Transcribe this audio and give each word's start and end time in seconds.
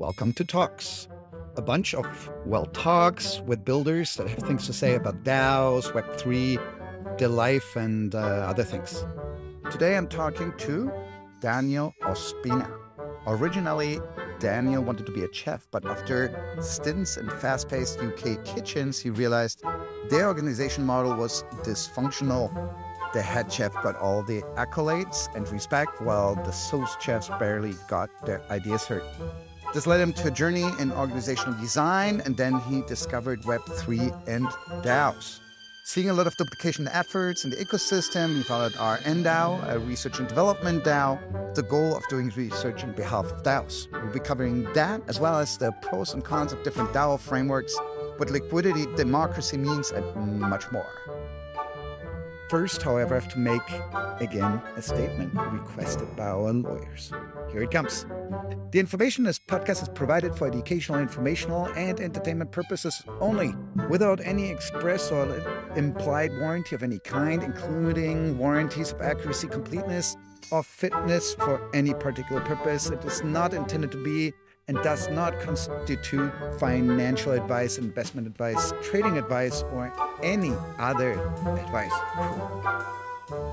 Welcome 0.00 0.32
to 0.32 0.44
Talks, 0.44 1.06
a 1.56 1.62
bunch 1.62 1.94
of, 1.94 2.04
well, 2.44 2.66
talks 2.66 3.42
with 3.42 3.64
builders 3.64 4.16
that 4.16 4.28
have 4.28 4.40
things 4.40 4.66
to 4.66 4.72
say 4.72 4.96
about 4.96 5.22
DAOs, 5.22 5.92
Web3, 5.92 7.16
their 7.18 7.28
life, 7.28 7.76
and 7.76 8.12
uh, 8.12 8.18
other 8.18 8.64
things. 8.64 9.04
Today 9.70 9.96
I'm 9.96 10.08
talking 10.08 10.52
to 10.58 10.90
Daniel 11.38 11.94
Ospina. 12.02 12.68
Originally, 13.28 14.00
Daniel 14.40 14.82
wanted 14.82 15.06
to 15.06 15.12
be 15.12 15.22
a 15.22 15.32
chef, 15.32 15.68
but 15.70 15.86
after 15.86 16.56
stints 16.60 17.18
in 17.18 17.30
fast 17.30 17.68
paced 17.68 18.00
UK 18.00 18.44
kitchens, 18.44 18.98
he 18.98 19.10
realized 19.10 19.62
their 20.08 20.26
organization 20.26 20.84
model 20.84 21.14
was 21.14 21.44
dysfunctional. 21.62 22.50
The 23.12 23.22
head 23.22 23.52
chef 23.52 23.74
got 23.82 23.96
all 23.96 24.22
the 24.22 24.42
accolades 24.56 25.34
and 25.34 25.48
respect, 25.48 26.00
while 26.00 26.36
the 26.36 26.52
sous 26.52 26.96
chefs 27.00 27.28
barely 27.40 27.74
got 27.88 28.08
their 28.24 28.40
ideas 28.50 28.86
heard. 28.86 29.02
This 29.74 29.86
led 29.86 30.00
him 30.00 30.12
to 30.14 30.28
a 30.28 30.30
journey 30.30 30.68
in 30.78 30.92
organizational 30.92 31.58
design, 31.60 32.22
and 32.24 32.36
then 32.36 32.60
he 32.60 32.82
discovered 32.82 33.42
Web3 33.42 34.28
and 34.28 34.46
DAOs. 34.84 35.40
Seeing 35.82 36.08
a 36.08 36.12
lot 36.12 36.28
of 36.28 36.36
duplication 36.36 36.86
efforts 36.86 37.44
in 37.44 37.50
the 37.50 37.56
ecosystem, 37.56 38.36
he 38.36 38.44
founded 38.44 38.78
RNDAO, 38.78 39.72
a 39.72 39.78
research 39.80 40.20
and 40.20 40.28
development 40.28 40.84
DAO, 40.84 41.18
the 41.56 41.64
goal 41.64 41.96
of 41.96 42.06
doing 42.08 42.30
research 42.36 42.84
on 42.84 42.92
behalf 42.92 43.24
of 43.26 43.42
DAOs. 43.42 43.90
We'll 43.90 44.12
be 44.12 44.20
covering 44.20 44.72
that 44.74 45.02
as 45.08 45.18
well 45.18 45.36
as 45.36 45.58
the 45.58 45.72
pros 45.82 46.14
and 46.14 46.24
cons 46.24 46.52
of 46.52 46.62
different 46.62 46.92
DAO 46.92 47.18
frameworks, 47.18 47.76
what 48.18 48.30
liquidity 48.30 48.86
democracy 48.94 49.56
means, 49.56 49.90
and 49.90 50.40
much 50.40 50.70
more. 50.70 50.86
First, 52.50 52.82
however, 52.82 53.14
I 53.14 53.20
have 53.20 53.32
to 53.34 53.38
make 53.38 53.62
again 54.18 54.60
a 54.74 54.82
statement 54.82 55.32
requested 55.52 56.16
by 56.16 56.24
our 56.24 56.52
lawyers. 56.52 57.12
Here 57.52 57.62
it 57.62 57.70
comes. 57.70 58.06
The 58.72 58.80
information 58.80 59.22
in 59.22 59.26
this 59.26 59.38
podcast 59.38 59.82
is 59.82 59.88
provided 59.88 60.34
for 60.34 60.48
educational, 60.48 60.98
informational, 60.98 61.66
and 61.76 62.00
entertainment 62.00 62.50
purposes 62.50 63.00
only, 63.20 63.54
without 63.88 64.20
any 64.24 64.50
express 64.50 65.12
or 65.12 65.28
implied 65.76 66.32
warranty 66.40 66.74
of 66.74 66.82
any 66.82 66.98
kind, 66.98 67.44
including 67.44 68.36
warranties 68.36 68.90
of 68.90 69.00
accuracy, 69.00 69.46
completeness, 69.46 70.16
or 70.50 70.64
fitness 70.64 71.34
for 71.34 71.70
any 71.72 71.94
particular 71.94 72.40
purpose. 72.40 72.90
It 72.90 73.04
is 73.04 73.22
not 73.22 73.54
intended 73.54 73.92
to 73.92 74.02
be 74.02 74.32
and 74.70 74.78
does 74.84 75.10
not 75.10 75.38
constitute 75.40 76.32
financial 76.60 77.32
advice, 77.32 77.76
investment 77.76 78.28
advice, 78.28 78.72
trading 78.84 79.18
advice, 79.18 79.64
or 79.72 79.92
any 80.22 80.52
other 80.78 81.14
advice. 81.58 81.90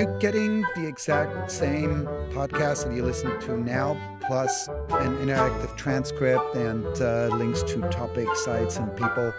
you're 0.00 0.18
getting 0.18 0.62
the 0.74 0.86
exact 0.86 1.50
same 1.50 2.06
podcast 2.32 2.86
that 2.86 2.94
you 2.94 3.04
listen 3.04 3.38
to 3.38 3.58
now, 3.60 3.94
plus 4.22 4.66
an 4.68 5.14
interactive 5.18 5.76
transcript 5.76 6.56
and 6.56 6.86
uh, 7.02 7.28
links 7.36 7.62
to 7.62 7.82
topic 7.90 8.26
sites 8.36 8.78
and 8.78 8.90
people, 8.96 9.30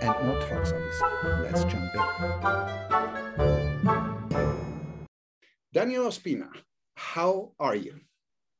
and 0.00 0.14
more 0.24 0.40
talks, 0.42 0.70
obviously. 0.70 1.08
Let's 1.42 1.64
jump 1.64 1.92
in. 1.92 2.00
Daniel 5.72 6.04
Ospina, 6.06 6.48
how 6.94 7.50
are 7.58 7.74
you? 7.74 7.98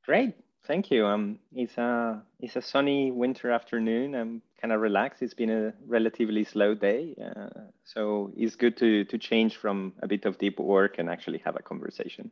Great, 0.04 0.34
thank 0.64 0.90
you. 0.90 1.06
Um, 1.06 1.38
it's 1.54 1.78
a 1.78 2.20
it's 2.40 2.56
a 2.56 2.62
sunny 2.62 3.12
winter 3.12 3.52
afternoon. 3.52 4.16
I'm 4.16 4.42
kind 4.60 4.72
of 4.72 4.80
relax. 4.80 5.22
It's 5.22 5.34
been 5.34 5.50
a 5.50 5.72
relatively 5.86 6.44
slow 6.44 6.74
day, 6.74 7.14
uh, 7.24 7.60
so 7.84 8.32
it's 8.36 8.56
good 8.56 8.76
to 8.78 9.04
to 9.04 9.18
change 9.18 9.56
from 9.56 9.92
a 10.02 10.08
bit 10.08 10.24
of 10.26 10.38
deep 10.38 10.58
work 10.58 10.98
and 10.98 11.08
actually 11.08 11.38
have 11.44 11.56
a 11.56 11.62
conversation. 11.62 12.30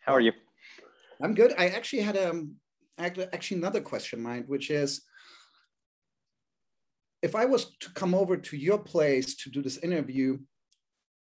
How 0.00 0.14
are 0.14 0.20
you? 0.20 0.32
I'm 1.20 1.34
good. 1.34 1.52
I 1.58 1.68
actually 1.68 2.02
had 2.02 2.16
um 2.16 2.56
actually 2.98 3.58
another 3.58 3.80
question 3.80 4.18
in 4.18 4.24
mind, 4.24 4.44
which 4.48 4.70
is 4.70 5.02
if 7.22 7.34
I 7.34 7.44
was 7.44 7.76
to 7.80 7.90
come 7.92 8.14
over 8.14 8.36
to 8.36 8.56
your 8.56 8.78
place 8.78 9.36
to 9.36 9.50
do 9.50 9.62
this 9.62 9.78
interview, 9.78 10.38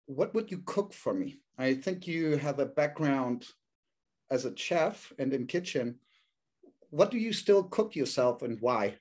what 0.07 0.33
would 0.33 0.51
you 0.51 0.63
cook 0.65 0.93
for 0.93 1.13
me? 1.13 1.39
I 1.57 1.75
think 1.75 2.07
you 2.07 2.37
have 2.37 2.59
a 2.59 2.65
background 2.65 3.45
as 4.31 4.45
a 4.45 4.57
chef 4.57 5.13
and 5.19 5.33
in 5.33 5.45
kitchen. 5.45 5.99
What 6.89 7.11
do 7.11 7.17
you 7.17 7.33
still 7.33 7.63
cook 7.63 7.95
yourself 7.95 8.41
and 8.41 8.59
why? 8.59 8.97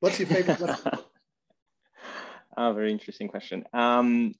What's 0.00 0.18
your 0.18 0.28
favorite 0.28 0.58
recipe? 0.58 0.98
oh, 2.56 2.72
very 2.74 2.90
interesting 2.90 3.28
question. 3.28 3.64
Um, 3.72 4.34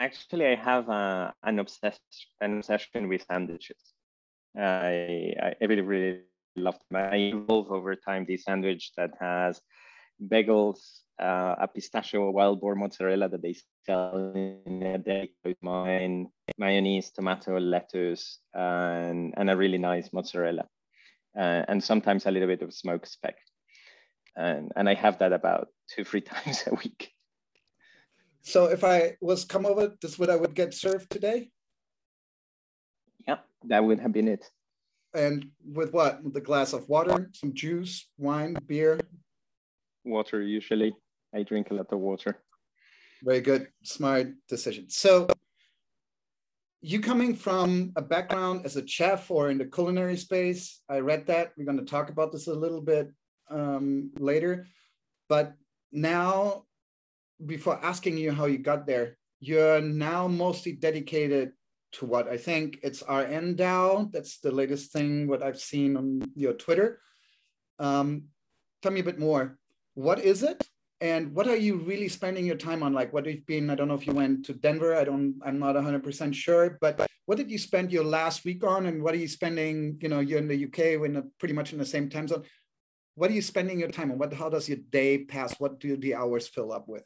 actually, 0.00 0.46
I 0.46 0.56
have 0.56 0.88
uh, 0.88 1.30
an, 1.42 1.60
obsess- 1.60 2.00
an 2.40 2.58
obsession 2.58 3.08
with 3.08 3.24
sandwiches. 3.30 3.78
I, 4.56 5.34
I 5.40 5.64
really, 5.64 5.82
really 5.82 6.20
love 6.56 6.78
them. 6.90 7.00
I 7.12 7.16
evolve 7.16 7.70
over 7.70 7.94
time 7.94 8.26
this 8.26 8.44
sandwich 8.44 8.92
that 8.96 9.12
has 9.20 9.60
bagels, 10.20 11.00
uh, 11.20 11.54
a 11.60 11.68
pistachio 11.68 12.30
wild 12.30 12.60
boar 12.60 12.74
mozzarella 12.74 13.28
that 13.28 13.42
they 13.42 13.54
sell 13.86 14.32
in 14.34 14.82
a 14.82 14.98
deli 14.98 15.30
mine, 15.62 16.26
mayonnaise, 16.58 17.10
tomato, 17.10 17.58
lettuce, 17.58 18.40
and, 18.52 19.32
and 19.36 19.48
a 19.48 19.56
really 19.56 19.78
nice 19.78 20.12
mozzarella. 20.12 20.66
Uh, 21.38 21.62
and 21.68 21.84
sometimes 21.84 22.26
a 22.26 22.30
little 22.32 22.48
bit 22.48 22.62
of 22.62 22.74
smoked 22.74 23.06
speck. 23.06 23.36
And, 24.38 24.70
and 24.76 24.88
I 24.88 24.94
have 24.94 25.18
that 25.18 25.32
about 25.32 25.68
two, 25.90 26.04
three 26.04 26.20
times 26.32 26.62
a 26.66 26.74
week. 26.74 27.12
So 28.42 28.66
if 28.66 28.84
I 28.84 29.16
was 29.20 29.44
come 29.44 29.66
over, 29.66 29.92
this 30.00 30.18
what 30.18 30.30
I 30.30 30.36
would 30.36 30.54
get 30.54 30.72
served 30.72 31.10
today? 31.10 31.50
Yeah, 33.26 33.38
that 33.64 33.84
would 33.84 33.98
have 33.98 34.12
been 34.12 34.28
it. 34.28 34.48
And 35.12 35.50
with 35.66 35.92
what? 35.92 36.22
With 36.22 36.36
a 36.36 36.40
glass 36.40 36.72
of 36.72 36.88
water, 36.88 37.30
some 37.34 37.52
juice, 37.52 38.08
wine, 38.16 38.56
beer? 38.66 39.00
Water, 40.04 40.40
usually. 40.40 40.94
I 41.34 41.42
drink 41.42 41.70
a 41.70 41.74
lot 41.74 41.92
of 41.92 41.98
water. 41.98 42.38
Very 43.22 43.40
good. 43.40 43.68
Smart 43.82 44.28
decision. 44.48 44.88
So, 44.88 45.26
you 46.80 47.00
coming 47.00 47.34
from 47.34 47.92
a 47.96 48.02
background 48.02 48.64
as 48.64 48.76
a 48.76 48.86
chef 48.86 49.30
or 49.30 49.50
in 49.50 49.58
the 49.58 49.64
culinary 49.64 50.16
space, 50.16 50.80
I 50.88 51.00
read 51.00 51.26
that. 51.26 51.52
We're 51.56 51.64
going 51.64 51.84
to 51.84 51.84
talk 51.84 52.08
about 52.08 52.30
this 52.30 52.46
a 52.46 52.54
little 52.54 52.80
bit 52.80 53.10
um, 53.50 54.10
later. 54.18 54.66
But 55.28 55.54
now, 55.92 56.64
before 57.44 57.82
asking 57.84 58.16
you 58.16 58.32
how 58.32 58.46
you 58.46 58.58
got 58.58 58.86
there, 58.86 59.16
you're 59.40 59.80
now 59.80 60.26
mostly 60.26 60.72
dedicated 60.72 61.52
to 61.92 62.06
what 62.06 62.28
I 62.28 62.36
think 62.36 62.80
it's 62.82 63.02
RNDAO. 63.02 64.12
That's 64.12 64.38
the 64.38 64.50
latest 64.50 64.92
thing 64.92 65.26
what 65.26 65.42
I've 65.42 65.60
seen 65.60 65.96
on 65.96 66.22
your 66.34 66.52
Twitter. 66.52 67.00
Um, 67.78 68.24
tell 68.82 68.92
me 68.92 69.00
a 69.00 69.04
bit 69.04 69.18
more. 69.18 69.58
What 69.94 70.20
is 70.20 70.42
it? 70.42 70.62
And 71.00 71.32
what 71.32 71.46
are 71.46 71.56
you 71.56 71.76
really 71.76 72.08
spending 72.08 72.44
your 72.44 72.56
time 72.56 72.82
on? 72.82 72.92
Like 72.92 73.12
what 73.12 73.26
have 73.26 73.46
been, 73.46 73.70
I 73.70 73.76
don't 73.76 73.86
know 73.86 73.94
if 73.94 74.06
you 74.06 74.12
went 74.12 74.44
to 74.46 74.52
Denver, 74.52 74.96
I 74.96 75.04
don't, 75.04 75.36
I'm 75.44 75.58
not 75.58 75.76
100% 75.76 76.34
sure, 76.34 76.76
but 76.80 77.06
what 77.26 77.38
did 77.38 77.50
you 77.50 77.58
spend 77.58 77.92
your 77.92 78.04
last 78.04 78.44
week 78.44 78.64
on? 78.64 78.86
And 78.86 79.02
what 79.02 79.14
are 79.14 79.18
you 79.18 79.28
spending, 79.28 79.96
you 80.00 80.08
know, 80.08 80.18
you're 80.18 80.38
in 80.38 80.48
the 80.48 80.64
UK, 80.64 81.00
we're 81.00 81.22
pretty 81.38 81.54
much 81.54 81.72
in 81.72 81.78
the 81.78 81.86
same 81.86 82.08
time 82.08 82.26
zone. 82.26 82.42
What 83.18 83.32
are 83.32 83.34
you 83.34 83.42
spending 83.42 83.80
your 83.80 83.90
time 83.90 84.12
on? 84.12 84.18
What, 84.18 84.32
how 84.32 84.48
does 84.48 84.68
your 84.68 84.78
day 84.78 85.18
pass? 85.24 85.58
What 85.58 85.80
do 85.80 85.96
the 85.96 86.14
hours 86.14 86.46
fill 86.46 86.70
up 86.72 86.86
with? 86.86 87.02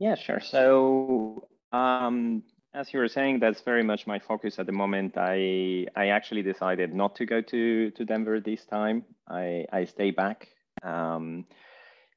Yeah, 0.00 0.16
sure. 0.16 0.40
So 0.40 1.46
um, 1.70 2.42
as 2.74 2.92
you 2.92 2.98
were 2.98 3.06
saying, 3.06 3.38
that's 3.38 3.60
very 3.60 3.84
much 3.84 4.08
my 4.08 4.18
focus 4.18 4.58
at 4.58 4.66
the 4.66 4.72
moment. 4.72 5.14
I 5.16 5.86
I 5.94 6.08
actually 6.08 6.42
decided 6.42 6.92
not 6.92 7.14
to 7.16 7.24
go 7.24 7.40
to 7.40 7.90
to 7.92 8.04
Denver 8.04 8.40
this 8.40 8.64
time. 8.64 9.04
I 9.28 9.64
I 9.72 9.84
stay 9.84 10.10
back. 10.10 10.48
Um, 10.82 11.46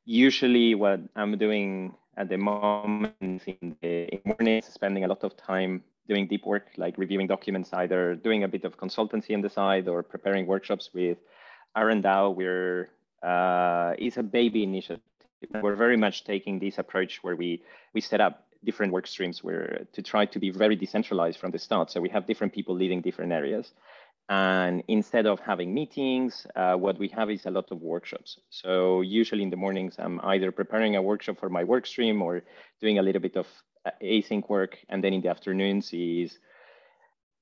usually, 0.05 0.73
what 0.73 0.99
I'm 1.15 1.37
doing 1.37 1.93
at 2.17 2.27
the 2.29 2.37
moment 2.37 3.13
in 3.45 3.75
the 3.81 4.19
mornings, 4.25 4.65
spending 4.65 5.03
a 5.03 5.07
lot 5.07 5.23
of 5.23 5.37
time 5.37 5.83
doing 6.07 6.27
deep 6.27 6.45
work, 6.45 6.67
like 6.77 6.97
reviewing 6.97 7.27
documents, 7.27 7.69
either 7.73 8.15
doing 8.15 8.43
a 8.43 8.47
bit 8.47 8.63
of 8.65 8.77
consultancy 8.77 9.35
on 9.35 9.41
the 9.41 9.49
side 9.49 9.87
or 9.87 10.01
preparing 10.01 10.47
workshops 10.47 10.89
with 10.91 11.19
RNDAO. 11.75 12.35
We're 12.35 12.89
uh, 13.21 13.93
it's 13.97 14.17
a 14.17 14.23
baby 14.23 14.63
initiative. 14.63 15.01
We're 15.61 15.75
very 15.75 15.97
much 15.97 16.23
taking 16.23 16.59
this 16.59 16.77
approach 16.77 17.23
where 17.23 17.35
we 17.35 17.61
we 17.93 18.01
set 18.01 18.21
up 18.21 18.45
different 18.63 18.93
work 18.93 19.07
streams 19.07 19.43
where 19.43 19.85
to 19.93 20.01
try 20.01 20.25
to 20.25 20.39
be 20.39 20.49
very 20.49 20.75
decentralized 20.75 21.39
from 21.39 21.51
the 21.51 21.59
start. 21.59 21.91
So 21.91 21.99
we 21.99 22.09
have 22.09 22.25
different 22.25 22.53
people 22.53 22.75
leading 22.75 23.01
different 23.01 23.31
areas. 23.31 23.73
And 24.29 24.83
instead 24.87 25.25
of 25.25 25.41
having 25.41 25.73
meetings, 25.73 26.47
uh, 26.55 26.75
what 26.75 26.97
we 26.97 27.09
have 27.09 27.29
is 27.29 27.45
a 27.45 27.51
lot 27.51 27.71
of 27.71 27.81
workshops. 27.81 28.39
So 28.49 29.01
usually 29.01 29.43
in 29.43 29.49
the 29.49 29.57
mornings, 29.57 29.95
I'm 29.99 30.21
either 30.23 30.49
preparing 30.51 30.95
a 30.95 31.01
workshop 31.01 31.39
for 31.39 31.49
my 31.49 31.65
work 31.65 31.85
stream 31.85 32.21
or 32.21 32.41
doing 32.79 32.99
a 32.99 33.01
little 33.01 33.21
bit 33.21 33.35
of 33.35 33.47
uh, 33.85 33.91
async 34.01 34.47
work. 34.47 34.79
And 34.87 35.03
then 35.03 35.13
in 35.13 35.21
the 35.21 35.29
afternoons 35.29 35.91
is 35.91 36.39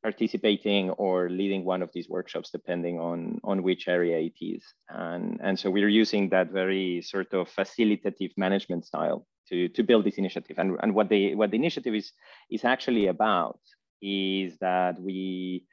participating 0.01 0.89
or 0.91 1.29
leading 1.29 1.63
one 1.63 1.81
of 1.81 1.91
these 1.93 2.09
workshops, 2.09 2.49
depending 2.49 2.99
on, 2.99 3.39
on 3.43 3.61
which 3.63 3.87
area 3.87 4.19
it 4.19 4.43
is. 4.43 4.63
And, 4.89 5.39
and 5.43 5.59
so 5.59 5.69
we're 5.69 5.89
using 5.89 6.29
that 6.29 6.51
very 6.51 7.01
sort 7.01 7.33
of 7.33 7.49
facilitative 7.49 8.31
management 8.37 8.85
style 8.85 9.27
to, 9.49 9.67
to 9.69 9.83
build 9.83 10.05
this 10.05 10.17
initiative. 10.17 10.57
And, 10.57 10.77
and 10.81 10.95
what, 10.95 11.09
the, 11.09 11.35
what 11.35 11.51
the 11.51 11.57
initiative 11.57 11.93
is, 11.93 12.11
is 12.49 12.65
actually 12.65 13.07
about 13.07 13.59
is 14.01 14.57
that 14.59 14.99
we, 14.99 15.65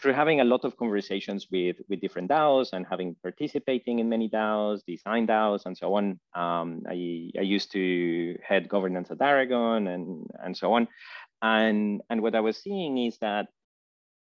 through 0.00 0.14
having 0.14 0.40
a 0.40 0.44
lot 0.44 0.64
of 0.64 0.76
conversations 0.76 1.48
with, 1.52 1.76
with 1.88 2.00
different 2.00 2.30
DAOs 2.30 2.72
and 2.72 2.86
having 2.88 3.14
participating 3.22 3.98
in 3.98 4.08
many 4.08 4.28
DAOs, 4.28 4.80
design 4.86 5.26
DAOs, 5.26 5.66
and 5.66 5.76
so 5.76 5.94
on. 5.94 6.18
Um, 6.34 6.82
I, 6.88 7.30
I 7.38 7.42
used 7.42 7.70
to 7.72 8.36
head 8.42 8.68
governance 8.68 9.10
at 9.10 9.20
Aragon 9.20 9.88
and, 9.88 10.26
and 10.42 10.56
so 10.56 10.72
on. 10.72 10.88
And, 11.42 12.00
and 12.08 12.22
what 12.22 12.34
I 12.34 12.40
was 12.40 12.56
seeing 12.56 12.98
is 12.98 13.18
that 13.18 13.48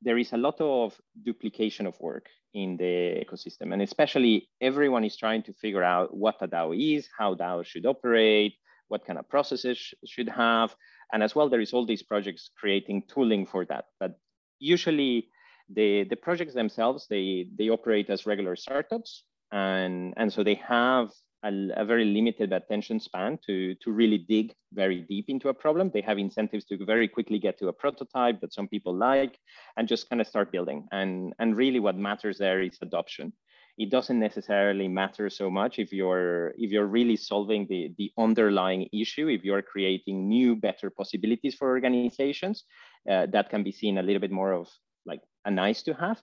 there 0.00 0.18
is 0.18 0.32
a 0.32 0.36
lot 0.36 0.60
of 0.60 0.98
duplication 1.22 1.86
of 1.86 2.00
work 2.00 2.28
in 2.54 2.76
the 2.76 3.24
ecosystem. 3.24 3.72
And 3.72 3.82
especially 3.82 4.48
everyone 4.60 5.04
is 5.04 5.16
trying 5.16 5.42
to 5.44 5.52
figure 5.52 5.84
out 5.84 6.16
what 6.16 6.36
a 6.40 6.48
DAO 6.48 6.96
is, 6.96 7.08
how 7.16 7.34
DAO 7.34 7.64
should 7.64 7.86
operate, 7.86 8.54
what 8.88 9.06
kind 9.06 9.18
of 9.18 9.28
processes 9.28 9.78
sh 9.78 9.94
should 10.06 10.28
have. 10.28 10.74
And 11.12 11.22
as 11.22 11.34
well, 11.34 11.48
there 11.48 11.60
is 11.60 11.72
all 11.72 11.86
these 11.86 12.02
projects 12.02 12.50
creating 12.58 13.04
tooling 13.08 13.46
for 13.46 13.64
that. 13.66 13.84
But 14.00 14.18
usually 14.58 15.28
the, 15.72 16.04
the 16.04 16.16
projects 16.16 16.54
themselves, 16.54 17.06
they, 17.08 17.48
they 17.56 17.68
operate 17.68 18.10
as 18.10 18.26
regular 18.26 18.56
startups. 18.56 19.24
And, 19.52 20.14
and 20.16 20.32
so 20.32 20.42
they 20.42 20.54
have 20.54 21.10
a, 21.44 21.84
very 21.84 22.04
limited 22.04 22.52
attention 22.52 23.00
span 23.00 23.38
to, 23.46 23.74
to 23.76 23.90
really 23.90 24.18
dig 24.18 24.54
very 24.72 25.00
deep 25.00 25.26
into 25.28 25.48
a 25.48 25.54
problem. 25.54 25.90
They 25.92 26.00
have 26.02 26.18
incentives 26.18 26.64
to 26.66 26.84
very 26.84 27.08
quickly 27.08 27.38
get 27.38 27.58
to 27.58 27.68
a 27.68 27.72
prototype 27.72 28.40
that 28.40 28.54
some 28.54 28.68
people 28.68 28.94
like 28.94 29.38
and 29.76 29.88
just 29.88 30.08
kind 30.08 30.20
of 30.20 30.26
start 30.26 30.52
building. 30.52 30.86
And, 30.92 31.32
and 31.38 31.56
really 31.56 31.80
what 31.80 31.96
matters 31.96 32.38
there 32.38 32.62
is 32.62 32.78
adoption. 32.80 33.32
It 33.78 33.90
doesn't 33.90 34.20
necessarily 34.20 34.86
matter 34.86 35.30
so 35.30 35.50
much 35.50 35.78
if 35.78 35.92
you're 35.94 36.52
if 36.58 36.70
you're 36.70 36.86
really 36.86 37.16
solving 37.16 37.66
the, 37.68 37.90
the 37.96 38.12
underlying 38.18 38.86
issue, 38.92 39.28
if 39.28 39.44
you're 39.44 39.62
creating 39.62 40.28
new, 40.28 40.56
better 40.56 40.90
possibilities 40.90 41.54
for 41.54 41.70
organizations, 41.70 42.64
uh, 43.10 43.26
that 43.32 43.48
can 43.48 43.62
be 43.62 43.72
seen 43.72 43.96
a 43.96 44.02
little 44.02 44.20
bit 44.20 44.30
more 44.30 44.52
of 44.52 44.68
like 45.06 45.22
a 45.46 45.50
nice 45.50 45.82
to 45.84 45.94
have. 45.94 46.22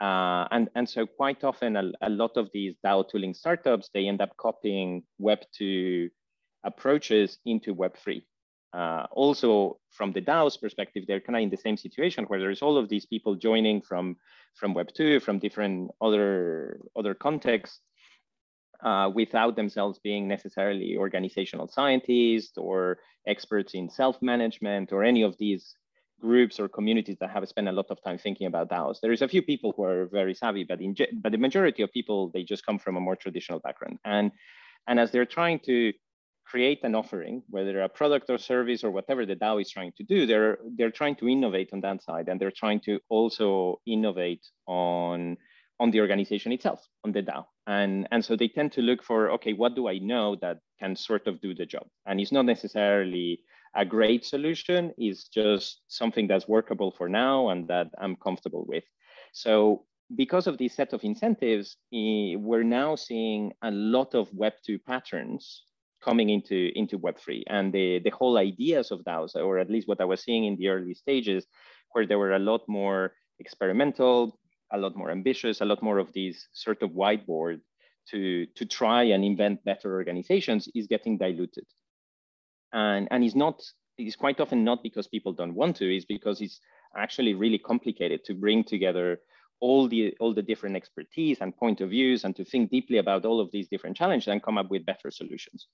Uh, 0.00 0.46
and, 0.50 0.68
and 0.74 0.88
so 0.88 1.06
quite 1.06 1.44
often 1.44 1.76
a, 1.76 1.92
a, 2.02 2.10
lot 2.10 2.36
of 2.36 2.50
these 2.52 2.74
DAO 2.84 3.08
tooling 3.08 3.32
startups, 3.32 3.90
they 3.94 4.08
end 4.08 4.20
up 4.20 4.36
copying 4.36 5.02
Web2 5.20 6.10
approaches 6.64 7.38
into 7.46 7.74
Web3. 7.74 8.22
Uh, 8.72 9.06
also 9.12 9.78
from 9.90 10.12
the 10.12 10.20
DAO's 10.20 10.56
perspective, 10.56 11.04
they're 11.06 11.20
kind 11.20 11.36
of 11.36 11.42
in 11.42 11.50
the 11.50 11.56
same 11.56 11.76
situation 11.76 12.24
where 12.24 12.40
there's 12.40 12.60
all 12.60 12.76
of 12.76 12.88
these 12.88 13.06
people 13.06 13.36
joining 13.36 13.80
from, 13.80 14.16
from 14.56 14.74
Web2, 14.74 15.22
from 15.22 15.38
different 15.38 15.92
other, 16.00 16.80
other 16.96 17.14
contexts, 17.14 17.80
uh, 18.82 19.10
without 19.14 19.54
themselves 19.56 20.00
being 20.02 20.26
necessarily 20.26 20.96
organizational 20.96 21.68
scientists 21.68 22.58
or 22.58 22.98
experts 23.26 23.74
in 23.74 23.88
self-management 23.88 24.92
or 24.92 25.04
any 25.04 25.22
of 25.22 25.38
these 25.38 25.74
groups 26.28 26.58
or 26.60 26.68
communities 26.78 27.18
that 27.20 27.30
have 27.30 27.46
spent 27.52 27.68
a 27.68 27.76
lot 27.80 27.90
of 27.90 27.98
time 28.02 28.18
thinking 28.18 28.46
about 28.46 28.70
DAOs. 28.70 29.00
There 29.00 29.16
is 29.16 29.22
a 29.22 29.32
few 29.34 29.42
people 29.42 29.70
who 29.74 29.82
are 29.90 30.06
very 30.20 30.34
savvy, 30.42 30.64
but 30.70 30.80
in 30.80 30.94
but 31.22 31.32
the 31.32 31.44
majority 31.46 31.82
of 31.82 31.92
people 31.98 32.18
they 32.34 32.44
just 32.52 32.66
come 32.66 32.78
from 32.84 32.96
a 32.96 33.04
more 33.06 33.18
traditional 33.24 33.60
background. 33.66 33.98
And 34.04 34.26
and 34.88 34.96
as 35.02 35.10
they're 35.10 35.34
trying 35.38 35.60
to 35.70 35.76
create 36.50 36.80
an 36.84 36.94
offering, 36.94 37.42
whether 37.54 37.76
a 37.80 37.88
product 37.88 38.26
or 38.30 38.38
service 38.38 38.84
or 38.84 38.90
whatever 38.90 39.22
the 39.26 39.36
DAO 39.44 39.60
is 39.60 39.70
trying 39.76 39.92
to 39.98 40.04
do, 40.14 40.18
they're 40.30 40.58
they're 40.76 40.96
trying 41.00 41.16
to 41.20 41.28
innovate 41.28 41.70
on 41.74 41.80
that 41.86 42.02
side, 42.02 42.26
and 42.28 42.36
they're 42.40 42.58
trying 42.62 42.80
to 42.88 42.92
also 43.08 43.80
innovate 43.86 44.44
on 44.66 45.36
on 45.80 45.90
the 45.90 46.00
organization 46.00 46.52
itself, 46.52 46.80
on 47.04 47.12
the 47.12 47.22
DAO. 47.22 47.44
And, 47.66 48.06
and 48.12 48.24
so 48.24 48.36
they 48.36 48.48
tend 48.48 48.72
to 48.72 48.82
look 48.82 49.02
for, 49.02 49.30
okay, 49.32 49.52
what 49.52 49.74
do 49.74 49.88
I 49.88 49.98
know 49.98 50.36
that 50.36 50.58
can 50.78 50.94
sort 50.94 51.26
of 51.26 51.40
do 51.40 51.54
the 51.54 51.66
job? 51.66 51.86
And 52.06 52.20
it's 52.20 52.32
not 52.32 52.44
necessarily 52.44 53.40
a 53.76 53.84
great 53.84 54.24
solution 54.24 54.92
is 54.96 55.24
just 55.24 55.82
something 55.88 56.26
that's 56.26 56.48
workable 56.48 56.90
for 56.90 57.08
now 57.08 57.48
and 57.48 57.66
that 57.68 57.88
I'm 57.98 58.16
comfortable 58.16 58.64
with. 58.66 58.84
So 59.32 59.84
because 60.14 60.46
of 60.46 60.58
this 60.58 60.74
set 60.74 60.92
of 60.92 61.02
incentives, 61.02 61.76
we're 61.90 62.62
now 62.62 62.94
seeing 62.94 63.52
a 63.62 63.70
lot 63.70 64.14
of 64.14 64.30
Web2 64.30 64.84
patterns 64.86 65.64
coming 66.02 66.30
into, 66.30 66.70
into 66.78 66.98
Web3. 66.98 67.42
And 67.48 67.72
the, 67.72 68.00
the 68.00 68.10
whole 68.10 68.38
ideas 68.38 68.90
of 68.90 69.04
DAOs, 69.04 69.34
or 69.34 69.58
at 69.58 69.70
least 69.70 69.88
what 69.88 70.00
I 70.00 70.04
was 70.04 70.22
seeing 70.22 70.44
in 70.44 70.56
the 70.56 70.68
early 70.68 70.94
stages, 70.94 71.46
where 71.92 72.06
there 72.06 72.18
were 72.18 72.34
a 72.34 72.38
lot 72.38 72.62
more 72.68 73.14
experimental, 73.38 74.38
a 74.72 74.78
lot 74.78 74.96
more 74.96 75.10
ambitious, 75.10 75.60
a 75.60 75.64
lot 75.64 75.82
more 75.82 75.98
of 75.98 76.12
these 76.12 76.48
sort 76.52 76.82
of 76.82 76.90
whiteboard 76.90 77.60
to, 78.10 78.46
to 78.54 78.66
try 78.66 79.04
and 79.04 79.24
invent 79.24 79.64
better 79.64 79.94
organizations 79.94 80.68
is 80.74 80.86
getting 80.86 81.16
diluted 81.16 81.64
and 82.74 83.08
and 83.10 83.24
it's 83.24 83.34
not 83.34 83.62
it's 83.96 84.16
quite 84.16 84.40
often 84.40 84.64
not 84.64 84.82
because 84.82 85.06
people 85.06 85.32
don't 85.32 85.54
want 85.54 85.76
to 85.76 85.94
it's 85.94 86.04
because 86.04 86.40
it's 86.40 86.60
actually 86.96 87.34
really 87.34 87.58
complicated 87.58 88.24
to 88.24 88.34
bring 88.34 88.62
together 88.62 89.20
all 89.60 89.88
the 89.88 90.14
all 90.20 90.34
the 90.34 90.42
different 90.42 90.76
expertise 90.76 91.38
and 91.40 91.56
point 91.56 91.80
of 91.80 91.90
views 91.90 92.24
and 92.24 92.36
to 92.36 92.44
think 92.44 92.70
deeply 92.70 92.98
about 92.98 93.24
all 93.24 93.40
of 93.40 93.50
these 93.52 93.68
different 93.68 93.96
challenges 93.96 94.28
and 94.28 94.42
come 94.42 94.58
up 94.58 94.70
with 94.70 94.84
better 94.84 95.10
solutions 95.10 95.68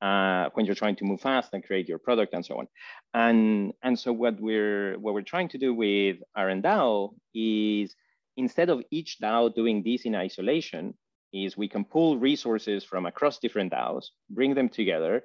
uh, 0.00 0.48
when 0.54 0.66
you're 0.66 0.74
trying 0.74 0.96
to 0.96 1.04
move 1.04 1.20
fast 1.20 1.50
and 1.52 1.64
create 1.64 1.88
your 1.88 1.98
product 1.98 2.34
and 2.34 2.44
so 2.44 2.58
on. 2.58 2.68
And 3.14 3.72
and 3.82 3.98
so 3.98 4.12
what 4.12 4.40
we're 4.40 4.98
what 4.98 5.14
we're 5.14 5.22
trying 5.22 5.48
to 5.48 5.58
do 5.58 5.74
with 5.74 6.18
RNDAO 6.36 7.14
is 7.34 7.94
instead 8.36 8.70
of 8.70 8.82
each 8.90 9.18
DAO 9.20 9.54
doing 9.54 9.82
this 9.82 10.04
in 10.04 10.14
isolation 10.14 10.94
is 11.32 11.56
we 11.56 11.68
can 11.68 11.84
pull 11.84 12.18
resources 12.18 12.84
from 12.84 13.06
across 13.06 13.38
different 13.38 13.72
DAOs 13.72 14.06
bring 14.30 14.54
them 14.54 14.68
together 14.68 15.24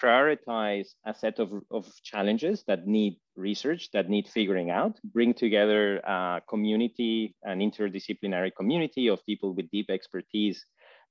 prioritize 0.00 0.88
a 1.04 1.14
set 1.14 1.38
of, 1.38 1.52
of 1.70 1.86
challenges 2.02 2.64
that 2.66 2.86
need 2.86 3.16
research, 3.36 3.90
that 3.92 4.08
need 4.08 4.28
figuring 4.28 4.70
out, 4.70 4.98
bring 5.04 5.32
together 5.34 5.98
a 5.98 6.40
community, 6.48 7.34
an 7.42 7.60
interdisciplinary 7.60 8.54
community 8.54 9.08
of 9.08 9.24
people 9.26 9.54
with 9.54 9.70
deep 9.70 9.90
expertise 9.90 10.64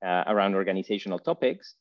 uh, 0.04 0.24
around 0.26 0.54
organizational 0.54 1.18
topics, 1.18 1.74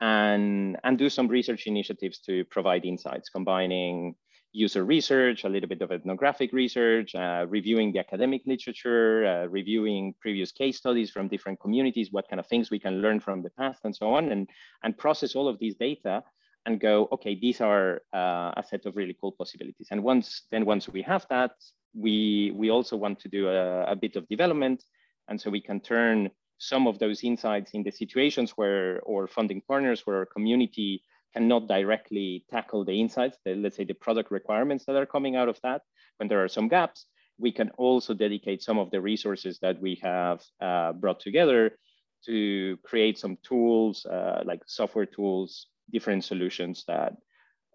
and, 0.00 0.76
and 0.84 0.98
do 0.98 1.08
some 1.08 1.28
research 1.28 1.66
initiatives 1.66 2.18
to 2.20 2.44
provide 2.46 2.84
insights, 2.84 3.28
combining 3.28 4.14
user 4.52 4.84
research, 4.84 5.44
a 5.44 5.48
little 5.48 5.68
bit 5.68 5.82
of 5.82 5.92
ethnographic 5.92 6.50
research, 6.52 7.14
uh, 7.14 7.44
reviewing 7.48 7.92
the 7.92 7.98
academic 7.98 8.42
literature, 8.46 9.26
uh, 9.26 9.46
reviewing 9.48 10.14
previous 10.20 10.50
case 10.50 10.78
studies 10.78 11.10
from 11.10 11.28
different 11.28 11.60
communities, 11.60 12.10
what 12.10 12.26
kind 12.28 12.40
of 12.40 12.46
things 12.46 12.70
we 12.70 12.78
can 12.78 13.02
learn 13.02 13.20
from 13.20 13.42
the 13.42 13.50
past 13.50 13.80
and 13.84 13.94
so 13.94 14.14
on, 14.14 14.32
and, 14.32 14.48
and 14.82 14.96
process 14.96 15.34
all 15.34 15.46
of 15.46 15.58
these 15.58 15.74
data 15.74 16.22
and 16.66 16.80
go, 16.80 17.08
okay, 17.12 17.34
these 17.34 17.60
are 17.60 18.02
uh, 18.12 18.52
a 18.56 18.62
set 18.68 18.84
of 18.86 18.96
really 18.96 19.16
cool 19.20 19.32
possibilities. 19.32 19.88
And 19.90 20.02
once 20.02 20.42
then 20.50 20.66
once 20.66 20.88
we 20.88 21.02
have 21.02 21.26
that, 21.30 21.52
we 21.94 22.52
we 22.54 22.70
also 22.70 22.96
want 22.96 23.20
to 23.20 23.28
do 23.28 23.48
a, 23.48 23.84
a 23.84 23.96
bit 23.96 24.16
of 24.16 24.28
development, 24.28 24.82
and 25.28 25.40
so 25.40 25.48
we 25.48 25.60
can 25.60 25.80
turn 25.80 26.30
some 26.58 26.86
of 26.86 26.98
those 26.98 27.22
insights 27.22 27.70
in 27.72 27.82
the 27.82 27.90
situations 27.90 28.52
where 28.56 29.00
or 29.00 29.26
funding 29.26 29.62
partners 29.68 30.02
where 30.04 30.18
our 30.18 30.26
community 30.26 31.02
cannot 31.32 31.68
directly 31.68 32.44
tackle 32.50 32.84
the 32.84 32.98
insights, 33.00 33.38
the, 33.44 33.54
let's 33.54 33.76
say 33.76 33.84
the 33.84 33.94
product 33.94 34.30
requirements 34.30 34.84
that 34.86 34.96
are 34.96 35.06
coming 35.06 35.36
out 35.36 35.48
of 35.48 35.60
that. 35.62 35.82
When 36.16 36.28
there 36.28 36.42
are 36.42 36.48
some 36.48 36.68
gaps, 36.68 37.06
we 37.38 37.52
can 37.52 37.70
also 37.76 38.14
dedicate 38.14 38.62
some 38.62 38.78
of 38.78 38.90
the 38.90 39.00
resources 39.00 39.58
that 39.60 39.80
we 39.80 40.00
have 40.02 40.42
uh, 40.60 40.92
brought 40.94 41.20
together 41.20 41.78
to 42.24 42.78
create 42.82 43.18
some 43.18 43.36
tools 43.42 44.06
uh, 44.06 44.42
like 44.46 44.62
software 44.66 45.06
tools 45.06 45.66
different 45.90 46.24
solutions 46.24 46.84
that 46.88 47.14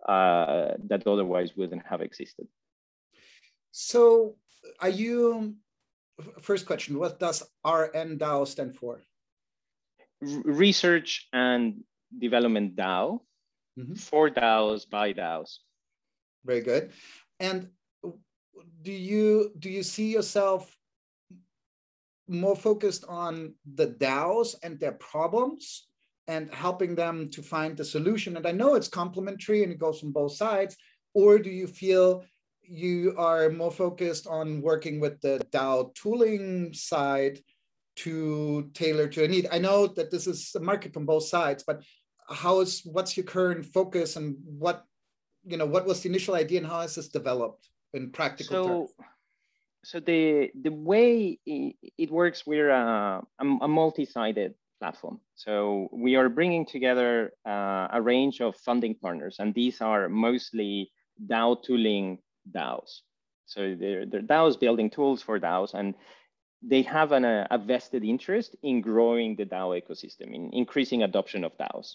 uh, 0.08 0.74
that 0.88 1.06
otherwise 1.06 1.56
wouldn't 1.56 1.86
have 1.86 2.01
existed. 2.01 2.48
So, 3.72 4.36
are 4.80 4.89
you? 4.89 5.56
First 6.41 6.65
question: 6.65 7.00
What 7.00 7.20
does 7.20 7.44
RNDAO 7.65 8.48
stand 8.48 8.75
for? 8.75 9.01
Research 10.22 11.27
and 11.34 11.84
Development 12.20 12.75
DAO 12.75 13.22
mm-hmm. 13.80 13.96
for 13.96 14.30
DAOs 14.30 14.89
by 14.89 15.13
DAOs. 15.13 15.60
Very 16.46 16.62
good. 16.62 16.91
And 17.39 17.70
do 18.82 18.91
you 18.91 19.51
do 19.58 19.70
you 19.70 19.84
see 19.84 20.12
yourself 20.12 20.75
more 22.27 22.56
focused 22.56 23.06
on 23.06 23.53
the 23.75 23.88
DAOs 23.88 24.56
and 24.63 24.80
their 24.80 24.94
problems 24.94 25.88
and 26.32 26.54
helping 26.54 26.96
them 26.96 27.30
to 27.36 27.42
find 27.42 27.76
the 27.76 27.84
solution? 27.84 28.38
And 28.38 28.48
I 28.48 28.54
know 28.54 28.76
it's 28.76 28.88
complementary 28.88 29.64
and 29.64 29.72
it 29.72 29.80
goes 29.86 30.00
from 30.00 30.14
both 30.14 30.34
sides. 30.46 30.78
Or 31.14 31.38
do 31.38 31.50
you 31.50 31.68
feel 31.68 32.24
you 32.62 33.14
are 33.18 33.50
more 33.50 33.74
focused 33.84 34.28
on 34.28 34.62
working 34.62 35.02
with 35.02 35.20
the 35.20 35.36
DAO 35.52 35.94
tooling 35.94 36.74
side 36.74 37.40
to 38.04 38.70
tailor 38.74 39.08
to 39.10 39.26
a 39.26 39.28
need? 39.28 39.48
I 39.52 39.60
know 39.66 39.88
that 39.88 40.10
this 40.10 40.26
is 40.26 40.40
a 40.56 40.62
market 40.62 40.94
from 40.94 41.06
both 41.06 41.26
sides, 41.26 41.66
but 41.68 41.84
how 42.30 42.62
is 42.62 42.82
what's 42.86 43.18
your 43.18 43.26
current 43.26 43.66
focus 43.66 44.16
and 44.16 44.38
what 44.46 44.86
you 45.52 45.58
know 45.58 45.66
what 45.66 45.86
was 45.86 46.00
the 46.02 46.10
initial 46.10 46.36
idea 46.36 46.60
and 46.60 46.68
how 46.68 46.80
has 46.80 46.96
this 46.96 47.10
developed 47.10 47.68
in 47.94 48.10
practical 48.12 48.56
so, 48.56 48.68
terms? 48.68 48.90
so 49.84 50.00
the 50.00 50.50
the 50.68 50.72
way 50.72 51.40
it, 51.46 52.10
works, 52.10 52.48
we're 52.48 52.70
a, 52.70 53.22
a 53.40 53.68
multi-sided 53.68 54.54
platform. 54.82 55.20
So 55.36 55.88
we 56.06 56.12
are 56.20 56.30
bringing 56.40 56.66
together 56.66 57.12
uh, 57.46 57.88
a 57.98 58.02
range 58.02 58.42
of 58.42 58.56
funding 58.68 58.96
partners, 58.96 59.36
and 59.40 59.54
these 59.54 59.78
are 59.90 60.10
mostly 60.10 60.92
DAO 61.32 61.50
tooling 61.66 62.18
DAOs. 62.56 62.92
So 63.46 63.60
they're, 63.80 64.06
they're 64.10 64.30
DAOs 64.34 64.60
building 64.60 64.90
tools 64.90 65.22
for 65.22 65.40
DAOs, 65.40 65.74
and 65.80 65.94
they 66.74 66.82
have 66.98 67.12
an, 67.12 67.26
a, 67.26 67.48
a 67.52 67.58
vested 67.60 68.04
interest 68.04 68.56
in 68.64 68.82
growing 68.82 69.36
the 69.36 69.46
DAO 69.46 69.68
ecosystem, 69.80 70.34
in 70.38 70.50
increasing 70.52 71.04
adoption 71.04 71.44
of 71.44 71.52
DAOs. 71.58 71.90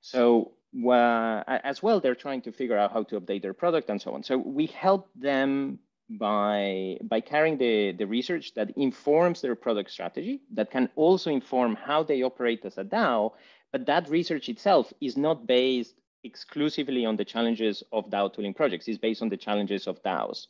So 0.00 0.52
uh, 0.88 1.42
as 1.72 1.82
well, 1.82 2.00
they're 2.00 2.22
trying 2.26 2.42
to 2.42 2.52
figure 2.52 2.78
out 2.78 2.92
how 2.94 3.02
to 3.04 3.20
update 3.20 3.42
their 3.42 3.58
product 3.62 3.90
and 3.90 4.00
so 4.00 4.14
on. 4.14 4.22
So 4.22 4.38
we 4.38 4.66
help 4.66 5.10
them 5.14 5.80
by, 6.10 6.98
by 7.02 7.20
carrying 7.20 7.56
the, 7.56 7.92
the 7.92 8.06
research 8.06 8.54
that 8.54 8.70
informs 8.76 9.40
their 9.40 9.54
product 9.54 9.90
strategy, 9.90 10.40
that 10.52 10.70
can 10.70 10.88
also 10.96 11.30
inform 11.30 11.76
how 11.76 12.02
they 12.02 12.22
operate 12.22 12.64
as 12.64 12.78
a 12.78 12.84
DAO, 12.84 13.32
but 13.72 13.86
that 13.86 14.08
research 14.08 14.48
itself 14.48 14.92
is 15.00 15.16
not 15.16 15.46
based 15.46 15.94
exclusively 16.24 17.06
on 17.06 17.16
the 17.16 17.24
challenges 17.24 17.82
of 17.92 18.10
DAO 18.10 18.32
tooling 18.32 18.54
projects, 18.54 18.88
it's 18.88 18.98
based 18.98 19.22
on 19.22 19.28
the 19.28 19.36
challenges 19.36 19.86
of 19.86 20.02
DAOs. 20.02 20.48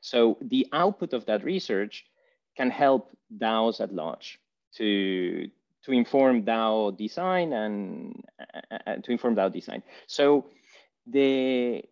So 0.00 0.38
the 0.40 0.66
output 0.72 1.12
of 1.12 1.26
that 1.26 1.44
research 1.44 2.06
can 2.56 2.70
help 2.70 3.10
DAOs 3.36 3.80
at 3.80 3.92
large 3.92 4.38
to, 4.76 5.48
to 5.84 5.92
inform 5.92 6.44
DAO 6.44 6.96
design 6.96 7.52
and 7.52 8.24
uh, 8.40 8.78
uh, 8.86 8.96
to 8.96 9.12
inform 9.12 9.36
DAO 9.36 9.52
design. 9.52 9.82
So 10.06 10.46
the 11.06 11.84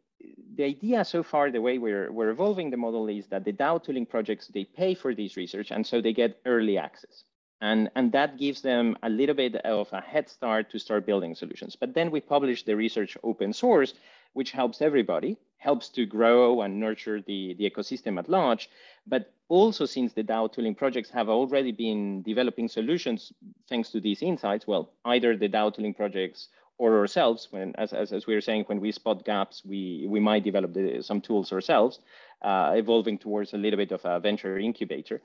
the 0.56 0.64
idea 0.64 1.04
so 1.04 1.22
far, 1.22 1.50
the 1.50 1.60
way 1.60 1.78
we're, 1.78 2.12
we're 2.12 2.30
evolving 2.30 2.70
the 2.70 2.76
model 2.76 3.08
is 3.08 3.26
that 3.28 3.44
the 3.44 3.52
DAO 3.52 3.82
tooling 3.82 4.06
projects, 4.06 4.48
they 4.48 4.64
pay 4.64 4.94
for 4.94 5.14
this 5.14 5.36
research 5.36 5.70
and 5.70 5.86
so 5.86 6.00
they 6.00 6.12
get 6.12 6.40
early 6.44 6.76
access. 6.78 7.24
And, 7.62 7.90
and 7.94 8.10
that 8.12 8.38
gives 8.38 8.62
them 8.62 8.96
a 9.02 9.10
little 9.10 9.34
bit 9.34 9.56
of 9.56 9.88
a 9.92 10.00
head 10.00 10.28
start 10.30 10.70
to 10.70 10.78
start 10.78 11.04
building 11.04 11.34
solutions. 11.34 11.76
But 11.76 11.94
then 11.94 12.10
we 12.10 12.20
publish 12.20 12.62
the 12.62 12.74
research 12.74 13.18
open 13.22 13.52
source, 13.52 13.94
which 14.32 14.50
helps 14.50 14.80
everybody, 14.80 15.36
helps 15.58 15.90
to 15.90 16.06
grow 16.06 16.62
and 16.62 16.80
nurture 16.80 17.20
the, 17.20 17.54
the 17.54 17.68
ecosystem 17.68 18.18
at 18.18 18.30
large. 18.30 18.70
But 19.06 19.32
also 19.48 19.84
since 19.84 20.14
the 20.14 20.22
DAO 20.22 20.50
tooling 20.50 20.74
projects 20.74 21.10
have 21.10 21.28
already 21.28 21.72
been 21.72 22.22
developing 22.22 22.68
solutions 22.68 23.32
thanks 23.68 23.90
to 23.90 24.00
these 24.00 24.22
insights, 24.22 24.66
well, 24.66 24.92
either 25.04 25.36
the 25.36 25.48
DAO 25.48 25.74
tooling 25.74 25.94
projects 25.94 26.48
or 26.80 26.98
ourselves, 26.98 27.48
when 27.50 27.74
as, 27.76 27.92
as, 27.92 28.10
as 28.10 28.26
we 28.26 28.34
were 28.34 28.40
saying, 28.40 28.64
when 28.64 28.80
we 28.80 28.90
spot 28.90 29.22
gaps, 29.22 29.62
we, 29.66 30.06
we 30.08 30.18
might 30.18 30.42
develop 30.42 30.72
the, 30.72 31.02
some 31.02 31.20
tools 31.20 31.52
ourselves, 31.52 32.00
uh, 32.40 32.72
evolving 32.74 33.18
towards 33.18 33.52
a 33.52 33.58
little 33.58 33.76
bit 33.76 33.92
of 33.92 34.00
a 34.04 34.18
venture 34.18 34.58
incubator. 34.58 35.20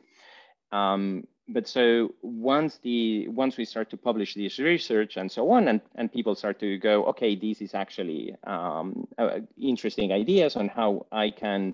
Um, 0.73 1.25
but 1.47 1.65
so 1.65 2.13
once 2.21 2.79
the 2.83 3.29
once 3.29 3.55
we 3.55 3.63
start 3.63 3.89
to 3.91 3.97
publish 3.97 4.33
this 4.33 4.59
research 4.59 5.15
and 5.15 5.31
so 5.31 5.49
on, 5.51 5.69
and, 5.69 5.79
and 5.95 6.11
people 6.11 6.35
start 6.35 6.59
to 6.59 6.77
go, 6.77 7.05
okay, 7.05 7.35
this 7.37 7.61
is 7.61 7.73
actually 7.73 8.35
um, 8.45 9.07
uh, 9.17 9.39
interesting 9.57 10.11
ideas 10.11 10.57
on 10.57 10.67
how 10.67 11.05
I 11.11 11.29
can 11.29 11.73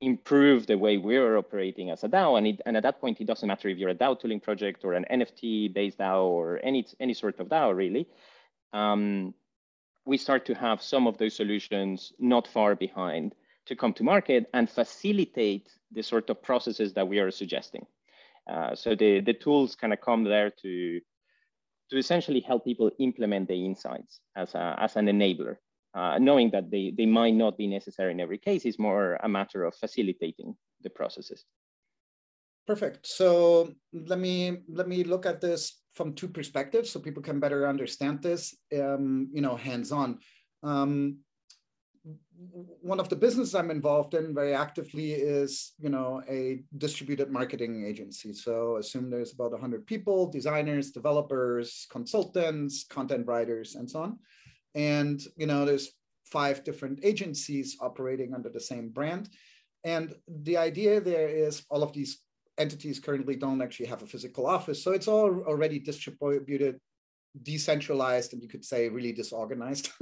improve 0.00 0.66
the 0.66 0.76
way 0.76 0.96
we're 0.96 1.36
operating 1.38 1.90
as 1.90 2.02
a 2.02 2.08
DAO. 2.08 2.36
And, 2.36 2.46
it, 2.48 2.60
and 2.66 2.76
at 2.76 2.82
that 2.82 3.00
point, 3.00 3.20
it 3.20 3.26
doesn't 3.26 3.46
matter 3.46 3.68
if 3.68 3.78
you're 3.78 3.90
a 3.90 3.94
DAO 3.94 4.18
tooling 4.18 4.40
project 4.40 4.84
or 4.84 4.94
an 4.94 5.04
NFT-based 5.08 5.98
DAO 5.98 6.24
or 6.24 6.58
any, 6.64 6.84
any 6.98 7.14
sort 7.14 7.38
of 7.38 7.48
DAO, 7.48 7.76
really. 7.76 8.08
Um, 8.72 9.34
we 10.04 10.16
start 10.16 10.46
to 10.46 10.54
have 10.54 10.82
some 10.82 11.06
of 11.06 11.18
those 11.18 11.36
solutions 11.36 12.12
not 12.18 12.48
far 12.48 12.74
behind 12.74 13.34
to 13.66 13.76
come 13.76 13.92
to 13.94 14.02
market 14.02 14.48
and 14.54 14.68
facilitate 14.68 15.70
the 15.92 16.02
sort 16.02 16.30
of 16.30 16.42
processes 16.42 16.94
that 16.94 17.06
we 17.06 17.18
are 17.18 17.30
suggesting. 17.30 17.86
Uh, 18.50 18.74
so 18.74 18.94
the, 18.94 19.20
the 19.20 19.34
tools 19.34 19.76
kind 19.76 19.92
of 19.92 20.00
come 20.00 20.24
there 20.24 20.50
to, 20.50 21.00
to 21.90 21.98
essentially 21.98 22.40
help 22.40 22.64
people 22.64 22.90
implement 22.98 23.48
the 23.48 23.64
insights 23.64 24.20
as, 24.36 24.54
a, 24.54 24.76
as 24.78 24.96
an 24.96 25.06
enabler 25.06 25.56
uh, 25.94 26.18
knowing 26.18 26.50
that 26.50 26.70
they, 26.70 26.92
they 26.96 27.06
might 27.06 27.34
not 27.34 27.58
be 27.58 27.66
necessary 27.66 28.12
in 28.12 28.20
every 28.20 28.38
case 28.38 28.64
is 28.64 28.78
more 28.78 29.18
a 29.22 29.28
matter 29.28 29.64
of 29.64 29.74
facilitating 29.74 30.54
the 30.82 30.90
processes. 30.90 31.44
Perfect. 32.66 33.00
So 33.06 33.74
let 33.92 34.18
me 34.18 34.58
let 34.68 34.86
me 34.86 35.02
look 35.02 35.26
at 35.26 35.40
this 35.40 35.79
from 35.94 36.14
two 36.14 36.28
perspectives 36.28 36.90
so 36.90 37.00
people 37.00 37.22
can 37.22 37.40
better 37.40 37.68
understand 37.68 38.22
this, 38.22 38.56
um, 38.78 39.28
you 39.32 39.40
know, 39.40 39.56
hands-on. 39.56 40.18
Um, 40.62 41.18
one 42.80 43.00
of 43.00 43.10
the 43.10 43.16
businesses 43.16 43.54
I'm 43.54 43.70
involved 43.70 44.14
in 44.14 44.34
very 44.34 44.54
actively 44.54 45.12
is, 45.12 45.72
you 45.78 45.90
know, 45.90 46.22
a 46.28 46.62
distributed 46.78 47.30
marketing 47.30 47.84
agency. 47.84 48.32
So 48.32 48.76
assume 48.76 49.10
there's 49.10 49.34
about 49.34 49.52
100 49.52 49.86
people, 49.86 50.30
designers, 50.30 50.90
developers, 50.90 51.86
consultants, 51.90 52.84
content 52.84 53.26
writers, 53.26 53.74
and 53.74 53.90
so 53.90 54.02
on 54.02 54.18
and 54.74 55.22
you 55.36 55.46
know 55.46 55.64
there's 55.64 55.90
five 56.24 56.62
different 56.62 57.00
agencies 57.02 57.76
operating 57.80 58.34
under 58.34 58.48
the 58.48 58.60
same 58.60 58.88
brand 58.88 59.28
and 59.84 60.14
the 60.42 60.56
idea 60.56 61.00
there 61.00 61.28
is 61.28 61.64
all 61.70 61.82
of 61.82 61.92
these 61.92 62.20
entities 62.60 63.00
currently 63.00 63.36
don't 63.36 63.62
actually 63.62 63.86
have 63.86 64.02
a 64.02 64.06
physical 64.06 64.46
office. 64.46 64.82
So 64.82 64.92
it's 64.92 65.08
all 65.08 65.42
already 65.46 65.78
distributed 65.78 66.78
decentralized 67.42 68.32
and 68.32 68.42
you 68.42 68.48
could 68.48 68.64
say 68.64 68.88
really 68.88 69.12
disorganized. 69.12 69.90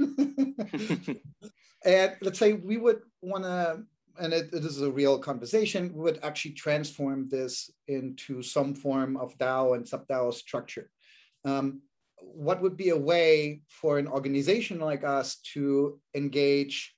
And 1.85 2.17
let's 2.21 2.39
say 2.39 2.53
we 2.53 2.77
would 2.77 3.01
want 3.21 3.43
to 3.45 3.83
and 4.19 4.33
it, 4.33 4.49
it 4.51 4.65
is 4.65 4.81
a 4.81 4.91
real 4.91 5.17
conversation 5.17 5.93
we 5.93 6.01
would 6.01 6.19
actually 6.23 6.51
transform 6.51 7.29
this 7.29 7.71
into 7.87 8.41
some 8.41 8.73
form 8.73 9.15
of 9.15 9.37
dao 9.37 9.75
and 9.75 9.87
sub 9.87 10.05
dao 10.07 10.33
structure. 10.33 10.89
Um, 11.45 11.81
what 12.17 12.61
would 12.61 12.75
be 12.75 12.89
a 12.89 12.97
way 12.97 13.61
for 13.69 13.97
an 13.97 14.07
organization 14.07 14.79
like 14.79 15.05
us 15.05 15.37
to 15.53 15.99
engage 16.13 16.95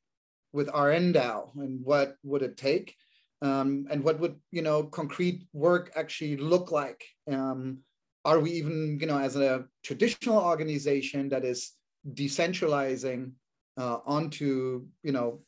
with 0.51 0.67
RNDAO 0.69 1.55
and 1.57 1.79
what 1.83 2.15
would 2.23 2.41
it 2.41 2.57
take? 2.57 2.95
Um, 3.41 3.87
and 3.89 4.03
what 4.03 4.19
would 4.19 4.35
you 4.51 4.61
know 4.61 4.83
concrete 4.83 5.47
work 5.53 5.91
actually 5.95 6.37
look 6.37 6.71
like? 6.71 7.03
Um, 7.27 7.79
are 8.23 8.39
we 8.39 8.51
even 8.51 8.99
you 9.01 9.07
know 9.07 9.17
as 9.17 9.35
a 9.35 9.65
traditional 9.83 10.37
organization 10.37 11.29
that 11.29 11.43
is 11.43 11.73
decentralizing 12.13 13.31
uh, 13.77 13.97
onto 14.05 14.85
you 15.03 15.11
know 15.11 15.39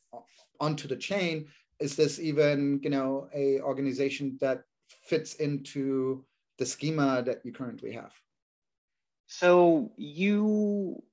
onto 0.59 0.87
the 0.87 0.95
chain? 0.95 1.47
Is 1.79 1.95
this 1.95 2.19
even 2.19 2.79
you 2.83 2.89
know 2.89 3.29
a 3.33 3.61
organization 3.61 4.37
that 4.41 4.63
fits 5.03 5.35
into 5.35 6.25
the 6.57 6.65
schema 6.65 7.21
that 7.23 7.45
you 7.45 7.51
currently 7.51 7.91
have? 7.91 8.13
So 9.27 9.91
you 9.97 11.03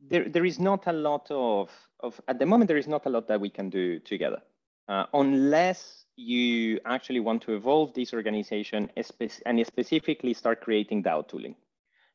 there 0.00 0.28
there 0.28 0.44
is 0.44 0.58
not 0.58 0.86
a 0.86 0.92
lot 0.92 1.26
of 1.30 1.70
of 2.00 2.20
at 2.26 2.38
the 2.38 2.46
moment 2.46 2.68
there 2.68 2.76
is 2.76 2.88
not 2.88 3.06
a 3.06 3.10
lot 3.10 3.28
that 3.28 3.40
we 3.40 3.50
can 3.50 3.70
do 3.70 3.98
together 4.00 4.42
uh, 4.88 5.06
unless 5.14 6.04
you 6.16 6.80
actually 6.86 7.20
want 7.20 7.42
to 7.42 7.54
evolve 7.54 7.92
this 7.94 8.14
organization 8.14 8.90
and 8.96 9.66
specifically 9.66 10.32
start 10.32 10.60
creating 10.62 11.02
DAO 11.02 11.26
tooling. 11.28 11.54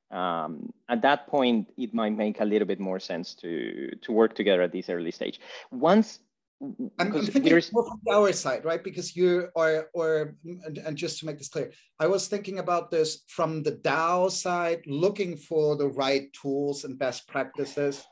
Um, 0.09 0.73
at 0.89 1.01
that 1.03 1.27
point, 1.27 1.71
it 1.77 1.93
might 1.93 2.17
make 2.17 2.41
a 2.41 2.45
little 2.45 2.67
bit 2.67 2.79
more 2.79 2.99
sense 2.99 3.33
to 3.35 3.95
to 4.01 4.11
work 4.11 4.35
together 4.35 4.61
at 4.61 4.71
this 4.73 4.89
early 4.89 5.11
stage. 5.11 5.39
Once 5.71 6.19
I'm, 6.61 6.91
I'm 6.99 7.25
thinking 7.25 7.61
more 7.71 7.85
from 7.85 8.01
our 8.11 8.31
side, 8.33 8.65
right? 8.65 8.83
Because 8.83 9.15
you 9.15 9.47
are, 9.55 9.89
or, 9.93 10.35
and, 10.45 10.77
and, 10.77 10.95
just 10.95 11.19
to 11.19 11.25
make 11.25 11.39
this 11.39 11.49
clear, 11.49 11.71
I 11.99 12.07
was 12.07 12.27
thinking 12.27 12.59
about 12.59 12.91
this 12.91 13.23
from 13.27 13.63
the 13.63 13.71
DAO 13.71 14.29
side, 14.29 14.83
looking 14.85 15.37
for 15.37 15.75
the 15.75 15.87
right 15.87 16.31
tools 16.33 16.83
and 16.83 16.99
best 16.99 17.27
practices. 17.27 18.03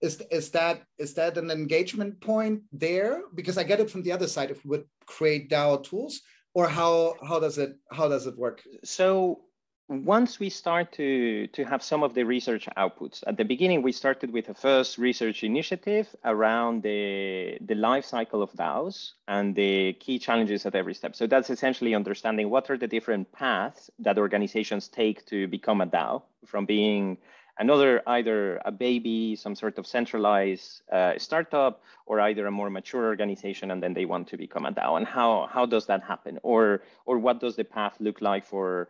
Is, 0.00 0.22
is 0.30 0.50
that 0.50 0.82
is 0.98 1.14
that 1.14 1.36
an 1.36 1.50
engagement 1.50 2.20
point 2.20 2.62
there? 2.72 3.22
Because 3.34 3.58
I 3.58 3.64
get 3.64 3.80
it 3.80 3.90
from 3.90 4.02
the 4.02 4.12
other 4.12 4.26
side. 4.26 4.50
If 4.50 4.64
we 4.64 4.70
would 4.70 4.86
create 5.06 5.50
DAO 5.50 5.84
tools, 5.84 6.22
or 6.54 6.68
how 6.68 7.16
how 7.26 7.38
does 7.38 7.58
it 7.58 7.76
how 7.92 8.08
does 8.08 8.26
it 8.26 8.36
work? 8.36 8.62
So 8.82 9.42
once 9.90 10.38
we 10.38 10.48
start 10.48 10.92
to, 10.92 11.48
to 11.48 11.64
have 11.64 11.82
some 11.82 12.04
of 12.04 12.14
the 12.14 12.22
research 12.22 12.68
outputs, 12.76 13.24
at 13.26 13.36
the 13.36 13.44
beginning, 13.44 13.82
we 13.82 13.90
started 13.90 14.32
with 14.32 14.48
a 14.48 14.54
first 14.54 14.98
research 14.98 15.42
initiative 15.42 16.14
around 16.24 16.84
the, 16.84 17.58
the 17.66 17.74
life 17.74 18.04
cycle 18.04 18.40
of 18.40 18.52
DAOs 18.52 19.12
and 19.26 19.54
the 19.56 19.92
key 19.94 20.16
challenges 20.16 20.64
at 20.64 20.76
every 20.76 20.94
step. 20.94 21.16
So 21.16 21.26
that's 21.26 21.50
essentially 21.50 21.92
understanding 21.96 22.50
what 22.50 22.70
are 22.70 22.78
the 22.78 22.86
different 22.86 23.32
paths 23.32 23.90
that 23.98 24.16
organizations 24.16 24.86
take 24.86 25.26
to 25.26 25.48
become 25.48 25.80
a 25.80 25.86
DAO 25.86 26.22
from 26.46 26.66
being 26.66 27.18
another, 27.60 28.02
either 28.06 28.60
a 28.64 28.72
baby, 28.72 29.36
some 29.36 29.54
sort 29.54 29.78
of 29.78 29.86
centralized 29.86 30.82
uh, 30.90 31.12
startup, 31.18 31.82
or 32.06 32.18
either 32.20 32.46
a 32.46 32.50
more 32.50 32.70
mature 32.70 33.04
organization 33.04 33.70
and 33.70 33.82
then 33.82 33.94
they 33.94 34.06
want 34.06 34.26
to 34.28 34.36
become 34.36 34.66
a 34.66 34.72
DAO. 34.72 34.96
And 34.96 35.06
how, 35.06 35.48
how 35.52 35.66
does 35.66 35.86
that 35.86 36.02
happen? 36.02 36.40
Or, 36.42 36.82
or 37.06 37.18
what 37.18 37.40
does 37.40 37.54
the 37.56 37.64
path 37.64 37.96
look 38.00 38.20
like 38.20 38.44
for 38.44 38.88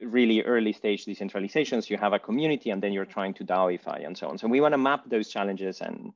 really 0.00 0.42
early 0.42 0.72
stage 0.72 1.04
decentralizations, 1.04 1.90
you 1.90 1.96
have 1.96 2.12
a 2.12 2.18
community 2.18 2.70
and 2.70 2.82
then 2.82 2.92
you're 2.92 3.04
trying 3.04 3.34
to 3.34 3.44
DAOify 3.44 4.06
and 4.06 4.16
so 4.16 4.28
on. 4.28 4.38
So 4.38 4.48
we 4.48 4.60
want 4.60 4.72
to 4.72 4.78
map 4.78 5.08
those 5.08 5.28
challenges 5.28 5.80
and 5.80 6.12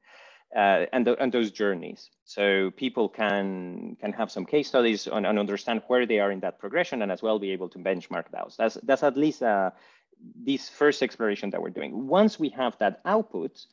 uh, 0.55 0.87
and, 0.93 1.09
and 1.09 1.33
those 1.33 1.50
journeys. 1.50 2.11
So 2.25 2.71
people 2.76 3.09
can 3.09 3.97
can 4.00 4.12
have 4.12 4.31
some 4.31 4.47
case 4.47 4.69
studies 4.69 5.09
on, 5.09 5.25
and 5.25 5.38
understand 5.38 5.83
where 5.88 6.07
they 6.07 6.21
are 6.21 6.31
in 6.31 6.41
that 6.41 6.61
progression, 6.61 7.03
and 7.03 7.11
as 7.11 7.23
well 7.23 7.38
be 7.41 7.50
able 7.50 7.69
to 7.71 7.79
benchmark 7.79 8.26
those. 8.31 8.55
That's 8.57 8.79
that's 8.85 9.03
at 9.03 9.17
least 9.17 9.43
uh, 9.43 9.73
this 10.21 10.68
first 10.68 11.02
exploration 11.02 11.50
that 11.50 11.62
we're 11.62 11.71
doing. 11.71 12.06
Once 12.06 12.38
we 12.38 12.49
have 12.50 12.76
that 12.78 13.00
output, 13.04 13.66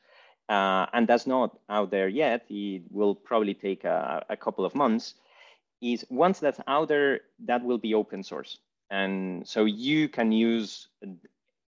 uh, 0.49 0.85
and 0.93 1.07
that's 1.07 1.27
not 1.27 1.57
out 1.69 1.91
there 1.91 2.07
yet, 2.07 2.45
it 2.49 2.83
will 2.89 3.15
probably 3.15 3.53
take 3.53 3.83
a, 3.83 4.25
a 4.29 4.37
couple 4.37 4.65
of 4.65 4.75
months. 4.75 5.15
Is 5.81 6.05
once 6.09 6.39
that's 6.39 6.59
out 6.67 6.89
there, 6.89 7.21
that 7.45 7.63
will 7.63 7.79
be 7.79 7.95
open 7.95 8.21
source, 8.23 8.59
and 8.91 9.47
so 9.47 9.65
you 9.65 10.07
can 10.09 10.31
use 10.31 10.87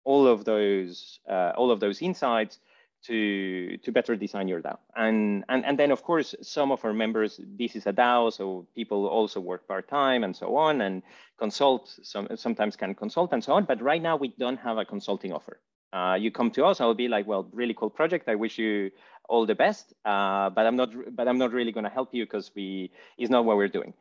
all 0.03 0.25
of 0.25 0.45
those 0.45 1.19
uh, 1.29 1.51
all 1.55 1.69
of 1.69 1.79
those 1.79 2.01
insights 2.01 2.59
to 3.03 3.77
to 3.77 3.91
better 3.91 4.15
design 4.15 4.47
your 4.47 4.61
DAO. 4.61 4.77
And, 4.95 5.45
and 5.47 5.65
and 5.65 5.77
then 5.77 5.91
of 5.91 6.03
course 6.03 6.35
some 6.41 6.71
of 6.71 6.83
our 6.83 6.93
members, 6.93 7.39
this 7.57 7.75
is 7.75 7.85
a 7.87 7.93
DAO, 7.93 8.33
so 8.33 8.67
people 8.75 9.07
also 9.07 9.39
work 9.39 9.67
part-time 9.67 10.23
and 10.23 10.35
so 10.35 10.55
on 10.57 10.81
and 10.81 11.03
consult, 11.39 11.83
some 12.03 12.27
sometimes 12.35 12.75
can 12.75 12.93
consult 12.93 13.33
and 13.33 13.43
so 13.43 13.53
on. 13.53 13.63
But 13.65 13.81
right 13.81 14.01
now 14.01 14.15
we 14.17 14.29
don't 14.37 14.59
have 14.67 14.77
a 14.77 14.85
consulting 14.85 15.31
offer. 15.33 15.59
Uh, 15.91 16.15
you 16.19 16.29
come 16.31 16.51
to 16.51 16.65
us, 16.65 16.79
I'll 16.81 16.93
be 16.93 17.07
like, 17.07 17.25
well, 17.25 17.43
really 17.51 17.73
cool 17.73 17.89
project. 17.89 18.29
I 18.29 18.35
wish 18.35 18.59
you 18.59 18.91
all 19.27 19.45
the 19.45 19.55
best, 19.55 19.93
uh, 20.05 20.49
but 20.55 20.65
I'm 20.67 20.75
not 20.75 20.89
but 21.15 21.27
I'm 21.27 21.39
not 21.43 21.51
really 21.51 21.71
gonna 21.71 21.95
help 21.99 22.09
you 22.13 22.25
because 22.25 22.51
we 22.55 22.91
is 23.17 23.29
not 23.29 23.45
what 23.45 23.57
we're 23.57 23.75
doing. 23.79 23.93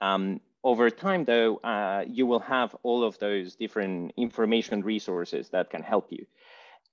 Um, 0.00 0.40
over 0.62 0.90
time 0.90 1.24
though, 1.24 1.56
uh, 1.72 2.04
you 2.06 2.26
will 2.26 2.40
have 2.40 2.76
all 2.82 3.02
of 3.04 3.18
those 3.18 3.56
different 3.56 4.12
information 4.16 4.82
resources 4.82 5.48
that 5.50 5.70
can 5.70 5.82
help 5.82 6.06
you. 6.10 6.26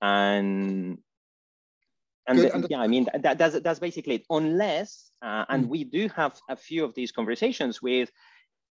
And 0.00 0.98
and 2.28 2.38
the, 2.38 2.66
yeah, 2.68 2.80
I 2.80 2.86
mean, 2.86 3.06
that, 3.22 3.38
that's, 3.38 3.58
that's 3.60 3.78
basically 3.78 4.16
it. 4.16 4.24
Unless, 4.28 5.10
uh, 5.22 5.44
and 5.48 5.68
we 5.68 5.84
do 5.84 6.08
have 6.14 6.38
a 6.48 6.56
few 6.56 6.84
of 6.84 6.94
these 6.94 7.10
conversations 7.10 7.80
with 7.80 8.10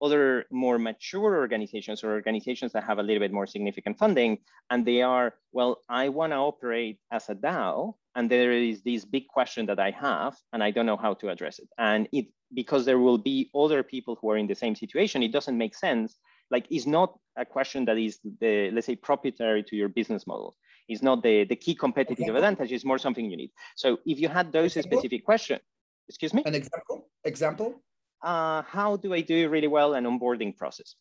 other 0.03 0.47
more 0.51 0.79
mature 0.79 1.37
organizations 1.37 2.03
or 2.03 2.13
organizations 2.13 2.73
that 2.73 2.85
have 2.85 2.99
a 2.99 3.03
little 3.03 3.21
bit 3.21 3.33
more 3.33 3.47
significant 3.47 3.99
funding, 3.99 4.39
and 4.71 4.85
they 4.85 5.03
are, 5.03 5.35
well, 5.53 5.81
I 5.89 6.09
want 6.09 6.33
to 6.33 6.37
operate 6.37 6.99
as 7.11 7.29
a 7.29 7.35
DAO, 7.35 7.95
and 8.15 8.31
there 8.31 8.53
is 8.53 8.83
this 8.83 9.05
big 9.05 9.29
question 9.29 9.67
that 9.67 9.79
I 9.79 9.91
have, 9.93 10.37
and 10.53 10.63
I 10.63 10.71
don't 10.71 10.87
know 10.87 10.97
how 10.97 11.15
to 11.15 11.29
address 11.29 11.59
it. 11.59 11.69
And 11.79 12.09
it 12.13 12.27
because 12.55 12.85
there 12.85 12.99
will 12.99 13.17
be 13.17 13.51
other 13.55 13.83
people 13.83 14.19
who 14.21 14.31
are 14.31 14.37
in 14.37 14.47
the 14.47 14.55
same 14.55 14.75
situation, 14.75 15.23
it 15.23 15.33
doesn't 15.33 15.57
make 15.57 15.75
sense. 15.75 16.19
Like, 16.51 16.67
it's 16.69 16.87
not 16.87 17.19
a 17.37 17.47
question 17.47 17.87
that 17.87 17.97
is 17.97 18.19
the 18.41 18.71
let's 18.73 18.87
say 18.87 18.97
proprietary 18.97 19.63
to 19.63 19.77
your 19.77 19.89
business 19.89 20.27
model 20.27 20.55
it's 20.89 21.03
not 21.03 21.23
the, 21.23 21.45
the 21.45 21.57
key 21.57 21.75
competitive 21.75 22.35
advantage, 22.35 22.73
it's 22.73 22.85
more 22.85 22.99
something 22.99 23.31
you 23.31 23.37
need. 23.37 23.51
So 23.77 23.99
if 24.07 24.21
you 24.21 24.29
had 24.29 24.53
those 24.53 24.77
example? 24.77 24.99
specific 24.99 25.25
questions, 25.25 25.61
excuse 26.09 26.35
me? 26.35 26.43
An 26.45 26.55
example? 26.55 27.09
Example? 27.25 27.83
Uh, 28.23 28.63
how 28.63 28.97
do 28.97 29.13
I 29.15 29.21
do 29.21 29.49
really 29.49 29.69
well 29.69 29.95
an 29.95 30.05
onboarding 30.05 30.57
process? 30.57 30.95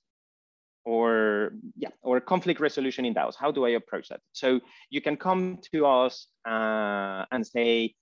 Or 0.84 1.54
yeah, 1.76 1.90
or 2.02 2.20
conflict 2.20 2.60
resolution 2.60 3.06
in 3.06 3.14
DAOs. 3.14 3.36
How 3.36 3.52
do 3.52 3.66
I 3.66 3.70
approach 3.70 4.10
that? 4.10 4.22
So 4.34 4.62
you 4.90 5.00
can 5.02 5.16
come 5.16 5.60
to 5.72 5.86
us 5.86 6.28
uh, 6.44 7.26
and 7.32 7.46
say, 7.46 7.94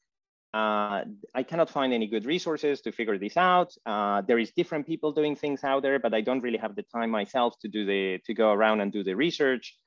uh, 0.53 1.03
I 1.35 1.43
cannot 1.43 1.69
find 1.69 1.93
any 1.93 2.07
good 2.07 2.25
resources 2.25 2.81
to 2.81 2.91
figure 2.91 3.17
this 3.17 3.35
out. 3.35 3.73
Uh, 3.85 4.21
there 4.21 4.39
is 4.39 4.51
different 4.51 4.87
people 4.87 5.11
doing 5.11 5.35
things 5.35 5.63
out 5.63 5.83
there, 5.83 5.99
but 5.99 6.13
I 6.13 6.21
don't 6.21 6.41
really 6.41 6.57
have 6.57 6.75
the 6.75 6.83
time 6.83 7.11
myself 7.11 7.59
to 7.59 7.67
do 7.67 7.85
the 7.85 8.19
to 8.25 8.33
go 8.33 8.53
around 8.53 8.79
and 8.81 8.91
do 8.91 9.03
the 9.03 9.15
research 9.15 9.77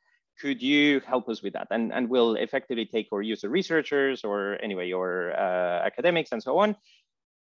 could 0.40 0.62
you 0.62 1.00
help 1.00 1.28
us 1.28 1.42
with 1.42 1.52
that? 1.54 1.68
And, 1.70 1.92
and 1.92 2.08
we'll 2.08 2.34
effectively 2.34 2.86
take 2.86 3.08
our 3.12 3.22
user 3.22 3.48
researchers 3.48 4.24
or 4.24 4.58
anyway, 4.62 4.88
your 4.88 5.32
uh, 5.32 5.86
academics 5.86 6.32
and 6.32 6.42
so 6.42 6.58
on, 6.58 6.76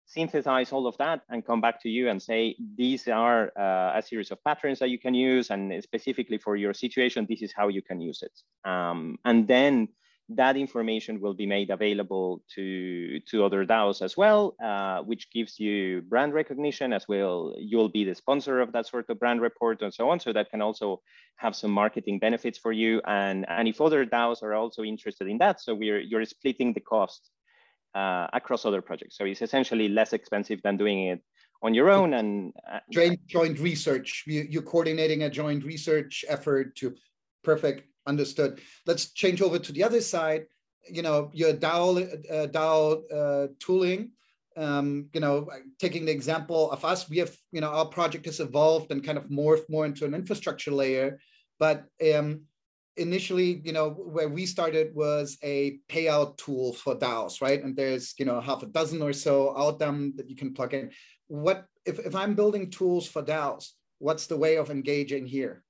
synthesize 0.06 0.72
all 0.72 0.88
of 0.88 0.98
that 0.98 1.22
and 1.30 1.46
come 1.46 1.62
back 1.62 1.82
to 1.82 1.90
you 1.90 2.10
and 2.10 2.22
say, 2.22 2.56
these 2.76 3.08
are 3.08 3.52
uh, 3.58 3.98
a 3.98 4.04
series 4.06 4.32
of 4.32 4.44
patterns 4.44 4.80
that 4.80 4.90
you 4.90 5.00
can 5.00 5.14
use 5.14 5.50
and 5.50 5.82
specifically 5.84 6.38
for 6.38 6.56
your 6.56 6.74
situation, 6.74 7.26
this 7.30 7.42
is 7.42 7.54
how 7.56 7.68
you 7.68 7.82
can 7.82 8.02
use 8.02 8.22
it. 8.22 8.70
Um, 8.70 9.18
and 9.24 9.48
then 9.48 9.88
that 10.36 10.56
information 10.56 11.20
will 11.20 11.34
be 11.34 11.46
made 11.46 11.70
available 11.70 12.42
to, 12.56 13.20
to 13.20 13.44
other 13.44 13.66
DAOs 13.66 14.02
as 14.02 14.16
well, 14.16 14.56
uh, 14.64 15.02
which 15.02 15.32
gives 15.32 15.60
you 15.60 16.02
brand 16.04 16.34
recognition 16.34 16.94
as 16.94 17.08
well. 17.08 17.54
You'll 17.58 17.90
be 17.90 18.04
the 18.04 18.16
sponsor 18.16 18.62
of 18.62 18.72
that 18.72 18.88
sort 18.88 19.10
of 19.10 19.20
brand 19.20 19.42
report 19.42 19.82
and 19.82 19.94
so 19.94 20.10
on. 20.10 20.20
So 20.20 20.32
that 20.34 20.50
can 20.50 20.62
also 20.62 21.02
have 21.38 21.56
some 21.56 21.72
marketing 21.72 22.20
benefits 22.20 22.58
for 22.58 22.72
you. 22.72 23.02
And, 23.06 23.46
and 23.50 23.68
if 23.68 23.82
other 23.82 24.06
DAOs 24.06 24.44
are 24.44 24.54
also 24.54 24.84
interested 24.84 25.28
in 25.28 25.38
that, 25.40 25.60
so 25.62 25.74
we're, 25.74 26.00
you're 26.00 26.26
splitting 26.26 26.74
the 26.74 26.82
cost 26.82 27.30
uh, 27.96 28.28
across 28.34 28.66
other 28.66 28.82
projects. 28.82 29.18
So 29.18 29.26
it's 29.26 29.42
essentially 29.42 29.90
less 29.90 30.14
expensive 30.14 30.62
than 30.64 30.78
doing 30.78 31.08
it 31.08 31.22
on 31.64 31.74
your 31.74 31.90
own 31.90 32.14
and 32.14 32.54
uh, 32.72 32.80
joint, 32.92 33.20
joint 33.28 33.60
research. 33.60 34.24
You, 34.26 34.46
you're 34.50 34.64
coordinating 34.64 35.24
a 35.24 35.30
joint 35.30 35.64
research 35.64 36.26
effort 36.28 36.76
to 36.78 36.96
perfect 37.44 37.88
understood. 38.08 38.62
Let's 38.86 39.12
change 39.12 39.42
over 39.42 39.60
to 39.60 39.72
the 39.72 39.84
other 39.84 40.02
side. 40.02 40.46
You 40.90 41.04
know, 41.04 41.30
your 41.34 41.54
DAO, 41.54 42.02
uh, 42.32 42.48
DAO 42.48 43.02
uh, 43.14 43.48
tooling. 43.60 44.12
Um, 44.58 45.08
you 45.14 45.22
know, 45.22 45.48
taking 45.80 46.06
the 46.06 46.12
example 46.12 46.72
of 46.72 46.84
us, 46.84 47.10
we 47.10 47.20
have, 47.20 47.34
you 47.54 47.62
know, 47.62 47.70
our 47.70 47.86
project 47.86 48.26
has 48.26 48.42
evolved 48.42 48.92
and 48.92 49.02
kind 49.04 49.18
of 49.18 49.30
morphed 49.30 49.70
more 49.70 49.86
into 49.86 50.04
an 50.04 50.14
infrastructure 50.14 50.72
layer. 50.72 51.20
But 51.58 51.86
um, 52.14 52.42
initially, 52.98 53.62
you 53.64 53.74
know, 53.74 53.92
where 53.92 54.30
we 54.30 54.46
started 54.46 54.94
was 54.94 55.38
a 55.44 55.80
payout 55.90 56.38
tool 56.38 56.74
for 56.74 56.96
DAOs, 56.96 57.42
right? 57.42 57.64
And 57.64 57.76
there's, 57.76 58.14
you 58.18 58.26
know, 58.26 58.40
half 58.42 58.64
a 58.64 58.68
dozen 58.68 59.02
or 59.02 59.14
so 59.14 59.58
out 59.58 59.80
them 59.80 60.14
that 60.18 60.30
you 60.30 60.36
can 60.36 60.54
plug 60.54 60.74
in. 60.74 60.92
What 61.28 61.66
if, 61.86 62.00
if 62.00 62.16
I'm 62.16 62.36
building 62.36 62.70
tools 62.70 63.08
for 63.08 63.24
DAOs? 63.24 63.70
What's 64.00 64.28
the 64.28 64.38
way 64.38 64.58
of 64.58 64.70
engaging 64.70 65.26
here? 65.26 65.64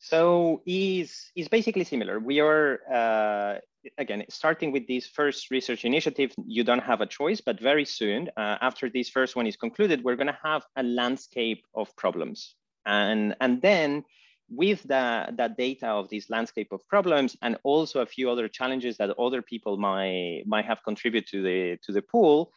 So 0.00 0.62
is 0.64 1.30
is 1.34 1.48
basically 1.48 1.84
similar. 1.84 2.20
We 2.20 2.38
are 2.40 2.78
uh, 2.92 3.58
again 3.98 4.24
starting 4.28 4.70
with 4.70 4.86
this 4.86 5.06
first 5.06 5.50
research 5.50 5.84
initiative. 5.84 6.32
You 6.46 6.62
don't 6.62 6.82
have 6.82 7.00
a 7.00 7.06
choice, 7.06 7.40
but 7.40 7.60
very 7.60 7.84
soon, 7.84 8.30
uh, 8.36 8.58
after 8.60 8.88
this 8.88 9.08
first 9.08 9.34
one 9.34 9.46
is 9.46 9.56
concluded, 9.56 10.04
we're 10.04 10.16
going 10.16 10.28
to 10.28 10.38
have 10.42 10.62
a 10.76 10.84
landscape 10.84 11.64
of 11.74 11.94
problems, 11.96 12.54
and 12.86 13.34
and 13.40 13.60
then 13.60 14.04
with 14.50 14.82
the, 14.84 15.26
that 15.36 15.56
data 15.56 15.88
of 15.88 16.08
this 16.08 16.30
landscape 16.30 16.72
of 16.72 16.86
problems 16.88 17.36
and 17.42 17.56
also 17.64 18.00
a 18.00 18.06
few 18.06 18.30
other 18.30 18.48
challenges 18.48 18.96
that 18.96 19.10
other 19.18 19.42
people 19.42 19.76
might 19.76 20.42
might 20.46 20.64
have 20.64 20.82
contributed 20.84 21.28
to 21.30 21.42
the 21.42 21.78
to 21.84 21.92
the 21.92 22.02
pool 22.02 22.52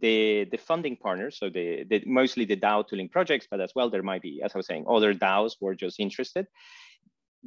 the, 0.00 0.44
the 0.50 0.58
funding 0.58 0.96
partners, 0.96 1.38
so 1.38 1.48
the, 1.48 1.84
the, 1.88 2.02
mostly 2.06 2.44
the 2.44 2.56
DAO 2.56 2.86
tooling 2.86 3.08
projects, 3.08 3.46
but 3.50 3.60
as 3.60 3.72
well, 3.74 3.90
there 3.90 4.02
might 4.02 4.22
be, 4.22 4.42
as 4.44 4.52
I 4.54 4.58
was 4.58 4.66
saying, 4.66 4.86
other 4.88 5.14
DAOs 5.14 5.52
who 5.58 5.68
are 5.68 5.74
just 5.74 6.00
interested. 6.00 6.46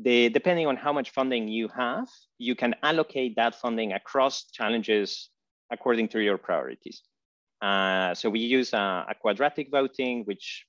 The, 0.01 0.29
depending 0.29 0.67
on 0.67 0.77
how 0.77 0.93
much 0.93 1.09
funding 1.09 1.47
you 1.47 1.67
have, 1.69 2.07
you 2.37 2.55
can 2.55 2.75
allocate 2.83 3.35
that 3.35 3.55
funding 3.55 3.93
across 3.93 4.45
challenges 4.51 5.29
according 5.71 6.07
to 6.09 6.19
your 6.19 6.37
priorities. 6.37 7.01
Uh, 7.61 8.13
so 8.13 8.29
we 8.29 8.39
use 8.39 8.71
a, 8.73 9.05
a, 9.09 9.15
quadratic 9.19 9.69
voting, 9.71 10.23
which 10.25 10.65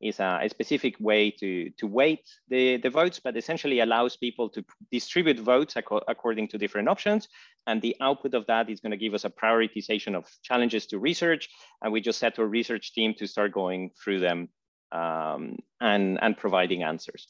is 0.00 0.20
a, 0.20 0.40
a, 0.42 0.48
specific 0.48 0.94
way 1.00 1.30
to, 1.30 1.70
to 1.78 1.86
weight 1.86 2.28
the, 2.48 2.76
the 2.78 2.90
votes, 2.90 3.20
but 3.22 3.36
essentially 3.36 3.80
allows 3.80 4.16
people 4.16 4.48
to 4.50 4.64
distribute 4.90 5.40
votes 5.40 5.76
ac 5.76 5.86
according 6.08 6.48
to 6.48 6.58
different 6.58 6.88
options. 6.88 7.28
And 7.66 7.80
the 7.80 7.96
output 8.00 8.34
of 8.34 8.46
that 8.46 8.68
is 8.68 8.80
going 8.80 8.90
to 8.90 8.96
give 8.96 9.14
us 9.14 9.24
a 9.24 9.30
prioritization 9.30 10.14
of 10.14 10.26
challenges 10.42 10.86
to 10.86 10.98
research. 10.98 11.48
And 11.82 11.92
we 11.92 12.00
just 12.00 12.18
set 12.18 12.38
our 12.38 12.46
research 12.46 12.92
team 12.92 13.14
to 13.14 13.26
start 13.26 13.52
going 13.52 13.90
through 14.02 14.20
them 14.20 14.48
um, 14.92 15.56
and, 15.80 16.18
and 16.22 16.36
providing 16.36 16.82
answers. 16.82 17.28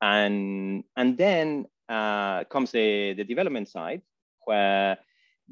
And, 0.00 0.84
and 0.96 1.16
then 1.16 1.66
uh, 1.88 2.44
comes 2.44 2.72
the, 2.72 3.12
the 3.14 3.24
development 3.24 3.68
side, 3.68 4.02
where 4.46 4.98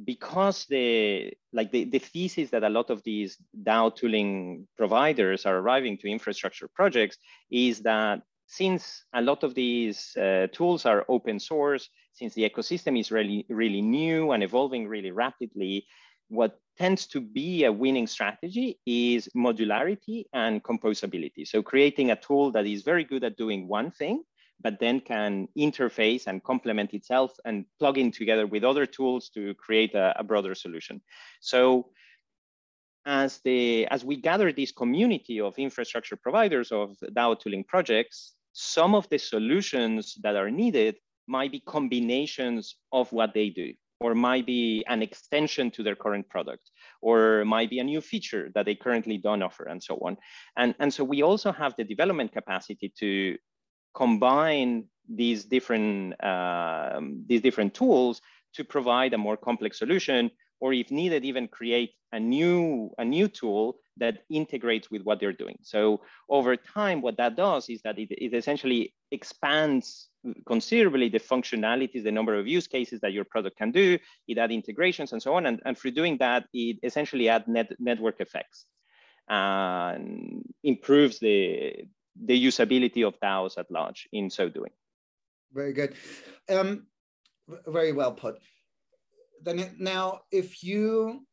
because 0.05 0.67
the 0.67 1.33
like 1.53 1.71
the, 1.73 1.85
the 1.85 1.99
thesis 1.99 2.51
that 2.51 2.65
a 2.65 2.69
lot 2.69 2.91
of 2.91 3.03
these 3.03 3.37
DAO 3.63 3.95
tooling 3.95 4.67
providers 4.77 5.47
are 5.47 5.59
arriving 5.59 5.99
to 5.99 6.09
infrastructure 6.09 6.69
projects 6.69 7.19
is 7.51 7.81
that 7.81 8.23
since 8.47 9.05
a 9.15 9.23
lot 9.23 9.45
of 9.45 9.55
these 9.55 10.17
uh, 10.17 10.49
tools 10.53 10.85
are 10.85 11.05
open 11.09 11.39
source, 11.39 11.89
since 12.13 12.35
the 12.35 12.49
ecosystem 12.49 12.99
is 12.99 13.13
really, 13.13 13.47
really 13.49 13.81
new 13.81 14.33
and 14.33 14.43
evolving 14.43 14.89
really 14.89 15.13
rapidly, 15.13 15.87
what 16.29 16.59
tends 16.77 17.07
to 17.07 17.21
be 17.21 17.65
a 17.65 17.73
winning 17.73 18.09
strategy 18.09 18.79
is 18.87 19.29
modularity 19.37 20.25
and 20.33 20.65
composability. 20.65 21.47
So 21.47 21.63
creating 21.63 22.11
a 22.11 22.17
tool 22.17 22.51
that 22.53 22.67
is 22.67 22.83
very 22.83 23.05
good 23.05 23.23
at 23.23 23.37
doing 23.37 23.69
one 23.69 23.93
thing, 23.93 24.25
but 24.63 24.79
then 24.79 25.01
can 25.01 25.49
interface 25.57 26.27
and 26.27 26.43
complement 26.45 26.93
itself 26.95 27.33
and 27.45 27.65
plug 27.79 27.99
in 27.99 28.11
together 28.11 28.47
with 28.47 28.65
other 28.65 28.87
tools 28.87 29.31
to 29.31 29.55
create 29.55 29.95
a, 29.95 30.15
a 30.19 30.25
broader 30.25 30.55
solution. 30.55 31.01
So 31.41 31.91
as, 33.07 33.41
the, 33.45 33.87
as 33.87 34.05
we 34.05 34.17
gather 34.17 34.53
this 34.53 34.73
community 34.73 35.41
of 35.41 35.59
infrastructure 35.59 36.17
providers 36.17 36.71
of 36.73 36.97
DAO 37.13 37.39
tooling 37.41 37.65
projects, 37.65 38.35
some 38.53 38.95
of 38.95 39.09
the 39.09 39.19
solutions 39.19 40.17
that 40.23 40.37
are 40.37 40.51
needed 40.51 40.97
might 41.27 41.53
be 41.53 41.61
combinations 41.61 42.77
of 42.93 43.11
what 43.13 43.33
they 43.33 43.49
do. 43.49 43.73
or 44.01 44.15
might 44.15 44.47
be 44.47 44.83
an 44.89 45.03
extension 45.03 45.71
to 45.71 45.83
their 45.83 45.95
current 45.95 46.27
product, 46.29 46.71
or 47.03 47.45
might 47.45 47.69
be 47.69 47.79
a 47.81 47.85
new 47.85 48.01
feature 48.01 48.51
that 48.55 48.65
they 48.65 48.75
currently 48.75 49.19
don't 49.19 49.43
offer, 49.43 49.65
and 49.65 49.83
so 49.83 49.97
on. 49.97 50.17
And, 50.57 50.75
and 50.81 50.93
so 50.93 51.05
we 51.05 51.23
also 51.23 51.53
have 51.53 51.75
the 51.77 51.85
development 51.85 52.33
capacity 52.33 52.93
to 52.99 53.37
combine 53.95 54.85
these 55.09 55.45
different, 55.45 56.23
um, 56.25 57.25
these 57.27 57.43
different 57.43 57.75
tools 57.75 58.23
to 58.55 58.65
provide 58.65 59.13
a 59.15 59.19
more 59.19 59.37
complex 59.37 59.79
solution, 59.79 60.31
or 60.61 60.73
if 60.73 60.91
needed, 60.91 61.25
even 61.25 61.49
create 61.49 61.93
a 62.13 62.21
new, 62.21 62.91
a 62.99 63.05
new 63.05 63.29
tool 63.29 63.77
that 63.97 64.25
integrates 64.31 64.91
with 64.91 65.03
what 65.03 65.21
they're 65.21 65.33
doing. 65.33 65.59
So 65.63 66.01
over 66.29 66.57
time, 66.57 67.03
what 67.03 67.17
that 67.19 67.37
does 67.37 67.69
is 67.69 67.83
that 67.83 67.99
it, 67.99 68.11
it 68.11 68.35
essentially 68.35 68.95
expands 69.11 70.09
considerably 70.47 71.09
the 71.09 71.21
functionalities, 71.21 72.05
the 72.05 72.13
number 72.13 72.35
of 72.35 72.47
use 72.47 72.67
cases 72.67 73.01
that 73.01 73.13
your 73.13 73.25
product 73.25 73.57
can 73.57 73.71
do, 73.71 73.99
it 74.29 74.39
adds 74.39 74.53
integrations 74.53 75.13
and 75.13 75.23
so 75.23 75.35
on. 75.35 75.47
And, 75.47 75.61
and 75.65 75.79
through 75.79 75.93
doing 75.93 76.19
that, 76.19 76.47
it 76.53 76.79
essentially 76.83 77.29
adds 77.29 77.47
net, 77.47 77.73
network 77.79 78.21
effects 78.21 78.67
and 79.29 80.43
improves 80.65 81.21
the, 81.21 81.85
the 82.17 82.47
usability 82.47 83.07
of 83.07 83.19
DAOs 83.21 83.59
at 83.59 83.71
large 83.71 84.09
in 84.13 84.31
so 84.31 84.49
doing. 84.49 84.73
Very 85.53 85.73
good. 85.73 85.95
Um, 86.49 86.87
very 87.67 87.93
well 87.93 88.13
put. 88.13 88.39
Then 89.43 89.75
now, 89.79 90.21
if 90.31 90.63
you 90.63 91.27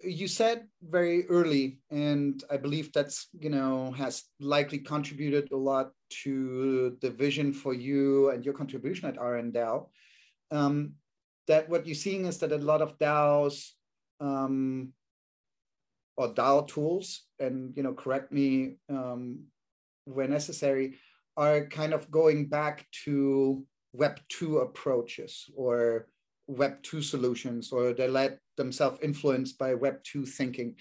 you 0.00 0.28
said 0.28 0.66
very 0.82 1.26
early, 1.28 1.78
and 1.90 2.42
I 2.50 2.56
believe 2.56 2.92
that's 2.92 3.28
you 3.38 3.50
know 3.50 3.92
has 3.92 4.24
likely 4.40 4.78
contributed 4.78 5.50
a 5.52 5.56
lot 5.56 5.92
to 6.22 6.96
the 7.00 7.10
vision 7.10 7.52
for 7.52 7.74
you 7.74 8.30
and 8.30 8.44
your 8.44 8.54
contribution 8.54 9.08
at 9.08 9.16
RNDAO. 9.16 9.88
Um, 10.50 10.94
that 11.46 11.68
what 11.68 11.86
you're 11.86 11.94
seeing 11.94 12.24
is 12.24 12.38
that 12.38 12.52
a 12.52 12.58
lot 12.58 12.80
of 12.80 12.98
DAOs 12.98 13.72
um, 14.20 14.92
or 16.16 16.32
DAO 16.32 16.66
tools, 16.66 17.22
and 17.38 17.76
you 17.76 17.82
know, 17.82 17.94
correct 17.94 18.32
me 18.32 18.76
um, 18.88 19.44
where 20.04 20.28
necessary, 20.28 20.98
are 21.36 21.66
kind 21.66 21.92
of 21.92 22.10
going 22.10 22.46
back 22.46 22.86
to 23.04 23.64
Web 23.92 24.20
two 24.28 24.58
approaches 24.58 25.44
or 25.56 26.06
Web 26.46 26.82
two 26.82 27.02
solutions, 27.02 27.72
or 27.72 27.92
they 27.92 28.08
let 28.08 28.38
themselves 28.56 28.98
influenced 29.02 29.58
by 29.58 29.74
Web 29.74 30.02
two 30.04 30.26
thinking. 30.26 30.76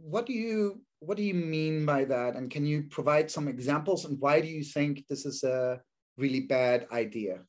What 0.00 0.26
do 0.26 0.32
you 0.32 0.82
what 1.00 1.16
do 1.16 1.22
you 1.22 1.34
mean 1.34 1.84
by 1.84 2.04
that? 2.04 2.36
And 2.36 2.50
can 2.50 2.64
you 2.64 2.84
provide 2.84 3.30
some 3.30 3.48
examples? 3.48 4.04
And 4.04 4.20
why 4.20 4.40
do 4.40 4.48
you 4.48 4.62
think 4.62 5.04
this 5.08 5.26
is 5.26 5.42
a 5.42 5.80
really 6.16 6.40
bad 6.40 6.86
idea? 6.92 7.40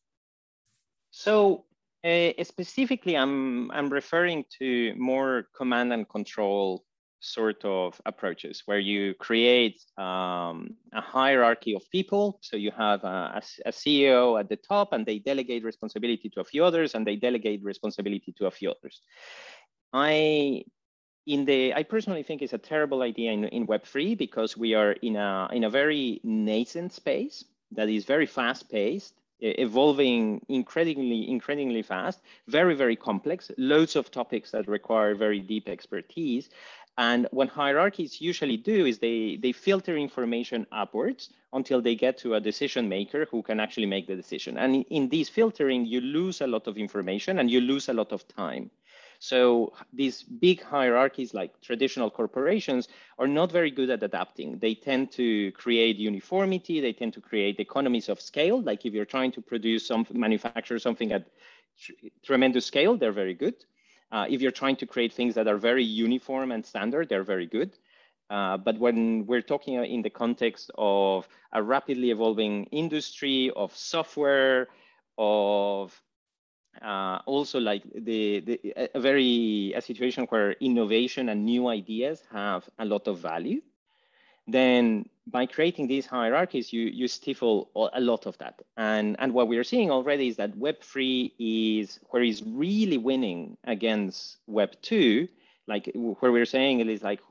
So 1.12 1.66
uh, 2.04 2.32
specifically, 2.44 3.16
I'm 3.16 3.72
I'm 3.72 3.90
referring 3.90 4.46
to 4.60 4.94
more 4.98 5.48
command 5.56 5.94
and 5.94 6.10
control 6.10 6.84
sort 7.24 7.64
of 7.64 8.00
approaches 8.06 8.64
where 8.66 8.80
you 8.80 9.14
create 9.16 9.82
um, 9.98 10.76
a 10.94 11.02
hierarchy 11.02 11.74
of 11.74 11.90
people. 11.90 12.40
So 12.42 12.58
you 12.58 12.72
have 12.72 13.04
a, 13.04 13.42
a, 13.66 13.72
CEO 13.72 14.40
at 14.40 14.50
the 14.50 14.58
top 14.58 14.92
and 14.92 15.06
they 15.06 15.20
delegate 15.20 15.64
responsibility 15.64 16.30
to 16.30 16.42
a 16.42 16.44
few 16.44 16.66
others 16.66 16.96
and 16.96 17.08
they 17.08 17.16
delegate 17.16 17.64
responsibility 17.64 18.34
to 18.38 18.48
a 18.48 18.52
few 18.52 18.72
others. 18.72 19.02
I 19.94 20.66
in 21.26 21.46
the 21.46 21.74
I 21.74 21.84
personally 21.84 22.24
think 22.24 22.42
it's 22.42 22.54
a 22.54 22.58
terrible 22.58 23.02
idea 23.02 23.32
in, 23.32 23.46
in 23.46 23.68
Web3 23.68 24.18
because 24.18 24.58
we 24.58 24.74
are 24.74 24.92
in 24.92 25.16
a 25.16 25.48
in 25.54 25.64
a 25.64 25.70
very 25.70 26.20
nascent 26.24 26.92
space 26.92 27.46
that 27.72 27.90
is 27.90 28.04
very 28.06 28.26
fast 28.26 28.70
paced, 28.70 29.14
evolving 29.40 30.46
incredibly 30.50 31.30
incredibly 31.30 31.82
fast, 31.82 32.22
very 32.48 32.76
very 32.76 32.96
complex, 32.96 33.52
loads 33.58 33.96
of 33.96 34.12
topics 34.12 34.52
that 34.52 34.68
require 34.68 35.16
very 35.16 35.40
deep 35.40 35.70
expertise. 35.70 36.50
And 36.98 37.28
what 37.32 37.50
hierarchies 37.50 38.22
usually 38.22 38.58
do 38.58 38.86
is 38.86 39.00
they 39.00 39.38
they 39.42 39.52
filter 39.52 39.98
information 39.98 40.68
upwards 40.72 41.30
until 41.52 41.82
they 41.82 41.96
get 41.96 42.18
to 42.20 42.36
a 42.36 42.40
decision 42.40 42.88
maker 42.90 43.26
who 43.32 43.42
can 43.42 43.60
actually 43.60 43.88
make 43.88 44.08
the 44.08 44.16
decision. 44.16 44.58
And 44.58 44.76
in, 44.76 44.84
in 44.84 45.10
this 45.10 45.30
filtering, 45.30 45.86
you 45.86 46.02
lose 46.02 46.42
a 46.42 46.48
lot 46.48 46.68
of 46.68 46.78
information 46.78 47.40
and 47.40 47.50
you 47.50 47.62
lose 47.62 47.90
a 47.90 47.94
lot 47.94 48.12
of 48.12 48.28
time. 48.28 48.70
So 49.20 49.74
these 49.94 50.22
big 50.24 50.62
hierarchies 50.62 51.34
like 51.34 51.62
traditional 51.62 52.10
corporations 52.12 52.88
are 53.18 53.28
not 53.28 53.52
very 53.52 53.72
good 53.72 53.90
at 53.90 54.04
adapting. 54.04 54.60
They 54.60 54.76
tend 54.76 55.12
to 55.14 55.52
create 55.54 55.98
uniformity. 55.98 56.82
They 56.82 56.94
tend 56.94 57.14
to 57.14 57.22
create 57.22 57.60
economies 57.60 58.10
of 58.10 58.20
scale. 58.22 58.62
Like 58.62 58.86
if 58.86 58.94
you're 58.94 59.06
trying 59.06 59.32
to 59.34 59.42
produce 59.42 59.88
some 59.88 60.06
manufacture 60.12 60.78
something 60.80 61.12
at 61.14 61.24
tr 61.80 61.92
tremendous 62.22 62.66
scale, 62.66 62.98
they're 62.98 63.14
very 63.24 63.34
good. 63.34 63.56
Uh, 64.14 64.28
if 64.30 64.42
you're 64.42 64.52
trying 64.52 64.76
to 64.76 64.86
create 64.86 65.12
things 65.12 65.34
that 65.34 65.48
are 65.48 65.58
very 65.58 65.84
uniform 65.84 66.52
and 66.52 66.64
standard, 66.64 67.10
they're 67.10 67.24
very 67.24 67.48
good. 67.48 67.76
Uh, 68.30 68.58
but 68.58 68.78
when 68.78 69.26
we're 69.26 69.42
talking 69.42 69.74
in 69.84 70.04
the 70.04 70.10
context 70.10 70.70
of 70.78 71.28
a 71.52 71.62
rapidly 71.62 72.12
evolving 72.12 72.66
industry 72.66 73.52
of 73.56 73.76
software, 73.76 74.68
of 75.18 76.00
uh, 76.82 77.20
also 77.26 77.60
like 77.60 77.84
the, 77.96 78.40
the 78.42 78.74
a 78.96 79.00
very 79.00 79.74
a 79.76 79.82
situation 79.82 80.26
where 80.30 80.52
innovation 80.54 81.30
and 81.30 81.44
new 81.44 81.68
ideas 81.68 82.24
have 82.32 82.70
a 82.78 82.86
lot 82.86 83.08
of 83.08 83.18
value 83.18 83.62
then 84.48 85.06
by 85.28 85.46
creating 85.46 85.88
these 85.88 86.06
hierarchies 86.06 86.74
you 86.74 86.82
you 86.82 87.08
stifle 87.08 87.70
a 87.94 88.02
lot 88.02 88.26
of 88.26 88.38
that 88.40 88.62
and 88.76 89.16
and 89.20 89.34
what 89.34 89.48
we're 89.48 89.64
seeing 89.64 89.90
already 89.90 90.28
is 90.28 90.36
that 90.36 90.54
web3 90.58 91.32
is 91.40 92.00
where 92.10 92.24
is 92.24 92.44
really 92.46 92.98
winning 92.98 93.58
against 93.64 94.38
web 94.48 94.72
2 94.82 95.28
like 95.68 95.90
where 95.96 96.32
we're 96.32 96.46
saying 96.46 96.82
it 96.82 96.90
is 96.90 97.02
like 97.02 97.22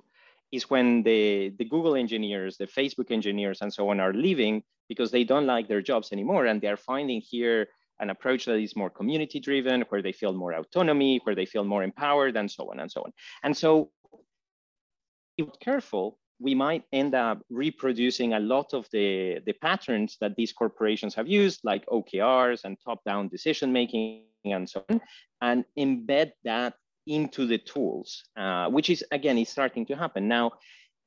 is 0.52 0.70
when 0.70 1.02
the 1.02 1.52
the 1.58 1.66
google 1.66 1.94
engineers 1.94 2.56
the 2.56 2.66
facebook 2.66 3.10
engineers 3.10 3.60
and 3.60 3.72
so 3.72 3.90
on 3.90 4.00
are 4.00 4.14
leaving 4.14 4.62
because 4.88 5.10
they 5.10 5.24
don't 5.24 5.46
like 5.46 5.68
their 5.68 5.82
jobs 5.82 6.12
anymore 6.12 6.46
and 6.46 6.62
they're 6.62 6.78
finding 6.78 7.20
here 7.20 7.68
an 8.02 8.10
approach 8.10 8.44
that 8.46 8.56
is 8.56 8.76
more 8.76 8.90
community 8.90 9.38
driven, 9.38 9.82
where 9.82 10.02
they 10.02 10.12
feel 10.12 10.32
more 10.32 10.52
autonomy, 10.52 11.20
where 11.22 11.36
they 11.36 11.46
feel 11.46 11.64
more 11.64 11.84
empowered, 11.84 12.36
and 12.36 12.50
so 12.50 12.68
on 12.70 12.80
and 12.80 12.90
so 12.90 13.02
on. 13.02 13.12
And 13.44 13.56
so, 13.56 13.90
if 15.38 15.46
careful, 15.60 16.18
we 16.42 16.54
might 16.54 16.84
end 16.92 17.14
up 17.14 17.42
reproducing 17.50 18.34
a 18.34 18.40
lot 18.40 18.74
of 18.74 18.88
the, 18.90 19.38
the 19.46 19.52
patterns 19.52 20.16
that 20.20 20.34
these 20.36 20.52
corporations 20.52 21.14
have 21.14 21.28
used, 21.28 21.60
like 21.62 21.86
OKRs 21.86 22.64
and 22.64 22.76
top-down 22.84 23.28
decision 23.28 23.72
making 23.72 24.24
and 24.44 24.68
so 24.68 24.84
on, 24.90 25.00
and 25.40 25.64
embed 25.78 26.32
that 26.44 26.74
into 27.06 27.46
the 27.46 27.58
tools, 27.58 28.24
uh, 28.36 28.68
which 28.68 28.90
is 28.90 29.04
again 29.10 29.38
is 29.38 29.48
starting 29.48 29.86
to 29.86 29.94
happen 29.94 30.28
now 30.28 30.52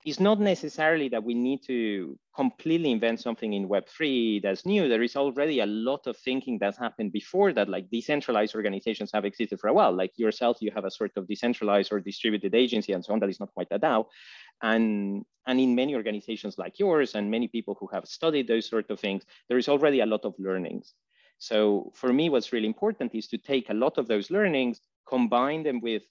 it's 0.06 0.20
not 0.20 0.40
necessarily 0.40 1.10
that 1.10 1.24
we 1.24 1.34
need 1.34 1.64
to 1.66 2.18
completely 2.36 2.92
invent 2.92 3.20
something 3.20 3.54
in 3.54 3.68
Web3 3.68 4.44
that's 4.44 4.64
new. 4.64 4.88
There 4.88 5.02
is 5.02 5.16
already 5.16 5.62
a 5.62 5.66
lot 5.66 6.06
of 6.06 6.16
thinking 6.16 6.60
that's 6.60 6.78
happened 6.78 7.12
before 7.12 7.52
that, 7.54 7.70
like 7.70 7.90
decentralized 7.90 8.54
organizations 8.54 9.10
have 9.14 9.26
existed 9.26 9.60
for 9.60 9.68
a 9.68 9.74
while. 9.74 9.92
Like 9.92 10.12
yourself, 10.16 10.58
you 10.62 10.70
have 10.76 10.86
a 10.86 10.92
sort 10.92 11.14
of 11.18 11.28
decentralized 11.28 11.92
or 11.92 12.00
distributed 12.00 12.54
agency 12.54 12.94
and 12.94 13.04
so 13.04 13.14
on 13.14 13.20
that 13.22 13.30
is 13.30 13.40
not 13.40 13.52
quite 13.56 13.70
a 13.72 13.80
DAO. 13.80 14.06
And, 14.62 15.26
and 15.48 15.60
in 15.60 15.76
many 15.76 15.96
organizations 15.96 16.58
like 16.58 16.80
yours 16.80 17.16
and 17.16 17.30
many 17.30 17.48
people 17.48 17.76
who 17.80 17.88
have 17.94 18.06
studied 18.08 18.48
those 18.48 18.68
sort 18.68 18.90
of 18.90 19.00
things, 19.00 19.24
there 19.48 19.58
is 19.58 19.70
already 19.70 20.00
a 20.00 20.06
lot 20.06 20.26
of 20.26 20.34
learnings. 20.40 20.94
So 21.38 21.92
for 21.96 22.14
me, 22.14 22.30
what's 22.30 22.54
really 22.54 22.68
important 22.68 23.14
is 23.14 23.28
to 23.28 23.38
take 23.38 23.70
a 23.70 23.74
lot 23.74 23.98
of 23.98 24.08
those 24.08 24.32
learnings, 24.32 24.80
combine 25.08 25.64
them 25.64 25.82
with 25.82 26.04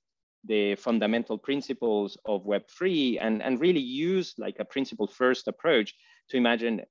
the 0.47 0.75
fundamental 0.75 1.39
principles 1.39 2.19
of 2.27 2.45
Web3 2.45 3.19
and, 3.21 3.43
and 3.43 3.61
really 3.61 3.81
use 3.81 4.35
like 4.37 4.57
a 4.59 4.65
principle 4.65 5.07
first 5.07 5.49
approach 5.49 5.95
to 6.29 6.37
imagine 6.37 6.83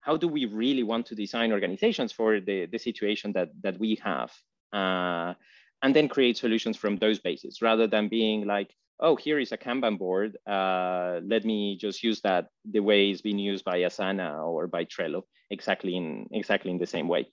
how 0.00 0.16
do 0.16 0.28
we 0.28 0.46
really 0.46 0.82
want 0.82 1.06
to 1.06 1.14
design 1.14 1.52
organizations 1.52 2.12
for 2.12 2.40
the, 2.40 2.66
the 2.66 2.78
situation 2.78 3.32
that, 3.32 3.50
that 3.62 3.78
we 3.78 3.98
have? 4.02 4.32
Uh, 4.72 5.34
and 5.82 5.94
then 5.94 6.08
create 6.08 6.36
solutions 6.36 6.76
from 6.76 6.96
those 6.96 7.18
bases 7.18 7.60
rather 7.62 7.86
than 7.86 8.08
being 8.08 8.46
like, 8.46 8.74
oh, 9.00 9.16
here 9.16 9.38
is 9.38 9.52
a 9.52 9.58
Kanban 9.58 9.98
board. 9.98 10.36
Uh, 10.46 11.20
let 11.24 11.44
me 11.44 11.76
just 11.80 12.02
use 12.02 12.20
that 12.22 12.48
the 12.70 12.80
way 12.80 13.10
it's 13.10 13.22
been 13.22 13.38
used 13.38 13.64
by 13.64 13.78
Asana 13.78 14.46
or 14.46 14.66
by 14.66 14.84
Trello, 14.84 15.22
exactly 15.50 15.96
in 15.96 16.26
exactly 16.32 16.70
in 16.70 16.78
the 16.78 16.86
same 16.86 17.08
way, 17.08 17.26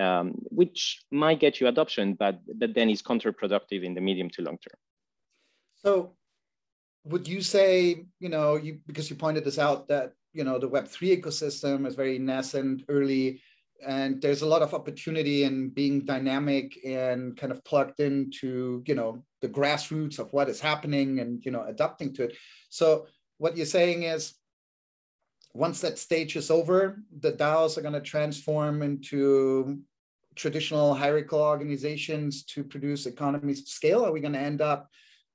um, 0.00 0.34
which 0.50 1.02
might 1.10 1.40
get 1.40 1.60
you 1.60 1.68
adoption, 1.68 2.14
but, 2.14 2.40
but 2.58 2.74
then 2.74 2.90
is 2.90 3.02
counterproductive 3.02 3.84
in 3.84 3.94
the 3.94 4.00
medium 4.00 4.30
to 4.30 4.42
long 4.42 4.58
term. 4.58 4.78
So 5.76 6.14
would 7.04 7.26
you 7.26 7.42
say, 7.42 8.04
you 8.20 8.28
know, 8.28 8.56
you 8.56 8.80
because 8.86 9.10
you 9.10 9.16
pointed 9.16 9.44
this 9.44 9.58
out 9.58 9.88
that, 9.88 10.12
you 10.32 10.44
know, 10.44 10.58
the 10.58 10.68
Web3 10.68 11.20
ecosystem 11.20 11.86
is 11.86 11.94
very 11.94 12.18
nascent, 12.18 12.84
early, 12.88 13.42
and 13.86 14.20
there's 14.20 14.42
a 14.42 14.46
lot 14.46 14.62
of 14.62 14.74
opportunity 14.74 15.44
in 15.44 15.70
being 15.70 16.04
dynamic 16.04 16.78
and 16.84 17.36
kind 17.36 17.52
of 17.52 17.64
plugged 17.64 18.00
into, 18.00 18.82
you 18.86 18.94
know, 18.94 19.24
the 19.40 19.48
grassroots 19.48 20.18
of 20.18 20.32
what 20.32 20.48
is 20.48 20.60
happening 20.60 21.20
and, 21.20 21.44
you 21.44 21.50
know, 21.50 21.64
adapting 21.66 22.12
to 22.14 22.24
it. 22.24 22.36
So 22.68 23.06
what 23.38 23.56
you're 23.56 23.66
saying 23.66 24.04
is 24.04 24.34
once 25.54 25.80
that 25.80 25.98
stage 25.98 26.36
is 26.36 26.50
over, 26.50 27.02
the 27.20 27.32
DAOs 27.32 27.76
are 27.76 27.82
going 27.82 27.92
to 27.94 28.00
transform 28.00 28.82
into 28.82 29.80
traditional 30.34 30.94
hierarchical 30.94 31.40
organizations 31.40 32.44
to 32.44 32.64
produce 32.64 33.06
economies 33.06 33.60
of 33.60 33.68
scale? 33.68 34.04
Are 34.04 34.12
we 34.12 34.20
going 34.20 34.32
to 34.32 34.38
end 34.38 34.60
up 34.60 34.88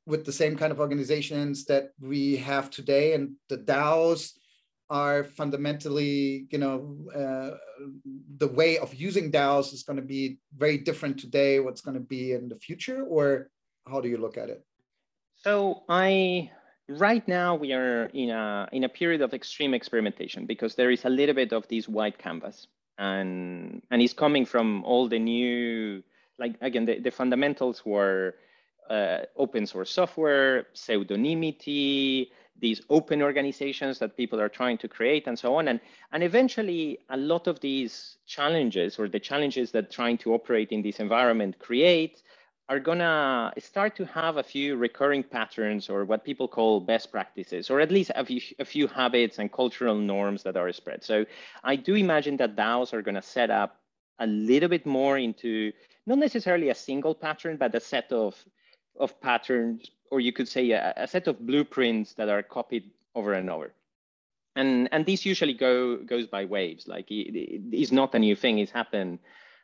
with 0.06 0.26
the 0.26 0.32
same 0.32 0.56
kind 0.56 0.72
of 0.72 0.80
organizations 0.80 1.66
that 1.66 1.90
we 2.00 2.38
have 2.38 2.70
today? 2.70 3.14
And 3.14 3.34
the 3.50 3.58
DAOs 3.58 4.32
are 4.90 5.24
fundamentally, 5.24 6.48
you 6.50 6.58
know, 6.58 6.98
uh, 7.14 7.58
the 8.38 8.48
way 8.48 8.78
of 8.78 8.94
using 8.94 9.32
DAOs 9.32 9.74
is 9.74 9.84
going 9.84 9.98
to 9.98 10.06
be 10.06 10.40
very 10.58 10.78
different 10.78 11.20
today. 11.20 11.60
What's 11.60 11.82
going 11.82 11.96
to 11.96 12.04
be 12.04 12.34
in 12.34 12.48
the 12.48 12.56
future, 12.56 13.04
or 13.04 13.50
how 13.86 14.00
do 14.00 14.08
you 14.08 14.18
look 14.18 14.38
at 14.38 14.50
it? 14.50 14.64
So 15.36 15.84
I 15.90 16.52
right 16.90 17.28
now 17.28 17.56
we 17.56 17.74
are 17.74 18.06
in 18.14 18.30
a 18.30 18.68
in 18.72 18.86
a 18.86 18.90
period 18.90 19.22
of 19.22 19.34
extreme 19.34 19.74
experimentation 19.74 20.46
because 20.46 20.76
there 20.76 20.90
is 20.92 21.06
a 21.06 21.10
little 21.10 21.36
bit 21.36 21.52
of 21.52 21.68
this 21.68 21.88
white 21.88 22.18
canvas 22.18 22.68
and 22.98 23.82
and 23.92 24.02
it's 24.02 24.14
coming 24.14 24.46
from 24.46 24.84
all 24.84 25.08
the 25.08 25.20
new 25.20 26.02
like 26.40 26.56
again 26.62 26.86
the, 26.86 27.00
the 27.00 27.12
fundamentals 27.12 27.86
were 27.86 28.36
uh, 28.90 29.20
open 29.36 29.66
source 29.68 29.92
software 29.92 30.68
pseudonymity 30.74 32.30
these 32.60 32.82
open 32.90 33.22
organizations 33.22 34.00
that 34.00 34.18
people 34.18 34.40
are 34.40 34.50
trying 34.50 34.78
to 34.78 34.88
create 34.88 35.28
and 35.28 35.38
so 35.38 35.56
on 35.56 35.68
and 35.68 35.80
and 36.12 36.24
eventually 36.24 37.00
a 37.10 37.18
lot 37.18 37.48
of 37.48 37.60
these 37.60 38.18
challenges 38.26 38.98
or 38.98 39.08
the 39.08 39.20
challenges 39.20 39.72
that 39.72 39.92
trying 39.92 40.18
to 40.18 40.34
operate 40.34 40.72
in 40.72 40.82
this 40.82 41.00
environment 41.00 41.58
create 41.60 42.24
are 42.70 42.80
gonna 42.80 43.54
start 43.60 43.96
to 43.96 44.06
have 44.06 44.38
a 44.38 44.44
few 44.44 44.76
recurring 44.76 45.24
patterns 45.24 45.90
or 45.90 46.04
what 46.04 46.26
people 46.26 46.48
call 46.48 46.82
best 46.82 47.12
practices, 47.12 47.70
or 47.70 47.80
at 47.80 47.92
least 47.92 48.12
a 48.16 48.26
few, 48.26 48.42
a 48.60 48.66
few 48.66 48.88
habits 48.88 49.40
and 49.40 49.52
cultural 49.52 49.96
norms 49.96 50.44
that 50.44 50.58
are 50.58 50.72
spread. 50.74 51.04
So 51.04 51.26
I 51.64 51.78
do 51.78 51.96
imagine 51.96 52.36
that 52.38 52.58
DAOs 52.58 52.94
are 52.94 53.02
gonna 53.02 53.22
set 53.22 53.50
up 53.50 53.80
a 54.20 54.28
little 54.28 54.68
bit 54.68 54.86
more 54.86 55.18
into 55.18 55.72
not 56.06 56.18
necessarily 56.18 56.70
a 56.70 56.76
single 56.76 57.16
pattern, 57.16 57.56
but 57.56 57.74
a 57.74 57.80
set 57.80 58.12
of, 58.12 58.36
of 59.00 59.20
patterns, 59.22 59.92
or 60.12 60.20
you 60.20 60.32
could 60.32 60.48
say 60.48 60.72
a, 60.72 60.94
a 60.98 61.08
set 61.08 61.28
of 61.28 61.40
blueprints 61.46 62.14
that 62.14 62.30
are 62.30 62.44
copied 62.44 62.90
over 63.16 63.34
and 63.34 63.50
over. 63.50 63.74
And, 64.56 64.90
and 64.92 65.06
this 65.06 65.26
usually 65.26 65.54
go, 65.54 65.98
goes 65.98 66.28
by 66.28 66.46
waves. 66.46 66.88
Like 66.88 67.12
it, 67.12 67.36
it, 67.36 67.62
it's 67.72 67.92
not 67.92 68.16
a 68.16 68.20
new 68.20 68.36
thing. 68.36 68.60
It's 68.60 68.72
happened 68.72 69.20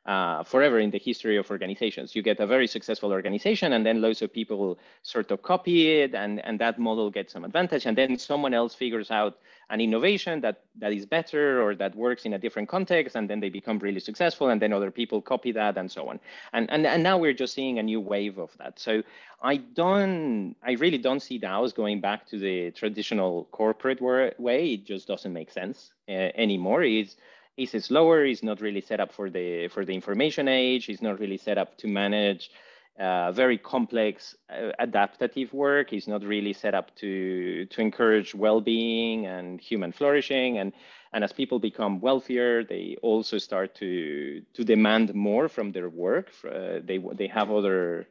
uh, 0.05 0.43
forever 0.43 0.79
in 0.79 0.91
the 0.91 0.99
history 0.99 1.37
of 1.37 1.49
organizations. 1.49 2.15
You 2.15 2.21
get 2.21 2.39
a 2.39 2.47
very 2.47 2.67
successful 2.67 3.11
organization 3.11 3.73
and 3.73 3.85
then 3.85 4.01
loads 4.01 4.21
of 4.21 4.33
people 4.33 4.77
sort 5.01 5.31
of 5.31 5.41
copy 5.41 6.01
it 6.01 6.13
and, 6.13 6.43
and 6.45 6.59
that 6.59 6.77
model 6.77 7.09
gets 7.09 7.31
some 7.33 7.45
advantage. 7.45 7.85
And 7.85 7.97
then 7.97 8.17
someone 8.17 8.53
else 8.53 8.75
figures 8.75 9.11
out 9.11 9.37
an 9.69 9.79
innovation 9.79 10.41
that, 10.41 10.63
that 10.75 10.91
is 10.91 11.05
better 11.05 11.63
or 11.63 11.73
that 11.75 11.95
works 11.95 12.25
in 12.25 12.33
a 12.33 12.37
different 12.37 12.67
context 12.67 13.15
and 13.15 13.29
then 13.29 13.39
they 13.39 13.49
become 13.49 13.79
really 13.79 14.01
successful 14.01 14.49
and 14.49 14.61
then 14.61 14.73
other 14.73 14.91
people 14.91 15.21
copy 15.21 15.53
that 15.53 15.77
and 15.77 15.89
so 15.89 16.09
on. 16.09 16.19
And, 16.51 16.69
and, 16.69 16.85
and 16.85 17.01
now 17.01 17.17
we're 17.17 17.33
just 17.33 17.53
seeing 17.53 17.79
a 17.79 17.83
new 17.83 18.01
wave 18.01 18.37
of 18.37 18.51
that. 18.57 18.79
So 18.79 19.03
I 19.41 19.57
don't, 19.57 20.55
I 20.63 20.73
really 20.73 20.97
don't 20.97 21.21
see 21.21 21.39
DAOs 21.39 21.73
going 21.73 22.01
back 22.01 22.27
to 22.27 22.37
the 22.37 22.71
traditional 22.71 23.45
corporate 23.51 24.01
way. 24.01 24.73
It 24.73 24.85
just 24.85 25.07
doesn't 25.07 25.31
make 25.31 25.51
sense 25.51 25.93
uh, 26.09 26.11
anymore. 26.11 26.83
It's, 26.83 27.15
is 27.57 27.71
slower, 27.85 28.25
is 28.25 28.43
not 28.43 28.61
really 28.61 28.81
set 28.81 28.99
up 28.99 29.11
for 29.11 29.29
the 29.29 29.67
for 29.69 29.85
the 29.85 29.93
information 29.93 30.47
age, 30.47 30.89
is 30.89 31.01
not 31.01 31.19
really 31.19 31.37
set 31.37 31.57
up 31.57 31.77
to 31.77 31.87
manage 31.87 32.51
uh, 32.99 33.31
very 33.31 33.57
complex 33.57 34.35
uh, 34.49 34.71
adaptive 34.79 35.53
work, 35.53 35.93
is 35.93 36.07
not 36.07 36.23
really 36.23 36.53
set 36.53 36.73
up 36.73 36.95
to 36.95 37.65
to 37.65 37.81
encourage 37.81 38.35
well-being 38.35 39.25
and 39.25 39.59
human 39.59 39.91
flourishing. 39.91 40.57
And 40.57 40.73
and 41.13 41.23
as 41.23 41.31
people 41.31 41.59
become 41.59 41.99
wealthier, 42.01 42.63
they 42.63 42.97
also 43.01 43.37
start 43.37 43.75
to 43.75 44.41
to 44.53 44.63
demand 44.63 45.13
more 45.13 45.47
from 45.47 45.71
their 45.71 45.89
work. 45.89 46.31
Uh, 46.45 46.79
they 46.83 46.99
they 47.13 47.27
have 47.27 47.51
other 47.51 48.07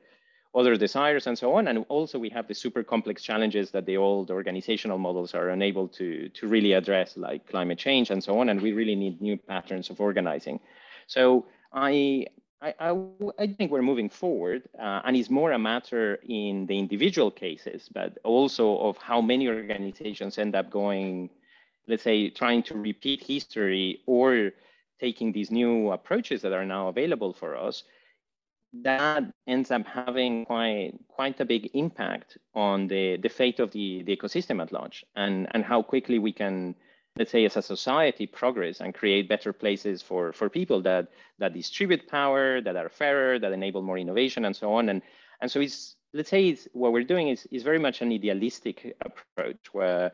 other 0.54 0.76
desires 0.76 1.26
and 1.26 1.38
so 1.38 1.54
on. 1.54 1.68
And 1.68 1.84
also 1.88 2.18
we 2.18 2.28
have 2.30 2.46
the 2.46 2.54
super 2.54 2.82
complex 2.82 3.22
challenges 3.22 3.70
that 3.70 3.86
the 3.86 3.96
old 3.96 4.30
organizational 4.30 4.98
models 4.98 5.34
are 5.34 5.48
unable 5.48 5.88
to, 5.88 6.28
to 6.28 6.46
really 6.46 6.74
address, 6.74 7.16
like 7.16 7.48
climate 7.48 7.78
change 7.78 8.10
and 8.10 8.22
so 8.22 8.38
on. 8.38 8.48
And 8.50 8.60
we 8.60 8.72
really 8.72 8.94
need 8.94 9.20
new 9.20 9.36
patterns 9.36 9.88
of 9.88 10.00
organizing. 10.00 10.60
So 11.06 11.46
I, 11.72 12.26
I, 12.60 12.74
I, 12.78 12.96
I 13.38 13.46
think 13.46 13.70
we're 13.70 13.82
moving 13.82 14.10
forward 14.10 14.62
uh, 14.78 15.00
and 15.04 15.16
it's 15.16 15.30
more 15.30 15.52
a 15.52 15.58
matter 15.58 16.18
in 16.28 16.66
the 16.66 16.78
individual 16.78 17.30
cases, 17.30 17.88
but 17.92 18.18
also 18.22 18.76
of 18.78 18.98
how 18.98 19.22
many 19.22 19.48
organizations 19.48 20.36
end 20.36 20.54
up 20.54 20.70
going, 20.70 21.30
let's 21.88 22.02
say, 22.02 22.28
trying 22.28 22.62
to 22.64 22.74
repeat 22.76 23.22
history 23.24 24.00
or 24.06 24.50
taking 25.00 25.32
these 25.32 25.50
new 25.50 25.90
approaches 25.92 26.42
that 26.42 26.52
are 26.52 26.66
now 26.66 26.88
available 26.88 27.32
for 27.32 27.56
us 27.56 27.84
that 28.72 29.24
ends 29.46 29.70
up 29.70 29.86
having 29.86 30.46
quite 30.46 30.92
quite 31.08 31.38
a 31.40 31.44
big 31.44 31.70
impact 31.74 32.38
on 32.54 32.88
the, 32.88 33.16
the 33.18 33.28
fate 33.28 33.60
of 33.60 33.70
the, 33.72 34.02
the 34.02 34.16
ecosystem 34.16 34.62
at 34.62 34.72
large 34.72 35.04
and, 35.14 35.46
and 35.52 35.64
how 35.64 35.82
quickly 35.82 36.18
we 36.18 36.32
can, 36.32 36.74
let's 37.16 37.30
say 37.30 37.44
as 37.44 37.56
a 37.56 37.62
society 37.62 38.26
progress 38.26 38.80
and 38.80 38.94
create 38.94 39.28
better 39.28 39.52
places 39.52 40.00
for, 40.00 40.32
for 40.32 40.48
people 40.48 40.80
that, 40.80 41.08
that 41.38 41.52
distribute 41.52 42.08
power, 42.08 42.60
that 42.62 42.76
are 42.76 42.88
fairer, 42.88 43.38
that 43.38 43.52
enable 43.52 43.82
more 43.82 43.98
innovation 43.98 44.46
and 44.46 44.56
so 44.56 44.72
on. 44.72 44.88
And, 44.88 45.02
and 45.40 45.50
so 45.50 45.60
it's, 45.60 45.96
let's 46.14 46.30
say 46.30 46.48
it's, 46.48 46.66
what 46.72 46.92
we're 46.92 47.04
doing 47.04 47.28
is, 47.28 47.46
is 47.50 47.62
very 47.62 47.78
much 47.78 48.00
an 48.00 48.10
idealistic 48.10 48.96
approach 49.04 49.66
where 49.72 50.12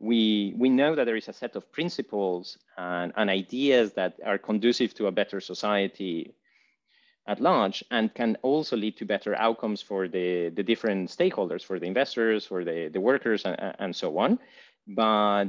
we, 0.00 0.54
we 0.56 0.68
know 0.68 0.94
that 0.96 1.04
there 1.04 1.16
is 1.16 1.28
a 1.28 1.32
set 1.32 1.54
of 1.54 1.70
principles 1.70 2.58
and, 2.76 3.12
and 3.16 3.30
ideas 3.30 3.92
that 3.92 4.14
are 4.26 4.38
conducive 4.38 4.94
to 4.94 5.06
a 5.06 5.12
better 5.12 5.40
society 5.40 6.34
at 7.30 7.40
large 7.40 7.84
and 7.92 8.12
can 8.12 8.36
also 8.42 8.76
lead 8.76 8.96
to 8.96 9.04
better 9.04 9.36
outcomes 9.36 9.80
for 9.80 10.08
the, 10.08 10.50
the 10.56 10.64
different 10.64 11.08
stakeholders, 11.08 11.62
for 11.64 11.78
the 11.78 11.86
investors, 11.86 12.44
for 12.44 12.64
the, 12.64 12.90
the 12.92 13.00
workers, 13.00 13.44
and, 13.44 13.56
and 13.78 13.94
so 13.94 14.18
on. 14.18 14.38
But 14.88 15.46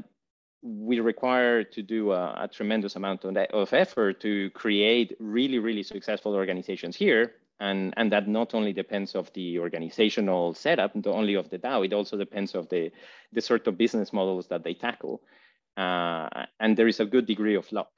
we 0.61 0.99
require 0.99 1.63
to 1.63 1.81
do 1.81 2.11
a, 2.11 2.43
a 2.43 2.47
tremendous 2.47 2.95
amount 2.95 3.25
of, 3.25 3.73
effort 3.73 4.21
to 4.21 4.51
create 4.51 5.17
really, 5.19 5.57
really 5.57 5.81
successful 5.81 6.35
organizations 6.35 6.95
here. 6.95 7.33
And, 7.59 7.93
and 7.97 8.11
that 8.11 8.27
not 8.27 8.53
only 8.53 8.73
depends 8.73 9.15
of 9.15 9.33
the 9.33 9.59
organizational 9.59 10.53
setup, 10.53 10.95
not 10.95 11.07
only 11.07 11.33
of 11.33 11.49
the 11.49 11.57
DAO, 11.57 11.85
it 11.85 11.93
also 11.93 12.15
depends 12.15 12.53
of 12.53 12.69
the, 12.69 12.91
the 13.33 13.41
sort 13.41 13.65
of 13.67 13.77
business 13.77 14.13
models 14.13 14.47
that 14.47 14.63
they 14.63 14.75
tackle. 14.75 15.21
Uh, 15.77 16.45
and 16.59 16.77
there 16.77 16.87
is 16.87 16.99
a 16.99 17.05
good 17.05 17.25
degree 17.25 17.55
of 17.55 17.71
luck 17.71 17.91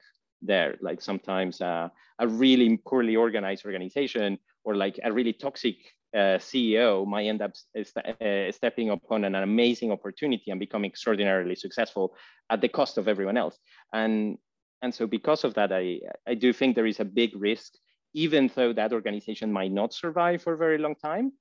there. 0.46 0.76
Like 0.80 1.00
sometimes 1.00 1.60
uh, 1.60 1.88
a 2.18 2.28
really 2.28 2.76
poorly 2.76 3.16
organized 3.16 3.64
organization 3.64 4.38
or 4.64 4.74
like 4.76 4.98
a 5.02 5.12
really 5.12 5.32
toxic 5.32 5.76
uh, 6.14 6.38
CEO 6.38 7.06
might 7.06 7.26
end 7.26 7.42
up 7.42 7.52
st 7.56 8.06
uh, 8.06 8.52
stepping 8.52 8.90
upon 8.90 9.24
an 9.24 9.34
amazing 9.34 9.90
opportunity 9.90 10.50
and 10.50 10.60
become 10.60 10.84
extraordinarily 10.84 11.56
successful 11.56 12.14
at 12.50 12.60
the 12.60 12.68
cost 12.68 12.98
of 12.98 13.08
everyone 13.08 13.36
else. 13.36 13.58
And, 13.92 14.38
and 14.82 14.94
so 14.94 15.06
because 15.06 15.44
of 15.44 15.54
that, 15.54 15.72
I, 15.72 16.00
I 16.26 16.34
do 16.34 16.52
think 16.52 16.76
there 16.76 16.86
is 16.86 17.00
a 17.00 17.04
big 17.04 17.32
risk, 17.34 17.72
even 18.14 18.50
though 18.54 18.72
that 18.72 18.92
organization 18.92 19.52
might 19.52 19.72
not 19.72 19.92
survive 19.92 20.42
for 20.42 20.52
a 20.52 20.58
very 20.58 20.78
long 20.78 20.94
time, 20.94 21.32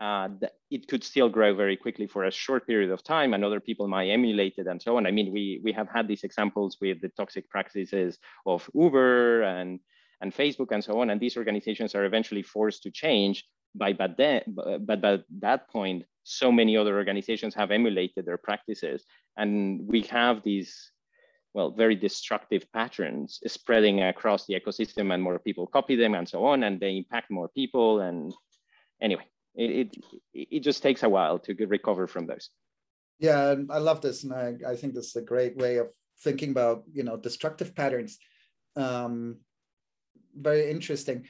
uh, 0.00 0.28
it 0.70 0.88
could 0.88 1.04
still 1.04 1.28
grow 1.28 1.54
very 1.54 1.76
quickly 1.76 2.06
for 2.06 2.24
a 2.24 2.30
short 2.30 2.66
period 2.66 2.90
of 2.90 3.02
time 3.02 3.32
and 3.32 3.44
other 3.44 3.60
people 3.60 3.88
might 3.88 4.08
emulate 4.08 4.54
it 4.58 4.66
and 4.66 4.82
so 4.82 4.96
on. 4.96 5.06
I 5.06 5.10
mean, 5.10 5.32
we, 5.32 5.60
we 5.62 5.72
have 5.72 5.88
had 5.88 6.08
these 6.08 6.24
examples 6.24 6.78
with 6.80 7.00
the 7.00 7.10
toxic 7.10 7.48
practices 7.48 8.18
of 8.44 8.68
Uber 8.74 9.42
and, 9.42 9.80
and 10.20 10.34
Facebook 10.34 10.72
and 10.72 10.82
so 10.82 11.00
on. 11.00 11.10
And 11.10 11.20
these 11.20 11.36
organizations 11.36 11.94
are 11.94 12.04
eventually 12.04 12.42
forced 12.42 12.82
to 12.82 12.90
change 12.90 13.44
by, 13.74 13.92
but, 13.92 14.16
then, 14.16 14.42
but 14.80 15.00
by 15.00 15.20
that 15.40 15.68
point, 15.70 16.04
so 16.24 16.50
many 16.50 16.76
other 16.76 16.96
organizations 16.96 17.54
have 17.54 17.70
emulated 17.70 18.26
their 18.26 18.38
practices. 18.38 19.04
And 19.36 19.80
we 19.86 20.02
have 20.02 20.42
these 20.42 20.90
well, 21.54 21.70
very 21.70 21.94
destructive 21.94 22.70
patterns 22.72 23.40
spreading 23.46 24.02
across 24.02 24.44
the 24.46 24.58
ecosystem 24.58 25.14
and 25.14 25.22
more 25.22 25.38
people 25.38 25.68
copy 25.68 25.94
them 25.94 26.14
and 26.14 26.28
so 26.28 26.44
on, 26.44 26.64
and 26.64 26.80
they 26.80 26.96
impact 26.96 27.30
more 27.30 27.48
people. 27.48 28.00
And 28.00 28.34
anyway, 29.00 29.24
it, 29.54 29.96
it, 30.32 30.46
it 30.50 30.60
just 30.60 30.82
takes 30.82 31.02
a 31.02 31.08
while 31.08 31.38
to 31.40 31.54
recover 31.66 32.06
from 32.06 32.26
those. 32.26 32.50
Yeah, 33.18 33.54
I 33.70 33.78
love 33.78 34.00
this, 34.00 34.24
and 34.24 34.32
I, 34.32 34.54
I 34.66 34.76
think 34.76 34.94
this 34.94 35.06
is 35.06 35.16
a 35.16 35.22
great 35.22 35.56
way 35.56 35.76
of 35.76 35.88
thinking 36.22 36.50
about 36.50 36.84
you 36.92 37.04
know 37.04 37.16
destructive 37.16 37.74
patterns. 37.74 38.18
Um, 38.76 39.38
very 40.36 40.70
interesting. 40.70 41.26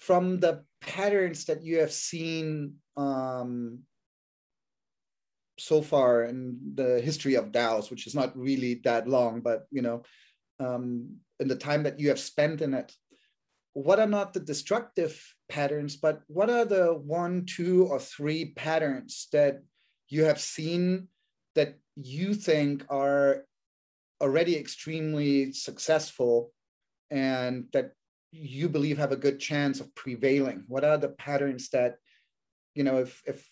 From 0.00 0.38
the 0.38 0.64
patterns 0.80 1.44
that 1.46 1.62
you 1.62 1.80
have 1.80 1.92
seen 1.92 2.74
um, 2.96 3.80
so 5.58 5.82
far 5.82 6.24
in 6.24 6.58
the 6.74 7.00
history 7.00 7.34
of 7.34 7.50
DAOs, 7.50 7.90
which 7.90 8.06
is 8.06 8.14
not 8.14 8.36
really 8.38 8.80
that 8.84 9.08
long, 9.08 9.40
but 9.40 9.66
you 9.72 9.82
know, 9.82 10.02
um, 10.60 11.16
in 11.40 11.48
the 11.48 11.56
time 11.56 11.82
that 11.82 11.98
you 11.98 12.08
have 12.08 12.20
spent 12.20 12.62
in 12.62 12.74
it, 12.74 12.92
what 13.78 14.00
are 14.00 14.08
not 14.08 14.32
the 14.32 14.40
destructive 14.40 15.34
patterns, 15.48 15.94
but 15.96 16.22
what 16.26 16.50
are 16.50 16.64
the 16.64 16.94
one, 16.94 17.46
two, 17.46 17.86
or 17.86 18.00
three 18.00 18.52
patterns 18.56 19.28
that 19.32 19.62
you 20.08 20.24
have 20.24 20.40
seen 20.40 21.06
that 21.54 21.76
you 21.94 22.34
think 22.34 22.84
are 22.88 23.44
already 24.20 24.56
extremely 24.56 25.52
successful 25.52 26.52
and 27.10 27.66
that 27.72 27.92
you 28.32 28.68
believe 28.68 28.98
have 28.98 29.12
a 29.12 29.16
good 29.16 29.38
chance 29.38 29.78
of 29.78 29.94
prevailing? 29.94 30.64
What 30.66 30.84
are 30.84 30.98
the 30.98 31.10
patterns 31.10 31.68
that, 31.70 31.98
you 32.74 32.82
know, 32.82 32.98
if 32.98 33.22
if 33.26 33.48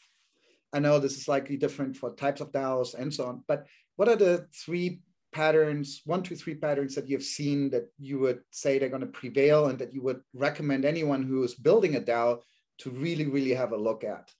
I 0.72 0.80
know 0.80 0.98
this 0.98 1.16
is 1.16 1.24
slightly 1.24 1.56
different 1.56 1.96
for 1.96 2.14
types 2.16 2.40
of 2.40 2.50
DAOs 2.50 2.94
and 2.94 3.14
so 3.14 3.26
on, 3.26 3.44
but 3.46 3.66
what 3.94 4.08
are 4.08 4.16
the 4.16 4.48
three 4.52 5.02
patterns, 5.36 6.00
one, 6.06 6.22
two, 6.22 6.34
three 6.34 6.54
patterns 6.54 6.94
that 6.94 7.06
you've 7.10 7.22
seen 7.38 7.68
that 7.68 7.86
you 7.98 8.18
would 8.18 8.40
say 8.50 8.78
they're 8.78 8.96
going 8.96 9.08
to 9.08 9.18
prevail 9.20 9.66
and 9.66 9.78
that 9.78 9.92
you 9.92 10.02
would 10.02 10.22
recommend 10.32 10.86
anyone 10.86 11.22
who 11.22 11.44
is 11.44 11.54
building 11.54 11.96
a 11.96 12.00
DAO 12.00 12.40
to 12.78 12.90
really, 12.90 13.26
really 13.26 13.52
have 13.52 13.72
a 13.72 13.76
look 13.76 14.02
at? 14.02 14.30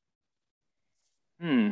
Hmm. 1.39 1.71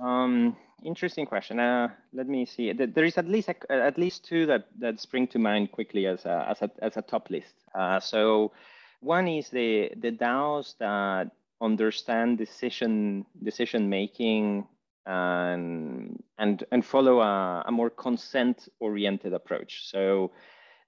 Um, 0.00 0.56
interesting 0.82 1.26
question. 1.26 1.60
Uh, 1.60 1.88
let 2.14 2.26
me 2.26 2.46
see. 2.46 2.72
There 2.72 3.04
is 3.04 3.18
at 3.18 3.28
least 3.28 3.50
a, 3.50 3.56
at 3.70 3.98
least 3.98 4.24
two 4.24 4.46
that 4.46 4.68
that 4.78 5.00
spring 5.00 5.26
to 5.28 5.38
mind 5.38 5.70
quickly 5.72 6.06
as 6.06 6.24
a 6.24 6.46
as 6.48 6.62
a 6.62 6.70
as 6.80 6.96
a 6.96 7.02
top 7.02 7.28
list. 7.28 7.54
Uh, 7.74 8.00
so 8.00 8.52
one 9.00 9.28
is 9.28 9.50
the 9.50 9.90
the 10.00 10.12
DAOs 10.12 10.76
that 10.78 11.30
understand 11.60 12.38
decision 12.38 13.26
decision 13.44 13.90
making 13.90 14.66
and 15.04 16.11
and 16.42 16.64
and 16.72 16.84
follow 16.84 17.20
a, 17.20 17.62
a 17.66 17.72
more 17.72 17.90
consent 17.90 18.68
oriented 18.80 19.32
approach. 19.32 19.72
So 19.92 20.32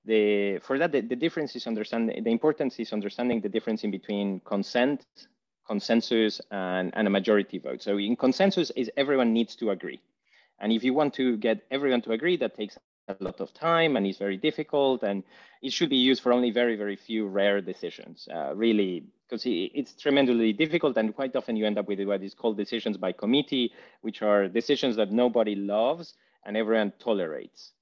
the 0.05 0.59
for 0.59 0.79
that 0.79 0.93
the, 0.93 1.01
the 1.01 1.17
difference 1.17 1.57
is 1.57 1.67
understanding 1.67 2.23
the 2.23 2.31
importance 2.31 2.79
is 2.79 2.93
understanding 2.93 3.41
the 3.41 3.49
difference 3.49 3.85
in 3.85 3.91
between 3.91 4.41
consent 4.41 5.07
consensus 5.67 6.41
and, 6.51 6.93
and 6.95 7.07
a 7.07 7.11
majority 7.11 7.59
vote. 7.59 7.81
So 7.83 7.97
in 7.99 8.17
consensus 8.17 8.71
is 8.77 8.91
everyone 8.97 9.33
needs 9.33 9.57
to 9.57 9.71
agree. 9.71 10.01
And 10.61 10.73
if 10.73 10.85
you 10.85 10.93
want 10.93 11.15
to 11.15 11.37
get 11.39 11.65
everyone 11.71 12.03
to 12.03 12.13
agree, 12.13 12.37
that 12.37 12.57
takes 12.57 12.77
a 13.09 13.17
lot 13.21 13.41
of 13.41 13.53
time 13.53 13.97
and 13.97 14.07
is 14.07 14.19
very 14.19 14.37
difficult. 14.37 15.03
And 15.03 15.23
it 15.63 15.73
should 15.73 15.91
be 15.91 15.97
used 15.97 16.23
for 16.23 16.33
only 16.33 16.51
very, 16.51 16.77
very 16.77 16.97
few 16.97 17.27
rare 17.27 17.61
decisions, 17.61 18.29
uh, 18.35 18.55
really, 18.55 19.05
because 19.29 19.43
it's 19.47 19.95
tremendously 19.95 20.53
difficult. 20.53 20.97
And 20.97 21.15
quite 21.15 21.35
often 21.37 21.57
you 21.57 21.67
end 21.67 21.79
up 21.79 21.89
with 21.89 22.01
what 22.03 22.23
is 22.23 22.35
called 22.35 22.57
decisions 22.57 22.97
by 22.97 23.13
committee, 23.13 23.73
which 24.03 24.23
are 24.23 24.49
decisions 24.49 24.97
that 24.97 25.13
nobody 25.13 25.55
loves 25.55 26.15
and 26.45 26.57
everyone 26.57 26.93
tolerates. 26.99 27.73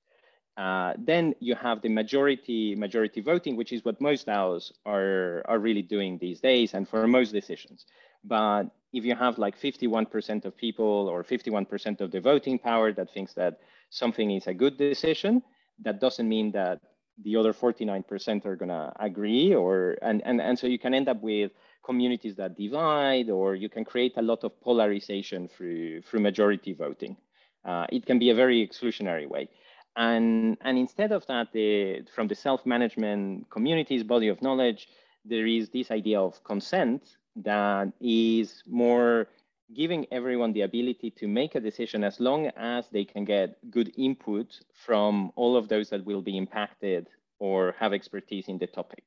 Uh, 0.57 0.93
then 0.99 1.35
you 1.41 1.55
have 1.55 1.81
the 1.81 1.89
majority 1.89 2.75
majority 2.75 3.23
voting, 3.23 3.57
which 3.57 3.73
is 3.73 3.85
what 3.85 4.01
most 4.01 4.27
DAOs 4.27 4.71
are, 4.85 5.43
are 5.47 5.59
really 5.59 5.81
doing 5.81 6.19
these 6.19 6.41
days 6.41 6.75
and 6.75 6.87
for 6.87 7.09
most 7.09 7.33
decisions. 7.33 7.87
But 8.23 8.65
if 8.93 9.05
you 9.05 9.15
have 9.15 9.39
like 9.39 9.59
51% 9.59 10.45
of 10.45 10.57
people 10.57 11.09
or 11.09 11.25
51% 11.25 12.01
of 12.03 12.11
the 12.11 12.21
voting 12.21 12.59
power 12.59 12.93
that 12.93 13.13
thinks 13.15 13.33
that 13.35 13.61
something 13.92 14.31
is 14.31 14.46
a 14.46 14.55
good 14.55 14.76
decision, 14.76 15.42
that 15.85 16.00
doesn't 16.00 16.28
mean 16.28 16.50
that 16.52 16.81
the 17.22 17.37
other 17.37 17.52
49% 17.52 18.46
are 18.46 18.57
gonna 18.57 18.92
agree 18.98 19.55
or 19.55 19.96
and, 20.02 20.22
and, 20.24 20.40
and 20.40 20.59
so 20.59 20.66
you 20.66 20.78
can 20.78 20.94
end 20.94 21.09
up 21.09 21.22
with 21.22 21.52
communities 21.85 22.35
that 22.37 22.57
divide 22.57 23.28
or 23.28 23.55
you 23.55 23.68
can 23.68 23.85
create 23.85 24.14
a 24.16 24.22
lot 24.22 24.44
of 24.44 24.59
polarization 24.61 25.46
through 25.46 26.00
through 26.02 26.20
majority 26.20 26.72
voting. 26.72 27.16
Uh, 27.64 27.87
it 27.90 28.07
can 28.07 28.18
be 28.18 28.31
a 28.31 28.35
very 28.35 28.66
exclusionary 28.66 29.28
way. 29.28 29.48
And, 29.96 30.57
and 30.62 30.78
instead 30.78 31.12
of 31.12 31.26
that, 31.26 31.52
the, 31.52 32.02
from 32.14 32.26
the 32.28 32.35
self-management 32.35 33.50
community's 33.50 34.02
body 34.02 34.28
of 34.28 34.40
knowledge, 34.40 34.88
there 35.24 35.46
is 35.46 35.68
this 35.68 35.90
idea 35.90 36.18
of 36.20 36.42
consent 36.44 37.16
that 37.37 37.92
is 38.00 38.62
more 38.66 39.28
giving 39.75 40.07
everyone 40.11 40.53
the 40.53 40.63
ability 40.63 41.11
to 41.11 41.27
make 41.27 41.55
a 41.55 41.61
decision 41.61 42.05
as 42.05 42.21
long 42.21 42.47
as 42.57 42.89
they 42.91 43.05
can 43.05 43.25
get 43.25 43.59
good 43.71 43.93
input 43.97 44.61
from 44.73 45.33
all 45.37 45.57
of 45.57 45.69
those 45.69 45.91
that 45.91 46.05
will 46.05 46.23
be 46.23 46.37
impacted 46.37 47.09
or 47.39 47.75
have 47.79 47.93
expertise 47.93 48.49
in 48.49 48.59
the 48.59 48.67
topic. 48.67 49.05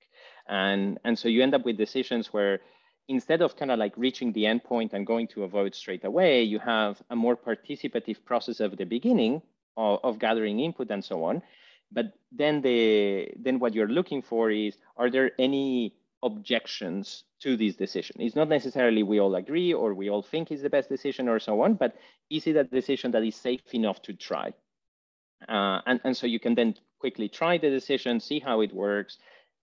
And, 0.48 1.00
and 1.04 1.18
so 1.18 1.28
you 1.28 1.42
end 1.42 1.56
up 1.56 1.66
with 1.66 1.78
decisions 1.78 2.34
where 2.34 2.60
instead 3.08 3.42
of 3.42 3.56
kind 3.56 3.72
of 3.72 3.80
like 3.80 3.94
reaching 3.98 4.34
the 4.34 4.44
endpoint 4.44 4.94
and 4.94 5.06
going 5.06 5.28
to 5.30 5.44
a 5.44 5.48
vote 5.48 5.76
straight 5.76 6.04
away, 6.04 6.44
you 6.44 6.60
have 6.60 7.02
a 7.10 7.16
more 7.16 7.36
participative 7.36 8.24
process 8.26 8.60
of 8.60 8.78
the 8.78 8.84
beginning 8.84 9.42
of, 9.78 10.00
of 10.04 10.20
gathering 10.20 10.60
input 10.60 10.90
and 10.92 11.04
so 11.04 11.24
on. 11.24 11.42
But 11.92 12.14
then 12.32 12.62
the 12.62 13.32
then 13.38 13.60
what 13.60 13.74
you're 13.76 13.88
looking 13.88 14.22
for 14.22 14.50
is 14.50 14.76
are 14.98 15.10
there 15.10 15.32
any 15.38 15.94
objections 16.26 17.24
to 17.42 17.56
this 17.56 17.76
decision? 17.76 18.16
It's 18.20 18.36
not 18.36 18.50
necessarily 18.50 19.04
we 19.04 19.20
all 19.20 19.36
agree 19.36 19.74
or 19.74 19.94
we 19.94 20.10
all 20.10 20.22
think 20.22 20.52
is 20.52 20.62
the 20.62 20.70
best 20.70 20.90
decision 20.90 21.30
or 21.30 21.40
so 21.40 21.62
on, 21.62 21.76
but 21.76 21.96
is 22.30 22.48
it 22.48 22.56
a 22.56 22.64
decision 22.64 23.12
that 23.12 23.24
is 23.24 23.36
safe 23.36 23.74
enough 23.74 24.02
to 24.04 24.14
try? 24.14 24.54
Uh, 25.48 25.80
and, 25.86 26.00
and 26.04 26.18
so 26.18 26.28
you 26.28 26.40
can 26.40 26.56
then 26.56 26.76
quickly 27.00 27.30
try 27.30 27.58
the 27.58 27.70
decision, 27.70 28.20
see 28.20 28.40
how 28.40 28.62
it 28.62 28.74
works, 28.74 29.18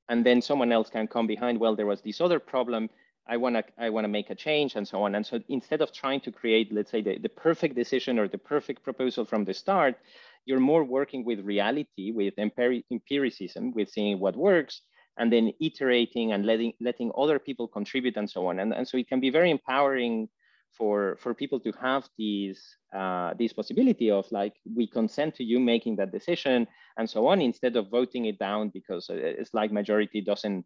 and 0.08 0.24
then 0.24 0.40
someone 0.40 0.72
else 0.72 0.90
can 0.90 1.06
come 1.06 1.26
behind, 1.26 1.58
well, 1.58 1.76
there 1.76 1.86
was 1.86 2.02
this 2.02 2.20
other 2.20 2.38
problem, 2.38 2.88
I 3.26 3.36
want 3.36 3.54
to 3.56 3.64
I 3.78 3.90
want 3.90 4.04
to 4.04 4.08
make 4.08 4.30
a 4.30 4.34
change 4.34 4.74
and 4.74 4.86
so 4.86 5.02
on. 5.04 5.14
And 5.14 5.24
so 5.24 5.40
instead 5.48 5.80
of 5.80 5.92
trying 5.92 6.20
to 6.22 6.32
create, 6.32 6.72
let's 6.72 6.90
say, 6.90 7.02
the, 7.02 7.18
the 7.18 7.28
perfect 7.28 7.76
decision 7.76 8.18
or 8.18 8.28
the 8.28 8.38
perfect 8.38 8.82
proposal 8.82 9.24
from 9.24 9.44
the 9.44 9.54
start, 9.54 9.96
you're 10.44 10.60
more 10.60 10.84
working 10.84 11.24
with 11.24 11.40
reality, 11.40 12.10
with 12.10 12.34
empiricism, 12.38 13.72
with 13.74 13.88
seeing 13.90 14.18
what 14.18 14.36
works, 14.36 14.82
and 15.18 15.32
then 15.32 15.52
iterating 15.60 16.32
and 16.32 16.46
letting 16.46 16.72
letting 16.80 17.10
other 17.16 17.38
people 17.38 17.68
contribute 17.68 18.16
and 18.16 18.28
so 18.28 18.46
on. 18.46 18.58
And, 18.60 18.72
and 18.72 18.86
so 18.86 18.96
it 18.96 19.08
can 19.08 19.20
be 19.20 19.30
very 19.30 19.50
empowering 19.50 20.28
for 20.72 21.18
for 21.20 21.34
people 21.34 21.60
to 21.60 21.72
have 21.72 22.08
these 22.16 22.60
uh, 22.96 23.34
this 23.38 23.52
possibility 23.52 24.10
of 24.10 24.30
like 24.32 24.54
we 24.74 24.86
consent 24.86 25.34
to 25.34 25.44
you 25.44 25.60
making 25.60 25.96
that 25.96 26.12
decision 26.12 26.66
and 26.96 27.08
so 27.08 27.26
on 27.26 27.42
instead 27.42 27.76
of 27.76 27.90
voting 27.90 28.24
it 28.24 28.38
down 28.38 28.70
because 28.72 29.10
it's 29.10 29.52
like 29.52 29.70
majority 29.70 30.22
doesn't 30.22 30.64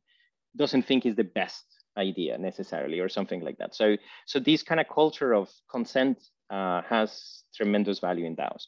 doesn't 0.56 0.82
think 0.82 1.06
is 1.06 1.16
the 1.16 1.24
best 1.24 1.64
idea 1.96 2.37
necessarily 2.38 3.00
or 3.00 3.09
something 3.09 3.40
like 3.40 3.59
that. 3.59 3.74
So, 3.74 3.96
so 4.26 4.38
this 4.38 4.62
kind 4.62 4.80
of 4.80 4.87
culture 4.88 5.35
of 5.35 5.50
consent 5.70 6.22
uh, 6.50 6.82
has 6.82 7.42
tremendous 7.54 7.98
value 7.98 8.26
in 8.26 8.37
DAOs. 8.37 8.66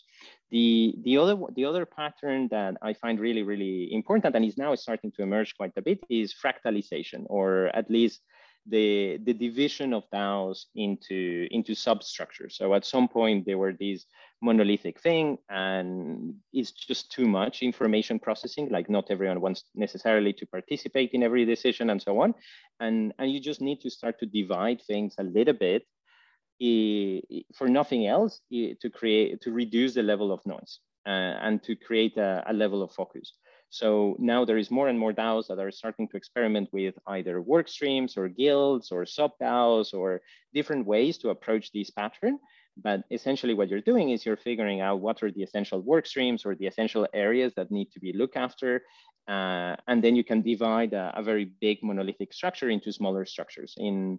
The, 0.51 0.95
the, 1.03 1.19
other, 1.19 1.37
the 1.55 1.65
other 1.65 1.85
pattern 1.85 2.49
that 2.49 2.77
I 2.83 2.95
find 2.95 3.21
really, 3.21 3.43
really 3.43 3.93
important 3.93 4.35
and 4.35 4.45
is 4.45 4.57
now 4.57 4.75
starting 4.75 5.13
to 5.13 5.23
emerge 5.23 5.57
quite 5.57 5.73
a 5.77 5.83
bit 5.83 6.01
is 6.09 6.35
fractalization, 6.35 7.25
or 7.27 7.67
at 7.75 7.91
least 7.91 8.23
the, 8.67 9.19
the 9.25 9.35
division 9.35 9.93
of 9.93 10.05
DAOs 10.13 10.67
into, 10.75 11.49
into 11.51 11.75
substructures. 11.75 12.57
So 12.57 12.75
at 12.75 12.87
some 12.87 13.09
point 13.09 13.47
there 13.47 13.59
were 13.59 13.73
these 13.73 14.07
monolithic 14.41 15.01
thing 15.01 15.37
and 15.49 16.35
it's 16.53 16.71
just 16.71 17.11
too 17.11 17.27
much 17.27 17.63
information 17.63 18.19
processing 18.19 18.69
like 18.71 18.89
not 18.89 19.11
everyone 19.11 19.41
wants 19.41 19.65
necessarily 19.75 20.33
to 20.33 20.47
participate 20.47 21.11
in 21.13 21.25
every 21.25 21.45
decision 21.45 21.91
and 21.91 22.01
so 22.01 22.21
on 22.21 22.33
and 22.79 23.13
and 23.19 23.33
you 23.33 23.41
just 23.41 23.61
need 23.61 23.81
to 23.81 23.91
start 23.91 24.19
to 24.21 24.27
divide 24.27 24.81
things 24.83 25.15
a 25.19 25.25
little 25.25 25.55
bit 25.55 25.83
for 27.55 27.68
nothing 27.68 28.07
else 28.07 28.40
to 28.51 28.90
create 28.92 29.40
to 29.40 29.53
reduce 29.53 29.94
the 29.94 30.03
level 30.03 30.33
of 30.33 30.44
noise 30.47 30.81
uh, 31.07 31.35
and 31.47 31.62
to 31.62 31.77
create 31.77 32.16
a, 32.16 32.42
a 32.47 32.53
level 32.53 32.83
of 32.83 32.90
focus 32.92 33.33
so 33.71 34.16
now 34.18 34.44
there 34.44 34.57
is 34.57 34.71
more 34.71 34.88
and 34.88 34.99
more 34.99 35.12
DAOs 35.12 35.47
that 35.49 35.59
are 35.59 35.71
starting 35.71 36.09
to 36.09 36.16
experiment 36.16 36.71
with 36.73 36.94
either 37.07 37.42
work 37.42 37.68
streams 37.68 38.16
or 38.16 38.27
guilds 38.27 38.90
or 38.90 39.05
sub 39.05 39.33
DAOs 39.40 39.92
or 39.92 40.21
different 40.55 40.87
ways 40.87 41.18
to 41.18 41.29
approach 41.31 41.71
this 41.73 41.90
pattern 41.90 42.38
but 42.83 43.03
essentially 43.11 43.55
what 43.55 43.68
you're 43.68 43.81
doing 43.81 44.11
is 44.11 44.25
you're 44.25 44.37
figuring 44.37 44.81
out 44.81 45.01
what 45.01 45.23
are 45.23 45.31
the 45.31 45.42
essential 45.42 45.81
work 45.81 46.07
streams 46.07 46.44
or 46.44 46.55
the 46.55 46.66
essential 46.66 47.07
areas 47.12 47.53
that 47.57 47.71
need 47.71 47.90
to 47.92 48.01
be 48.01 48.12
looked 48.12 48.37
after. 48.37 48.83
Uh, 49.27 49.77
and 49.87 50.03
then 50.03 50.16
you 50.16 50.25
can 50.25 50.40
divide 50.40 50.92
a, 50.94 51.12
a, 51.14 51.23
very 51.23 51.53
big 51.61 51.79
monolithic 51.83 52.33
structure 52.33 52.71
into 52.71 52.90
smaller 52.90 53.27
structures. 53.27 53.75
In, 53.77 54.18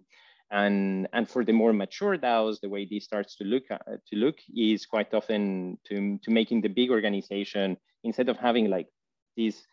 and, 0.50 1.08
and 1.12 1.28
for 1.28 1.44
the 1.44 1.52
more 1.52 1.72
mature 1.72 2.16
DAOs, 2.16 2.60
the 2.60 2.68
way 2.68 2.86
this 2.90 3.04
starts 3.04 3.36
to 3.36 3.44
look, 3.44 3.64
at, 3.70 3.82
to 4.06 4.16
look 4.16 4.38
is 4.54 4.86
quite 4.86 5.12
often 5.14 5.78
to, 5.86 6.18
to 6.22 6.30
making 6.30 6.60
the 6.60 6.68
big 6.68 6.90
organization, 6.90 7.76
instead 8.02 8.28
of 8.28 8.36
having 8.36 8.68
like 8.68 8.88
these 9.36 9.66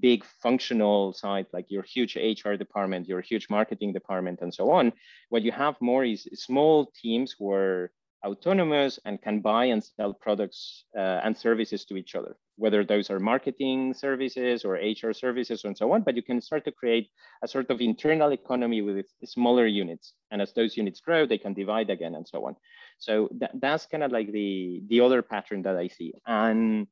big 0.00 0.24
functional 0.24 1.12
side, 1.12 1.46
like 1.52 1.66
your 1.68 1.82
huge 1.82 2.16
HR 2.16 2.54
department, 2.54 3.08
your 3.08 3.20
huge 3.20 3.48
marketing 3.50 3.92
department, 3.92 4.40
and 4.42 4.54
so 4.54 4.70
on. 4.70 4.92
What 5.28 5.42
you 5.42 5.52
have 5.52 5.76
more 5.80 6.04
is 6.04 6.28
small 6.34 6.92
teams 7.00 7.34
who 7.36 7.50
are 7.50 7.90
autonomous 8.24 9.00
and 9.04 9.20
can 9.20 9.40
buy 9.40 9.66
and 9.66 9.82
sell 9.82 10.14
products 10.14 10.84
uh, 10.96 11.20
and 11.24 11.36
services 11.36 11.84
to 11.86 11.96
each 11.96 12.14
other, 12.14 12.36
whether 12.62 12.84
those 12.84 13.10
are 13.10 13.18
marketing 13.18 13.92
services 13.92 14.64
or 14.64 14.74
HR 14.74 15.12
services 15.12 15.64
and 15.64 15.76
so 15.76 15.90
on. 15.90 16.02
But 16.02 16.14
you 16.14 16.22
can 16.22 16.40
start 16.40 16.64
to 16.66 16.70
create 16.70 17.08
a 17.42 17.48
sort 17.48 17.68
of 17.70 17.80
internal 17.80 18.30
economy 18.30 18.82
with 18.82 19.06
smaller 19.24 19.66
units. 19.66 20.14
And 20.30 20.40
as 20.40 20.52
those 20.52 20.76
units 20.76 21.00
grow, 21.00 21.26
they 21.26 21.38
can 21.38 21.54
divide 21.54 21.90
again 21.90 22.14
and 22.14 22.26
so 22.26 22.46
on. 22.46 22.54
So 22.98 23.28
that, 23.40 23.50
that's 23.60 23.86
kind 23.86 24.04
of 24.04 24.12
like 24.12 24.30
the, 24.30 24.80
the 24.88 25.00
other 25.00 25.22
pattern 25.22 25.62
that 25.62 25.76
I 25.76 25.88
see. 25.88 26.14
And, 26.24 26.86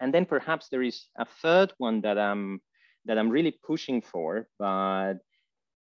and 0.00 0.14
then 0.14 0.24
perhaps 0.24 0.70
there 0.70 0.82
is 0.82 1.04
a 1.18 1.26
third 1.42 1.74
one 1.76 2.00
that 2.00 2.16
I'm, 2.18 2.62
that 3.04 3.18
I'm 3.18 3.28
really 3.28 3.54
pushing 3.66 4.00
for, 4.00 4.48
but 4.58 5.16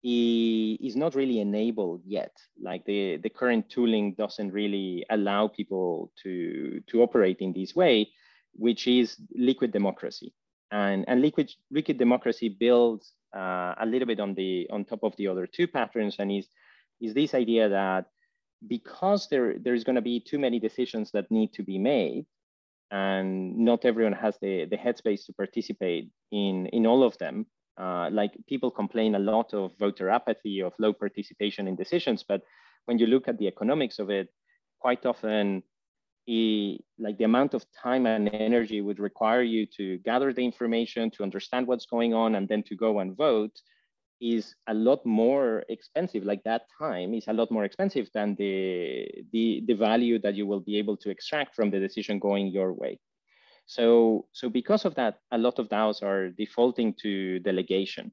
is 0.04 0.96
not 0.96 1.16
really 1.16 1.40
enabled 1.40 2.04
yet. 2.06 2.34
Like 2.62 2.86
the, 2.86 3.18
the 3.18 3.30
current 3.30 3.72
tooling 3.72 4.14
doesn't 4.14 4.54
really 4.54 5.04
allow 5.10 5.48
people 5.48 6.12
to, 6.22 6.80
to 6.86 7.02
operate 7.02 7.38
in 7.40 7.54
this 7.54 7.76
way, 7.76 8.12
which 8.56 8.88
is 8.88 9.18
liquid 9.36 9.72
democracy. 9.72 10.34
And, 10.72 11.06
and 11.08 11.22
liquid, 11.22 11.52
liquid 11.72 11.98
democracy 11.98 12.50
builds 12.50 13.14
uh, 13.36 13.76
a 13.80 13.86
little 13.86 14.08
bit 14.08 14.20
on 14.20 14.34
the 14.34 14.68
on 14.72 14.86
top 14.86 15.04
of 15.04 15.16
the 15.18 15.28
other 15.28 15.46
two 15.46 15.68
patterns, 15.68 16.16
and 16.20 16.32
is 16.32 16.48
is 17.02 17.14
this 17.14 17.34
idea 17.34 17.70
that 17.70 18.06
because 18.68 19.28
there 19.30 19.56
there's 19.60 19.84
going 19.84 19.98
to 19.98 20.02
be 20.02 20.20
too 20.20 20.40
many 20.40 20.60
decisions 20.60 21.12
that 21.12 21.30
need 21.30 21.54
to 21.54 21.64
be 21.64 21.78
made, 21.78 22.26
and 22.92 23.58
not 23.58 23.86
everyone 23.86 24.14
has 24.14 24.38
the 24.42 24.66
the 24.66 24.78
headspace 24.78 25.26
to 25.26 25.34
participate 25.34 26.10
in 26.32 26.68
in 26.68 26.86
all 26.86 27.04
of 27.04 27.18
them. 27.18 27.46
Uh, 27.78 28.10
like 28.10 28.32
people 28.48 28.72
complain 28.72 29.16
a 29.16 29.20
lot 29.20 29.54
of 29.54 29.78
voter 29.78 30.10
apathy, 30.10 30.62
of 30.62 30.74
low 30.80 30.94
participation 30.94 31.68
in 31.68 31.76
decisions, 31.76 32.24
but 32.24 32.42
when 32.86 32.98
you 32.98 33.06
look 33.06 33.28
at 33.28 33.38
the 33.38 33.48
economics 33.48 34.00
of 34.00 34.10
it, 34.10 34.30
quite 34.80 35.06
often 35.06 35.62
like 36.28 37.18
the 37.18 37.24
amount 37.24 37.54
of 37.54 37.66
time 37.72 38.06
and 38.08 38.30
energy 38.34 38.82
would 38.82 39.00
require 39.00 39.44
you 39.44 39.66
to 39.78 39.98
gather 40.00 40.34
the 40.34 40.44
information, 40.44 41.12
to 41.12 41.24
understand 41.24 41.68
what's 41.68 41.86
going 41.86 42.14
on, 42.14 42.36
and 42.36 42.48
then 42.48 42.64
to 42.64 42.76
go 42.76 43.00
and 43.00 43.16
vote 43.16 43.62
is 44.22 44.56
a 44.68 44.74
lot 44.74 45.06
more 45.06 45.64
expensive. 45.70 46.24
Like 46.24 46.44
that 46.44 46.64
time 46.80 47.14
is 47.14 47.28
a 47.28 47.34
lot 47.34 47.52
more 47.52 47.66
expensive 47.66 48.10
than 48.14 48.36
the, 48.36 49.08
the, 49.32 49.64
the 49.68 49.74
value 49.74 50.20
that 50.20 50.36
you 50.36 50.48
will 50.48 50.62
be 50.62 50.78
able 50.78 50.98
to 50.98 51.10
extract 51.10 51.56
from 51.56 51.70
the 51.70 51.80
decision 51.80 52.20
going 52.20 52.48
your 52.48 52.74
way. 52.74 53.00
So, 53.68 54.28
so 54.32 54.50
because 54.50 54.86
of 54.86 54.96
that, 54.96 55.20
a 55.32 55.38
lot 55.38 55.60
of 55.60 55.70
DAOs 55.70 56.04
are 56.04 56.30
defaulting 56.30 56.94
to 57.02 57.40
delegation. 57.40 58.12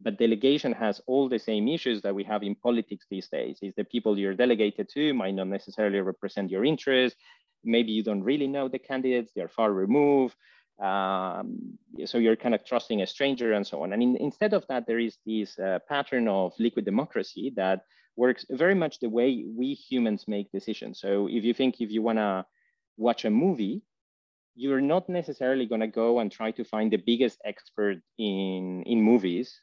But 0.00 0.18
delegation 0.18 0.72
has 0.72 1.00
all 1.06 1.28
the 1.28 1.38
same 1.38 1.68
issues 1.68 2.02
that 2.02 2.14
we 2.14 2.24
have 2.24 2.42
in 2.42 2.56
politics 2.56 3.06
these 3.08 3.28
days. 3.28 3.58
Is 3.62 3.74
the 3.76 3.84
people 3.84 4.18
you're 4.18 4.34
delegated 4.34 4.88
to 4.94 5.14
might 5.14 5.34
not 5.34 5.46
necessarily 5.46 6.00
represent 6.00 6.50
your 6.50 6.64
interests 6.64 7.18
maybe 7.64 7.92
you 7.92 8.02
don't 8.02 8.22
really 8.22 8.46
know 8.46 8.68
the 8.68 8.78
candidates, 8.78 9.32
they're 9.34 9.48
far 9.48 9.72
removed. 9.72 10.36
Um, 10.82 11.78
so 12.06 12.18
you're 12.18 12.36
kind 12.36 12.54
of 12.54 12.64
trusting 12.64 13.02
a 13.02 13.06
stranger 13.06 13.52
and 13.52 13.66
so 13.66 13.82
on. 13.82 13.92
And 13.92 14.02
in, 14.02 14.16
instead 14.16 14.52
of 14.52 14.66
that, 14.68 14.86
there 14.86 14.98
is 14.98 15.16
this 15.24 15.58
uh, 15.58 15.78
pattern 15.88 16.26
of 16.28 16.52
liquid 16.58 16.84
democracy 16.84 17.52
that 17.56 17.84
works 18.16 18.44
very 18.50 18.74
much 18.74 18.98
the 18.98 19.08
way 19.08 19.44
we 19.46 19.74
humans 19.74 20.26
make 20.26 20.50
decisions. 20.50 21.00
So 21.00 21.28
if 21.30 21.44
you 21.44 21.54
think 21.54 21.80
if 21.80 21.90
you 21.90 22.02
want 22.02 22.18
to 22.18 22.44
watch 22.96 23.24
a 23.24 23.30
movie, 23.30 23.82
you're 24.54 24.80
not 24.80 25.08
necessarily 25.08 25.66
going 25.66 25.80
to 25.80 25.86
go 25.86 26.18
and 26.18 26.30
try 26.30 26.50
to 26.52 26.64
find 26.64 26.92
the 26.92 26.98
biggest 26.98 27.38
expert 27.44 27.98
in, 28.18 28.82
in 28.84 29.00
movies 29.00 29.58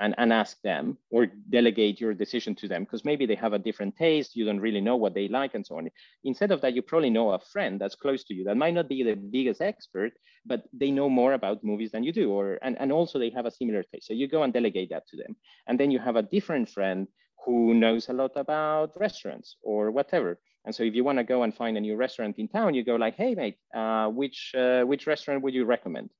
and, 0.00 0.14
and 0.18 0.32
ask 0.32 0.60
them 0.62 0.96
or 1.10 1.26
delegate 1.50 2.00
your 2.00 2.14
decision 2.14 2.54
to 2.54 2.68
them 2.68 2.84
because 2.84 3.04
maybe 3.04 3.26
they 3.26 3.34
have 3.34 3.52
a 3.52 3.58
different 3.58 3.96
taste, 3.96 4.36
you 4.36 4.44
don't 4.44 4.60
really 4.60 4.80
know 4.80 4.96
what 4.96 5.14
they 5.14 5.28
like 5.28 5.54
and 5.54 5.66
so 5.66 5.76
on. 5.76 5.88
Instead 6.24 6.52
of 6.52 6.60
that, 6.60 6.74
you 6.74 6.82
probably 6.82 7.10
know 7.10 7.30
a 7.32 7.38
friend 7.38 7.80
that's 7.80 7.94
close 7.94 8.24
to 8.24 8.34
you 8.34 8.44
that 8.44 8.56
might 8.56 8.74
not 8.74 8.88
be 8.88 9.02
the 9.02 9.14
biggest 9.14 9.60
expert, 9.60 10.12
but 10.46 10.64
they 10.72 10.90
know 10.90 11.08
more 11.08 11.32
about 11.32 11.64
movies 11.64 11.90
than 11.90 12.04
you 12.04 12.12
do, 12.12 12.30
or 12.30 12.58
and, 12.62 12.78
and 12.80 12.92
also 12.92 13.18
they 13.18 13.30
have 13.30 13.46
a 13.46 13.50
similar 13.50 13.82
taste. 13.82 14.06
So 14.06 14.14
you 14.14 14.28
go 14.28 14.42
and 14.42 14.52
delegate 14.52 14.90
that 14.90 15.06
to 15.08 15.16
them. 15.16 15.36
And 15.66 15.78
then 15.78 15.90
you 15.90 15.98
have 15.98 16.16
a 16.16 16.22
different 16.22 16.68
friend 16.68 17.08
who 17.44 17.74
knows 17.74 18.08
a 18.08 18.12
lot 18.12 18.32
about 18.36 18.92
restaurants 18.96 19.56
or 19.62 19.90
whatever. 19.90 20.38
And 20.64 20.74
so 20.74 20.82
if 20.82 20.94
you 20.94 21.02
want 21.02 21.18
to 21.18 21.24
go 21.24 21.44
and 21.44 21.54
find 21.54 21.76
a 21.76 21.80
new 21.80 21.96
restaurant 21.96 22.38
in 22.38 22.48
town, 22.48 22.74
you 22.74 22.84
go 22.84 22.96
like, 22.96 23.16
hey 23.16 23.34
mate, 23.34 23.56
uh, 23.74 24.08
which 24.08 24.52
uh, 24.56 24.82
which 24.82 25.06
restaurant 25.06 25.42
would 25.42 25.54
you 25.54 25.64
recommend? 25.64 26.10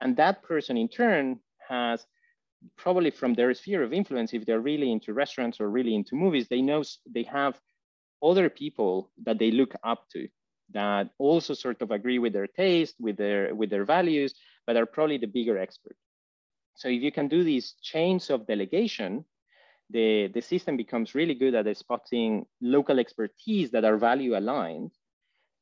And 0.00 0.16
that 0.16 0.42
person 0.42 0.76
in 0.76 0.88
turn 0.88 1.40
has 1.68 2.06
probably 2.76 3.10
from 3.10 3.34
their 3.34 3.52
sphere 3.54 3.82
of 3.82 3.92
influence, 3.92 4.32
if 4.32 4.44
they're 4.44 4.60
really 4.60 4.90
into 4.90 5.12
restaurants 5.12 5.60
or 5.60 5.68
really 5.68 5.94
into 5.94 6.16
movies, 6.16 6.48
they 6.48 6.62
know 6.62 6.82
they 7.08 7.24
have 7.24 7.60
other 8.22 8.48
people 8.48 9.10
that 9.24 9.38
they 9.38 9.50
look 9.50 9.74
up 9.82 10.08
to 10.10 10.28
that 10.70 11.10
also 11.18 11.54
sort 11.54 11.82
of 11.82 11.90
agree 11.90 12.18
with 12.18 12.32
their 12.32 12.46
taste, 12.46 12.94
with 12.98 13.16
their 13.16 13.54
with 13.54 13.70
their 13.70 13.84
values, 13.84 14.34
but 14.66 14.76
are 14.76 14.86
probably 14.86 15.18
the 15.18 15.26
bigger 15.26 15.58
expert. 15.58 15.96
So 16.74 16.88
if 16.88 17.02
you 17.02 17.12
can 17.12 17.28
do 17.28 17.44
these 17.44 17.74
chains 17.82 18.30
of 18.30 18.46
delegation, 18.46 19.24
the, 19.90 20.28
the 20.28 20.40
system 20.40 20.76
becomes 20.76 21.14
really 21.14 21.34
good 21.34 21.54
at 21.54 21.76
spotting 21.76 22.46
local 22.60 22.98
expertise 22.98 23.70
that 23.70 23.84
are 23.84 23.96
value 23.96 24.36
aligned. 24.36 24.90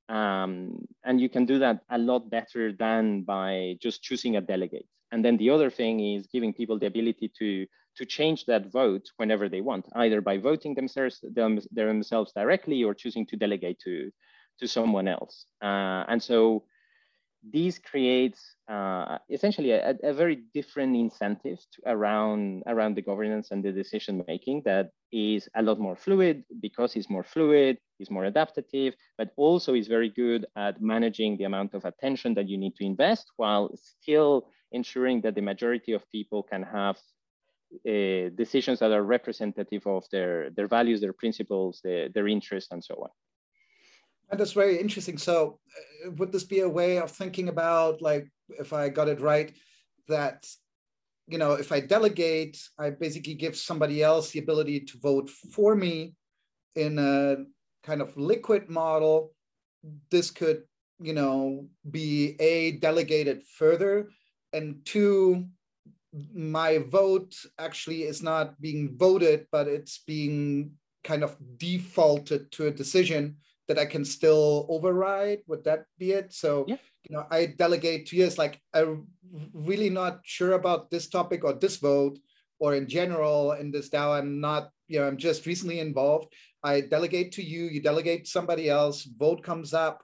Um, 0.09 0.87
and 1.05 1.21
you 1.21 1.29
can 1.29 1.45
do 1.45 1.59
that 1.59 1.81
a 1.91 1.99
lot 1.99 2.31
better 2.31 2.73
than 2.73 3.23
by 3.23 3.77
just 3.81 4.03
choosing 4.03 4.37
a 4.37 4.41
delegate. 4.41 4.87
And 5.13 5.25
then 5.25 5.37
the 5.37 5.51
other 5.51 5.71
thing 5.71 6.01
is 6.01 6.27
giving 6.27 6.53
people 6.53 6.79
the 6.79 6.87
ability 6.87 7.31
to, 7.39 7.67
to 7.97 8.05
change 8.07 8.47
that 8.47 8.73
vote 8.73 9.11
whenever 9.19 9.49
they 9.49 9.61
want, 9.61 9.87
either 9.95 10.21
by 10.21 10.39
voting 10.39 10.75
themselves, 10.75 11.21
them, 11.23 11.61
themselves 11.71 12.33
directly 12.35 12.83
or 12.83 12.95
choosing 12.95 13.27
to 13.27 13.37
delegate 13.37 13.79
to, 13.81 14.11
to 14.59 14.67
someone 14.67 15.07
else. 15.07 15.45
Uh, 15.63 16.05
and 16.09 16.23
so 16.23 16.65
these 17.51 17.79
creates 17.79 18.55
uh, 18.69 19.19
essentially 19.29 19.73
a, 19.73 19.97
a, 20.05 20.13
very 20.13 20.45
different 20.55 20.95
incentive 20.95 21.59
to, 21.73 21.83
around, 21.87 22.63
around 22.67 22.95
the 22.95 23.03
governance 23.03 23.51
and 23.51 23.65
the 23.65 23.73
decision 23.73 24.25
making 24.29 24.63
that 24.65 24.91
is 25.11 25.49
a 25.57 25.63
lot 25.63 25.79
more 25.79 25.97
fluid 25.97 26.45
because 26.61 26.95
it's 26.95 27.11
more 27.11 27.25
fluid, 27.25 27.79
it's 27.99 28.11
more 28.11 28.25
adaptive, 28.27 28.95
but 29.19 29.33
also 29.37 29.75
is 29.75 29.89
very 29.89 30.09
good 30.09 30.47
at 30.57 30.81
managing 30.81 31.37
the 31.37 31.45
amount 31.45 31.75
of 31.75 31.85
attention 31.85 32.33
that 32.33 32.49
you 32.49 32.57
need 32.57 32.77
to 32.77 32.85
invest 32.85 33.33
while 33.37 33.71
still 33.75 34.47
ensuring 34.73 35.21
that 35.23 35.35
the 35.35 35.43
majority 35.43 35.93
of 35.93 36.11
people 36.11 36.43
can 36.43 36.63
have 36.63 36.97
uh, 37.89 38.29
decisions 38.35 38.81
that 38.81 38.93
are 38.93 39.03
representative 39.03 39.87
of 39.87 40.05
their, 40.13 40.51
their 40.51 40.69
values, 40.69 41.01
their 41.01 41.13
principles, 41.13 41.81
their, 41.83 42.09
their 42.09 42.29
interests, 42.29 42.71
and 42.73 42.85
so 42.85 42.95
on. 42.95 43.09
And 44.31 44.41
that's 44.41 44.53
very 44.53 44.79
interesting. 44.79 45.19
So, 45.19 45.59
uh, 46.07 46.11
would 46.13 46.33
this 46.33 46.45
be 46.45 46.61
a 46.61 46.69
way 46.69 46.99
of 46.99 47.11
thinking 47.11 47.49
about, 47.49 48.01
like, 48.03 48.29
if 48.49 48.73
I 48.73 48.89
got 48.89 49.09
it 49.09 49.21
right, 49.21 49.53
that 50.09 50.47
you 51.27 51.39
know, 51.39 51.53
if 51.53 51.73
I 51.73 51.81
delegate, 51.81 52.59
I 52.79 52.91
basically 52.91 53.35
give 53.35 53.57
somebody 53.57 54.03
else 54.03 54.31
the 54.31 54.41
ability 54.41 54.81
to 54.81 54.99
vote 54.99 55.31
for 55.31 55.75
me 55.75 56.15
in 56.75 56.99
a 56.99 57.37
kind 57.87 58.03
of 58.03 58.17
liquid 58.17 58.69
model. 58.69 59.33
This 60.11 60.31
could, 60.31 60.65
you 61.01 61.15
know, 61.15 61.67
be 61.91 62.37
a 62.41 62.73
delegated 62.73 63.45
further 63.45 64.11
and 64.53 64.85
two, 64.85 65.47
my 66.35 66.79
vote 66.79 67.35
actually 67.59 68.03
is 68.03 68.23
not 68.23 68.61
being 68.61 68.97
voted, 68.97 69.47
but 69.51 69.67
it's 69.67 70.03
being 70.07 70.73
kind 71.05 71.25
of 71.25 71.37
defaulted 71.57 72.53
to 72.53 72.67
a 72.67 72.71
decision 72.71 73.37
that 73.69 73.79
I 73.79 73.87
can 73.87 74.05
still 74.05 74.67
override. 74.69 75.39
Would 75.47 75.65
that 75.65 75.85
be 75.99 76.13
it? 76.13 76.33
So, 76.33 76.65
yeah. 76.69 76.77
you 77.09 77.17
know, 77.17 77.27
I 77.31 77.47
delegate 77.47 78.07
to 78.07 78.17
you. 78.17 78.27
It's 78.27 78.39
like 78.39 78.61
I'm 78.75 79.07
really 79.55 79.91
not 79.91 80.21
sure 80.25 80.53
about 80.53 80.91
this 80.91 81.09
topic 81.09 81.45
or 81.45 81.55
this 81.55 81.77
vote, 81.77 82.19
or 82.59 82.75
in 82.75 82.87
general 82.87 83.53
in 83.53 83.71
this 83.71 83.89
DAO. 83.89 84.19
I'm 84.19 84.41
not, 84.41 84.71
you 84.89 85.01
know, 85.01 85.09
I'm 85.09 85.17
just 85.17 85.47
recently 85.47 85.81
involved. 85.81 86.33
I 86.63 86.83
delegate 86.83 87.33
to 87.33 87.43
you. 87.43 87.65
You 87.65 87.83
delegate 87.83 88.25
to 88.25 88.31
somebody 88.31 88.69
else. 88.69 89.03
Vote 89.05 89.43
comes 89.43 89.75
up. 89.75 90.03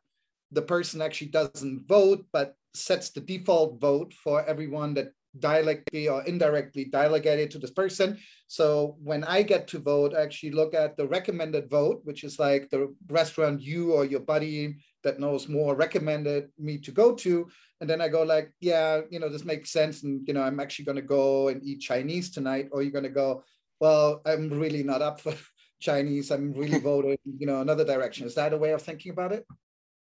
The 0.51 0.63
person 0.63 1.03
actually 1.03 1.29
doesn't 1.29 1.87
vote, 1.87 2.27
but 2.33 2.55
sets 2.75 3.11
the 3.11 3.21
default 3.21 3.81
vote 3.81 4.13
for 4.13 4.45
everyone 4.47 4.95
that 4.95 5.13
directly 5.39 6.09
or 6.09 6.23
indirectly 6.25 6.85
delegated 6.85 7.51
to 7.51 7.59
this 7.59 7.71
person. 7.71 8.19
So 8.47 8.97
when 9.03 9.25
I 9.25 9.43
get 9.43 9.69
to 9.69 9.79
vote, 9.79 10.15
I 10.15 10.23
actually 10.23 10.53
look 10.53 10.75
at 10.75 10.97
the 10.97 11.07
recommended 11.07 11.69
vote, 11.69 12.01
which 12.05 12.25
is 12.25 12.39
like 12.39 12.71
the 12.71 12.95
restaurant 13.09 13.61
you 13.61 13.93
or 13.93 14.05
your 14.05 14.21
buddy 14.21 14.77
that 15.05 15.21
knows 15.21 15.49
more 15.49 15.75
recommended 15.75 16.49
me 16.59 16.79
to 16.79 16.91
go 16.91 17.15
to. 17.15 17.49
And 17.81 17.89
then 17.89 18.01
I 18.01 18.09
go 18.09 18.23
like, 18.23 18.53
yeah, 18.61 19.03
you 19.11 19.21
know, 19.21 19.29
this 19.29 19.45
makes 19.45 19.71
sense. 19.71 20.03
And, 20.03 20.27
you 20.27 20.35
know, 20.35 20.43
I'm 20.43 20.61
actually 20.61 20.87
going 20.87 20.97
to 20.97 21.03
go 21.03 21.49
and 21.49 21.63
eat 21.63 21.81
Chinese 21.81 22.31
tonight. 22.31 22.69
Or 22.73 22.83
you're 22.83 22.93
going 22.93 23.05
to 23.05 23.11
go, 23.11 23.45
well, 23.81 24.21
I'm 24.27 24.51
really 24.51 24.83
not 24.83 25.03
up 25.03 25.21
for 25.21 25.35
Chinese. 25.81 26.31
I'm 26.31 26.53
really 26.53 26.79
voting, 26.91 27.19
you 27.25 27.47
know, 27.47 27.61
another 27.61 27.85
direction. 27.85 28.27
Is 28.27 28.35
that 28.35 28.53
a 28.53 28.59
way 28.59 28.73
of 28.73 28.83
thinking 28.83 29.13
about 29.13 29.33
it? 29.33 29.47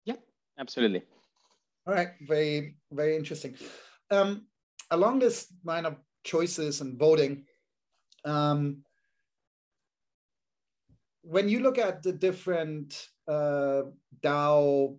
Yeah, 0.03 0.17
absolutely. 0.59 1.03
All 1.85 1.93
right, 1.93 2.09
very, 2.21 2.77
very 2.91 3.17
interesting. 3.17 3.55
Um, 4.09 4.47
along 4.91 5.19
this 5.19 5.47
line 5.65 5.85
of 5.85 5.97
choices 6.23 6.79
and 6.79 6.97
voting, 6.97 7.43
um, 8.23 8.83
when 11.23 11.49
you 11.49 11.59
look 11.59 11.77
at 11.77 12.01
the 12.01 12.13
different 12.13 13.07
uh, 13.27 13.83
DAO 14.21 14.97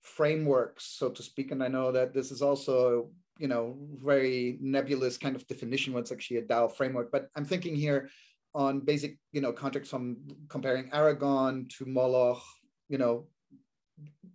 frameworks, 0.00 0.96
so 0.98 1.10
to 1.10 1.22
speak, 1.22 1.50
and 1.50 1.62
I 1.62 1.68
know 1.68 1.92
that 1.92 2.14
this 2.14 2.30
is 2.30 2.40
also, 2.40 3.10
you 3.38 3.48
know, 3.48 3.76
very 4.02 4.58
nebulous 4.62 5.18
kind 5.18 5.36
of 5.36 5.46
definition 5.46 5.92
what's 5.92 6.12
actually 6.12 6.38
a 6.38 6.42
DAO 6.42 6.74
framework, 6.74 7.12
but 7.12 7.28
I'm 7.36 7.44
thinking 7.44 7.76
here 7.76 8.08
on 8.54 8.80
basic, 8.80 9.18
you 9.32 9.42
know, 9.42 9.52
context 9.52 9.90
from 9.90 10.16
comparing 10.48 10.90
Aragon 10.92 11.66
to 11.76 11.84
Moloch, 11.84 12.42
you 12.88 12.96
know, 12.96 13.26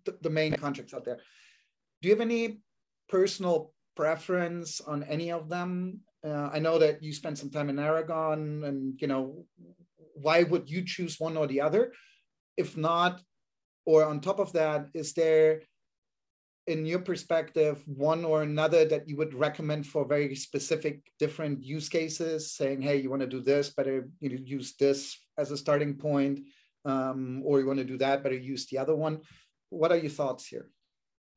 the, 0.05 0.15
the 0.21 0.29
main 0.29 0.53
contracts 0.53 0.93
out 0.93 1.03
there 1.03 1.19
do 2.01 2.07
you 2.07 2.15
have 2.15 2.21
any 2.21 2.59
personal 3.07 3.73
preference 3.95 4.81
on 4.81 5.03
any 5.03 5.31
of 5.31 5.49
them? 5.49 6.01
Uh, 6.25 6.49
I 6.51 6.59
know 6.59 6.79
that 6.79 7.01
you 7.01 7.13
spent 7.13 7.37
some 7.37 7.49
time 7.49 7.69
in 7.69 7.79
Aragon, 7.79 8.63
and 8.63 8.99
you 9.01 9.07
know, 9.07 9.45
why 10.15 10.43
would 10.43 10.69
you 10.69 10.83
choose 10.83 11.19
one 11.19 11.37
or 11.37 11.47
the 11.47 11.61
other? 11.61 11.93
If 12.57 12.75
not, 12.75 13.21
or 13.85 14.05
on 14.05 14.19
top 14.19 14.39
of 14.39 14.53
that, 14.53 14.87
is 14.93 15.13
there 15.13 15.61
in 16.67 16.85
your 16.85 16.99
perspective, 16.99 17.81
one 17.87 18.23
or 18.23 18.43
another 18.43 18.85
that 18.85 19.09
you 19.09 19.17
would 19.17 19.33
recommend 19.33 19.87
for 19.87 20.05
very 20.05 20.35
specific 20.35 21.01
different 21.17 21.63
use 21.63 21.89
cases, 21.89 22.53
saying, 22.53 22.79
hey, 22.81 22.97
you 22.97 23.09
want 23.09 23.21
to 23.21 23.27
do 23.27 23.41
this, 23.41 23.71
better 23.71 24.07
you 24.19 24.29
know, 24.29 24.37
use 24.43 24.75
this 24.77 25.17
as 25.37 25.49
a 25.49 25.57
starting 25.57 25.95
point, 25.95 26.41
um, 26.85 27.41
or 27.43 27.59
you 27.59 27.65
want 27.65 27.79
to 27.79 27.85
do 27.85 27.97
that, 27.97 28.21
better 28.21 28.37
use 28.37 28.67
the 28.67 28.77
other 28.77 28.95
one. 28.95 29.21
What 29.69 29.91
are 29.91 29.97
your 29.97 30.11
thoughts 30.11 30.45
here? 30.45 30.69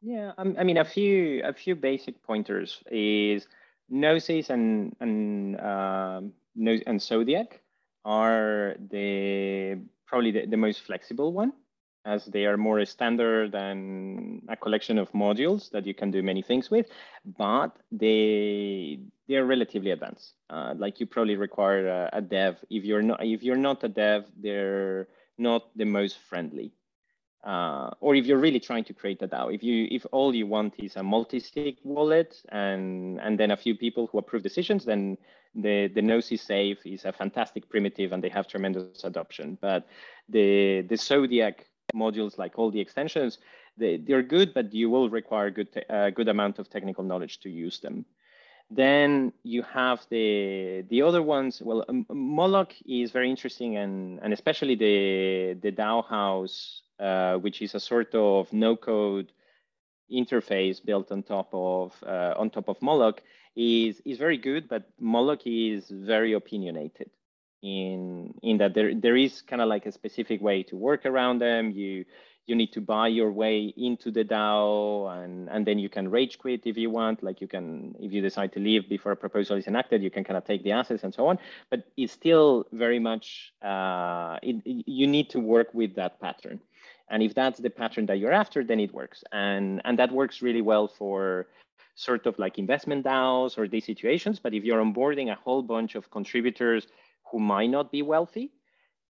Yeah, 0.03 0.33
I 0.37 0.65
mean, 0.65 0.79
a 0.79 0.85
few 0.85 1.43
a 1.45 1.53
few 1.53 1.77
basic 1.77 2.23
pointers 2.25 2.83
is 2.91 3.47
Gnosis 3.89 4.51
and 4.51 4.97
and 4.99 5.61
um, 5.61 6.33
and 6.57 7.01
Zodiac 7.01 7.61
are 8.05 8.75
the 8.91 9.79
probably 10.07 10.33
the, 10.33 10.47
the 10.47 10.57
most 10.57 10.81
flexible 10.81 11.33
one 11.33 11.53
as 12.05 12.27
they 12.27 12.47
are 12.47 12.57
more 12.57 12.85
standard 12.85 13.53
than 13.53 14.43
a 14.49 14.57
collection 14.57 14.99
of 14.99 15.13
modules 15.13 15.71
that 15.71 15.87
you 15.87 15.95
can 15.95 16.11
do 16.11 16.21
many 16.21 16.43
things 16.43 16.69
with, 16.69 16.87
but 17.39 17.77
they 17.93 18.99
they're 19.29 19.47
relatively 19.47 19.93
advanced. 19.93 20.35
Uh, 20.51 20.75
like 20.77 20.99
you 20.99 21.07
probably 21.07 21.37
require 21.37 21.87
a, 21.87 22.11
a, 22.15 22.21
dev. 22.21 22.59
If 22.71 22.85
you're 22.85 23.03
not 23.03 23.25
if 23.25 23.45
you're 23.45 23.57
not 23.57 23.85
a 23.85 23.89
dev, 23.89 24.27
they're 24.37 25.07
not 25.39 25.71
the 25.77 25.85
most 25.85 26.19
friendly. 26.19 26.73
Uh, 27.45 27.91
or 28.01 28.15
if 28.15 28.25
you're 28.25 28.39
really 28.39 28.61
trying 28.61 28.85
to 28.85 28.95
create 28.95 29.21
a 29.23 29.27
DAO, 29.27 29.53
if 29.53 29.63
you 29.63 29.89
if 29.91 30.07
all 30.13 30.33
you 30.35 30.47
want 30.47 30.75
is 30.79 30.95
a 30.97 31.03
multi-sig 31.03 31.77
wallet 31.83 32.41
and 32.51 33.21
and 33.21 33.39
then 33.39 33.51
a 33.51 33.57
few 33.57 33.75
people 33.75 34.07
who 34.07 34.19
approve 34.19 34.43
decisions, 34.43 34.85
then 34.85 35.19
the 35.55 35.89
the 35.89 36.03
Gnosis 36.03 36.43
Safe 36.43 36.79
is 36.85 37.05
a 37.05 37.13
fantastic 37.13 37.69
primitive 37.69 38.13
and 38.13 38.23
they 38.23 38.29
have 38.29 38.47
tremendous 38.47 39.03
adoption. 39.05 39.59
But 39.61 39.89
the 40.29 40.83
the 40.83 40.97
Zodiac 40.97 41.67
modules, 41.95 42.39
like 42.39 42.59
all 42.59 42.71
the 42.71 42.81
extensions, 42.81 43.39
they, 43.77 43.97
they're 43.97 44.23
good, 44.23 44.55
but 44.55 44.73
you 44.73 44.91
will 44.91 45.11
require 45.11 45.51
good 45.51 45.69
a 45.89 46.11
good 46.11 46.29
amount 46.29 46.59
of 46.59 46.71
technical 46.71 47.05
knowledge 47.05 47.41
to 47.41 47.51
use 47.51 47.81
them. 47.81 48.05
Then 48.71 49.33
you 49.43 49.63
have 49.63 50.07
the 50.09 50.85
the 50.89 51.03
other 51.03 51.23
ones. 51.23 51.61
Well, 51.61 51.85
Moloch 52.09 52.73
is 52.87 53.11
very 53.11 53.29
interesting, 53.29 53.77
and 53.77 54.21
and 54.23 54.33
especially 54.33 54.75
the 54.77 55.59
the 55.61 55.73
DAOhaus, 55.73 56.81
uh, 57.03 57.37
which 57.39 57.61
is 57.63 57.75
a 57.75 57.81
sort 57.81 58.15
of 58.15 58.53
no 58.53 58.77
code 58.77 59.33
interface 60.11 60.85
built 60.85 61.11
on 61.11 61.23
top 61.23 61.49
of 61.53 61.93
uh, 62.07 62.35
on 62.37 62.51
top 62.51 62.69
of 62.69 62.81
Moloch, 62.81 63.23
is 63.57 64.01
is 64.05 64.19
very 64.19 64.39
good. 64.39 64.69
But 64.69 64.89
Moloch 65.01 65.43
is 65.47 65.91
very 65.91 66.33
opinionated 66.33 67.11
in 67.63 68.35
in 68.43 68.59
that 68.59 68.75
there 68.75 68.95
there 68.95 69.17
is 69.17 69.43
kind 69.43 69.61
of 69.61 69.69
like 69.69 69.87
a 69.87 69.93
specific 69.93 70.41
way 70.41 70.63
to 70.65 70.77
work 70.77 71.05
around 71.07 71.41
them. 71.41 71.73
You 71.73 72.05
you 72.47 72.57
need 72.57 72.73
to 72.73 72.81
buy 72.81 73.09
your 73.09 73.31
way 73.31 73.73
into 73.77 74.11
the 74.11 74.25
DAO 74.25 75.09
and, 75.17 75.49
and 75.49 75.65
then 75.65 75.79
you 75.79 75.89
can 75.89 76.11
rage 76.11 76.39
quit 76.39 76.63
if 76.65 76.77
you 76.77 76.91
want. 76.91 77.23
Like 77.23 77.41
you 77.41 77.47
can, 77.47 77.95
if 78.01 78.13
you 78.13 78.21
decide 78.21 78.53
to 78.55 78.61
leave 78.61 78.89
before 78.89 79.13
a 79.13 79.17
proposal 79.17 79.57
is 79.57 79.69
enacted, 79.69 80.03
you 80.03 80.11
can 80.11 80.25
kind 80.25 80.37
of 80.37 80.45
take 80.45 80.65
the 80.65 80.73
assets 80.73 81.05
and 81.05 81.15
so 81.15 81.29
on. 81.29 81.39
But 81.71 81.85
it's 81.97 82.13
still 82.13 82.67
very 82.73 82.99
much, 82.99 83.53
uh, 83.63 84.39
it, 84.43 84.57
you 84.65 85.07
need 85.07 85.31
to 85.31 85.39
work 85.39 85.73
with 85.73 85.95
that 85.95 86.21
pattern. 86.21 86.61
And 87.11 87.23
if 87.23 87.35
that's 87.35 87.59
the 87.59 87.71
pattern 87.71 88.07
that 88.07 88.19
you're 88.19 88.33
after, 88.33 88.65
then 88.65 88.81
it 88.81 88.93
works. 88.93 89.23
And, 89.33 89.81
and 89.85 89.99
that 89.99 90.11
works 90.11 90.43
really 90.43 90.63
well 90.63 90.89
for 90.89 91.47
sort 91.95 92.27
of 92.27 92.39
like 92.39 92.59
investment 92.59 93.05
DAOs 93.05 93.59
or 93.59 93.69
these 93.69 93.85
situations. 93.85 94.39
But 94.39 94.55
if 94.55 94.65
you're 94.65 94.83
onboarding 94.83 95.31
a 95.31 95.35
whole 95.35 95.63
bunch 95.63 95.95
of 95.95 96.11
contributors 96.11 96.87
who 97.31 97.39
might 97.39 97.71
not 97.71 97.93
be 97.93 98.03
wealthy, 98.03 98.53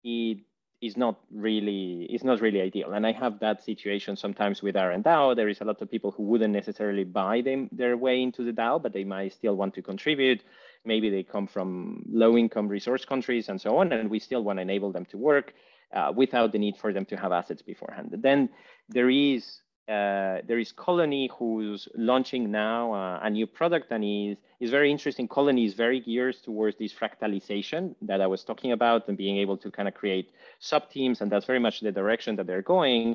it 0.03 0.39
is 0.80 0.97
not 0.97 1.18
really 1.32 2.05
is 2.05 2.24
not 2.24 2.41
really 2.41 2.61
ideal. 2.61 2.93
And 2.93 3.07
I 3.07 3.12
have 3.12 3.39
that 3.41 3.64
situation 3.64 4.16
sometimes 4.16 4.62
with 4.62 4.76
our 4.76 4.93
DAO. 4.99 5.35
There 5.35 5.49
is 5.49 5.61
a 5.61 5.64
lot 5.64 5.80
of 5.80 5.91
people 5.91 6.11
who 6.11 6.24
wouldn't 6.24 6.53
necessarily 6.53 7.05
buy 7.05 7.41
them 7.41 7.68
their 7.72 7.97
way 7.97 8.22
into 8.22 8.45
the 8.45 8.53
DAO, 8.53 8.82
but 8.82 8.93
they 8.93 9.05
might 9.05 9.32
still 9.32 9.57
want 9.57 9.72
to 9.74 9.82
contribute. 9.82 10.43
Maybe 10.85 11.09
they 11.09 11.22
come 11.22 11.47
from 11.47 12.05
low 12.11 12.37
income 12.37 12.68
resource 12.68 13.05
countries 13.05 13.49
and 13.49 13.59
so 13.59 13.78
on, 13.78 13.93
and 13.93 14.11
we 14.11 14.18
still 14.18 14.45
want 14.45 14.59
to 14.59 14.62
enable 14.62 14.93
them 14.93 15.07
to 15.07 15.16
work 15.16 15.55
uh, 15.93 16.12
without 16.14 16.53
the 16.53 16.59
need 16.59 16.76
for 16.76 16.93
them 16.93 17.05
to 17.07 17.16
have 17.16 17.32
assets 17.32 17.62
beforehand. 17.62 18.11
Then 18.12 18.49
there 18.89 19.11
is 19.11 19.61
uh, 19.87 20.41
there 20.47 20.59
is 20.59 20.72
Colony 20.72 21.28
who's 21.39 21.89
launching 21.95 22.51
now 22.51 22.95
uh, 22.95 23.20
a 23.22 23.28
new 23.28 23.47
product 23.47 23.91
and 23.91 24.03
is, 24.03 24.39
is 24.59 24.70
very 24.70 24.91
interesting. 24.91 25.28
Colony 25.28 25.66
is 25.66 25.74
very 25.74 26.01
geared 26.01 26.37
towards 26.43 26.78
this 26.78 26.93
fractalization 26.93 27.95
that 28.01 28.22
I 28.22 28.26
was 28.26 28.45
talking 28.45 28.72
about 28.72 29.09
and 29.09 29.16
being 29.18 29.37
able 29.37 29.59
to 29.59 29.70
kind 29.70 29.87
of 29.87 29.93
create 29.93 30.30
sub 30.59 30.89
teams. 30.91 31.20
And 31.20 31.30
that's 31.30 31.45
very 31.45 31.59
much 31.59 31.80
the 31.80 31.93
direction 31.93 32.37
that 32.37 32.47
they're 32.47 32.62
going. 32.62 33.14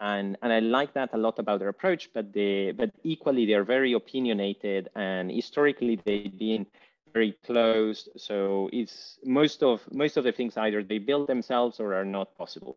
And, 0.00 0.36
and 0.42 0.52
I 0.52 0.58
like 0.58 0.92
that 0.94 1.10
a 1.14 1.16
lot 1.16 1.38
about 1.38 1.60
their 1.60 1.68
approach, 1.68 2.10
but 2.12 2.34
they, 2.34 2.72
but 2.72 2.90
equally 3.04 3.46
they're 3.46 3.64
very 3.64 3.94
opinionated 3.94 4.90
and 4.94 5.30
historically 5.30 5.98
they've 6.04 6.38
been 6.38 6.66
very 7.12 7.32
closed. 7.44 8.08
So 8.16 8.70
it's 8.72 9.18
most 9.24 9.62
of 9.62 9.80
most 9.92 10.16
of 10.16 10.24
the 10.24 10.32
things 10.32 10.56
either 10.56 10.82
they 10.82 10.98
build 10.98 11.26
themselves 11.26 11.80
or 11.80 11.94
are 11.94 12.04
not 12.04 12.36
possible. 12.36 12.76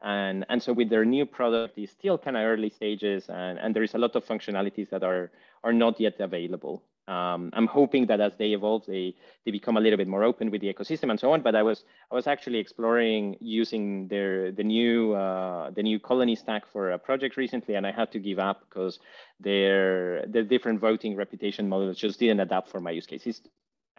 And, 0.00 0.46
and 0.48 0.62
so 0.62 0.72
with 0.72 0.90
their 0.90 1.04
new 1.04 1.26
product, 1.26 1.76
it's 1.76 1.92
still 1.92 2.18
kind 2.18 2.36
of 2.36 2.44
early 2.44 2.70
stages 2.70 3.28
and, 3.28 3.58
and 3.58 3.74
there 3.74 3.82
is 3.82 3.94
a 3.94 3.98
lot 3.98 4.14
of 4.14 4.24
functionalities 4.24 4.90
that 4.90 5.02
are, 5.02 5.30
are 5.64 5.72
not 5.72 5.98
yet 5.98 6.20
available. 6.20 6.84
Um, 7.08 7.50
I'm 7.54 7.66
hoping 7.66 8.06
that 8.08 8.20
as 8.20 8.32
they 8.38 8.52
evolve, 8.52 8.84
they, 8.86 9.14
they 9.44 9.50
become 9.50 9.78
a 9.78 9.80
little 9.80 9.96
bit 9.96 10.08
more 10.08 10.24
open 10.24 10.50
with 10.50 10.60
the 10.60 10.72
ecosystem 10.72 11.10
and 11.10 11.18
so 11.18 11.32
on. 11.32 11.40
But 11.40 11.54
I 11.54 11.62
was 11.62 11.84
I 12.12 12.14
was 12.14 12.26
actually 12.26 12.58
exploring 12.58 13.38
using 13.40 14.08
their 14.08 14.52
the 14.52 14.62
new 14.62 15.14
uh, 15.14 15.70
the 15.70 15.82
new 15.82 15.98
colony 15.98 16.36
stack 16.36 16.66
for 16.70 16.90
a 16.90 16.98
project 16.98 17.38
recently, 17.38 17.76
and 17.76 17.86
I 17.86 17.92
had 17.92 18.12
to 18.12 18.18
give 18.18 18.38
up 18.38 18.60
because 18.68 18.98
their 19.40 20.26
the 20.26 20.42
different 20.42 20.80
voting 20.80 21.16
reputation 21.16 21.66
models 21.66 21.96
just 21.96 22.20
didn't 22.20 22.40
adapt 22.40 22.68
for 22.68 22.78
my 22.78 22.90
use 22.90 23.06
case. 23.06 23.26
It's 23.26 23.40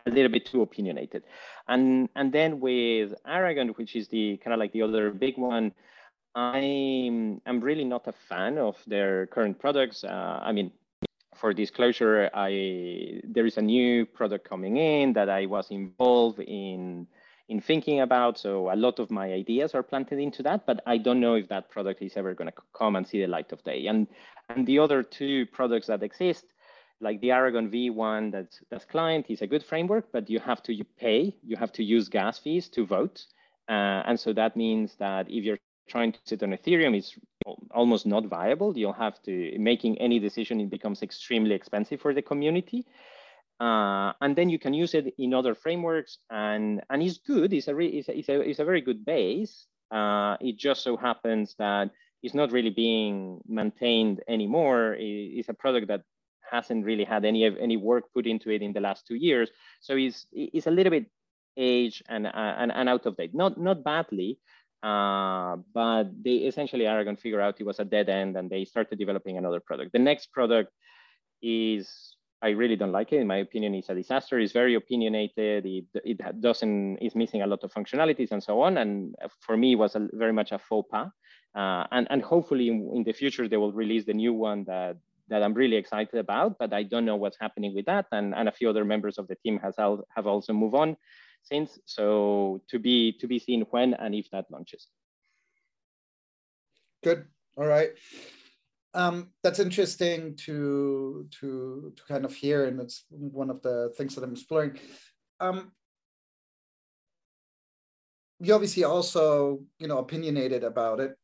a 0.05 0.09
little 0.09 0.31
bit 0.31 0.45
too 0.45 0.61
opinionated. 0.61 1.23
And 1.67 2.09
and 2.15 2.31
then 2.31 2.59
with 2.59 3.13
Aragon, 3.25 3.69
which 3.69 3.95
is 3.95 4.07
the 4.07 4.37
kind 4.37 4.53
of 4.53 4.59
like 4.59 4.73
the 4.73 4.81
other 4.81 5.11
big 5.11 5.37
one, 5.37 5.73
I'm 6.35 7.41
I'm 7.45 7.59
really 7.61 7.85
not 7.85 8.07
a 8.07 8.13
fan 8.27 8.57
of 8.57 8.77
their 8.87 9.27
current 9.27 9.59
products. 9.59 10.03
Uh, 10.03 10.39
I 10.41 10.51
mean, 10.51 10.71
for 11.35 11.53
disclosure, 11.53 12.29
I 12.33 13.21
there 13.23 13.45
is 13.45 13.57
a 13.57 13.61
new 13.61 14.05
product 14.05 14.47
coming 14.47 14.77
in 14.77 15.13
that 15.13 15.29
I 15.29 15.45
was 15.45 15.71
involved 15.71 16.39
in 16.39 17.07
in 17.49 17.59
thinking 17.59 18.01
about. 18.01 18.37
So 18.37 18.71
a 18.71 18.75
lot 18.75 18.99
of 18.99 19.09
my 19.09 19.33
ideas 19.33 19.73
are 19.73 19.83
planted 19.83 20.19
into 20.19 20.43
that, 20.43 20.65
but 20.65 20.81
I 20.85 20.97
don't 20.97 21.19
know 21.19 21.33
if 21.33 21.49
that 21.49 21.69
product 21.69 22.01
is 22.01 22.15
ever 22.15 22.33
going 22.35 22.49
to 22.49 22.55
come 22.77 22.95
and 22.95 23.07
see 23.07 23.21
the 23.21 23.27
light 23.27 23.51
of 23.51 23.63
day. 23.63 23.87
And 23.87 24.07
and 24.49 24.65
the 24.65 24.79
other 24.79 25.03
two 25.03 25.45
products 25.47 25.87
that 25.87 26.03
exist, 26.03 26.45
like 27.01 27.21
the 27.21 27.31
Aragon 27.31 27.69
V1 27.69 28.31
that's, 28.31 28.59
that's 28.69 28.85
client 28.85 29.25
is 29.29 29.41
a 29.41 29.47
good 29.47 29.63
framework, 29.63 30.11
but 30.11 30.29
you 30.29 30.39
have 30.39 30.61
to 30.63 30.83
pay, 30.97 31.35
you 31.43 31.55
have 31.55 31.71
to 31.73 31.83
use 31.83 32.09
gas 32.09 32.37
fees 32.37 32.67
to 32.69 32.85
vote. 32.85 33.25
Uh, 33.69 34.03
and 34.05 34.19
so 34.19 34.33
that 34.33 34.57
means 34.57 34.95
that 34.99 35.29
if 35.29 35.43
you're 35.43 35.59
trying 35.87 36.11
to 36.11 36.19
sit 36.25 36.43
on 36.43 36.51
Ethereum, 36.51 36.97
it's 36.97 37.17
almost 37.71 38.05
not 38.05 38.25
viable. 38.25 38.77
You'll 38.77 38.93
have 38.93 39.21
to, 39.23 39.57
making 39.57 39.97
any 39.99 40.19
decision, 40.19 40.59
it 40.59 40.69
becomes 40.69 41.01
extremely 41.01 41.55
expensive 41.55 42.01
for 42.01 42.13
the 42.13 42.21
community. 42.21 42.85
Uh, 43.59 44.13
and 44.21 44.35
then 44.35 44.49
you 44.49 44.59
can 44.59 44.73
use 44.73 44.93
it 44.93 45.13
in 45.17 45.33
other 45.33 45.53
frameworks 45.53 46.17
and, 46.29 46.81
and 46.89 47.03
it's 47.03 47.17
good, 47.17 47.51
it's 47.51 47.67
a, 47.67 47.75
re, 47.75 47.87
it's, 47.87 48.07
a, 48.07 48.17
it's, 48.17 48.29
a, 48.29 48.39
it's 48.41 48.59
a 48.59 48.65
very 48.65 48.81
good 48.81 49.03
base. 49.03 49.65
Uh, 49.91 50.37
it 50.39 50.57
just 50.57 50.83
so 50.83 50.95
happens 50.95 51.55
that 51.59 51.89
it's 52.23 52.33
not 52.33 52.51
really 52.51 52.69
being 52.69 53.41
maintained 53.47 54.21
anymore. 54.27 54.95
It's 54.97 55.49
a 55.49 55.53
product 55.53 55.87
that 55.87 56.03
hasn't 56.51 56.85
really 56.85 57.03
had 57.03 57.25
any 57.25 57.45
any 57.45 57.77
work 57.77 58.05
put 58.13 58.27
into 58.27 58.49
it 58.49 58.61
in 58.61 58.73
the 58.73 58.81
last 58.81 59.07
two 59.07 59.15
years. 59.15 59.49
So 59.81 59.95
he's 59.95 60.25
he's 60.31 60.67
a 60.67 60.71
little 60.71 60.91
bit 60.91 61.05
aged 61.57 62.03
and 62.09 62.27
uh, 62.27 62.31
and, 62.33 62.71
and 62.71 62.89
out 62.89 63.05
of 63.05 63.17
date. 63.17 63.33
Not 63.33 63.59
not 63.59 63.83
badly, 63.83 64.39
uh, 64.83 65.57
but 65.73 66.05
they 66.23 66.47
essentially 66.49 66.85
to 66.85 67.15
figure 67.15 67.41
out 67.41 67.59
it 67.59 67.65
was 67.65 67.79
a 67.79 67.85
dead 67.85 68.09
end, 68.09 68.37
and 68.37 68.49
they 68.49 68.65
started 68.65 68.99
developing 68.99 69.37
another 69.37 69.59
product. 69.59 69.93
The 69.93 69.99
next 69.99 70.31
product 70.31 70.71
is 71.41 72.15
I 72.41 72.49
really 72.49 72.75
don't 72.75 72.91
like 72.91 73.11
it. 73.11 73.19
In 73.19 73.27
my 73.27 73.37
opinion, 73.37 73.75
it's 73.75 73.89
a 73.89 73.95
disaster. 73.95 74.39
It's 74.39 74.53
very 74.53 74.75
opinionated. 74.75 75.65
It, 75.65 75.85
it 75.93 76.41
doesn't, 76.41 76.97
it's 77.01 77.15
missing 77.15 77.41
a 77.41 77.47
lot 77.47 77.63
of 77.63 77.73
functionalities 77.73 78.31
and 78.31 78.41
so 78.41 78.61
on. 78.61 78.77
And 78.77 79.15
for 79.41 79.57
me, 79.57 79.73
it 79.73 79.75
was 79.75 79.95
a, 79.95 80.07
very 80.13 80.31
much 80.31 80.51
a 80.51 80.59
faux 80.59 80.87
pas. 80.89 81.09
Uh, 81.53 81.85
and, 81.91 82.07
and 82.09 82.21
hopefully 82.21 82.69
in, 82.69 82.89
in, 82.95 83.03
the 83.03 83.11
future, 83.11 83.47
they 83.47 83.57
will 83.57 83.73
release 83.73 84.05
the 84.05 84.13
new 84.13 84.33
one 84.33 84.63
that 84.65 84.97
that 85.29 85.43
I'm 85.43 85.53
really 85.53 85.75
excited 85.75 86.19
about, 86.19 86.57
but 86.59 86.73
I 86.73 86.83
don't 86.83 87.05
know 87.05 87.15
what's 87.15 87.37
happening 87.39 87.73
with 87.73 87.85
that. 87.85 88.07
And, 88.11 88.33
and 88.35 88.49
a 88.49 88.51
few 88.51 88.69
other 88.69 88.85
members 88.85 89.17
of 89.17 89.27
the 89.27 89.35
team 89.35 89.59
has 89.59 89.75
have 89.77 90.27
also 90.27 90.53
moved 90.53 90.75
on 90.75 90.97
since. 91.43 91.79
So 91.85 92.61
to 92.69 92.79
be 92.79 93.13
to 93.19 93.27
be 93.27 93.39
seen 93.39 93.65
when 93.71 93.93
and 93.93 94.15
if 94.15 94.29
that 94.31 94.45
launches. 94.51 94.87
Good. 97.03 97.25
All 97.57 97.65
right. 97.67 97.91
Um, 98.93 99.29
that's 99.43 99.59
interesting 99.59 100.35
to 100.45 101.27
to 101.39 101.93
to 101.95 102.03
kind 102.07 102.25
of 102.25 102.33
hear, 102.33 102.65
and 102.65 102.79
it's 102.81 103.05
one 103.09 103.49
of 103.49 103.61
the 103.61 103.93
things 103.95 104.15
that 104.15 104.23
I'm 104.23 104.31
exploring. 104.31 104.79
Um, 105.39 105.71
you 108.39 108.53
obviously 108.53 108.83
also 108.83 109.59
you 109.77 109.87
know 109.87 109.99
opinionated 109.99 110.63
about 110.63 110.99
it 110.99 111.15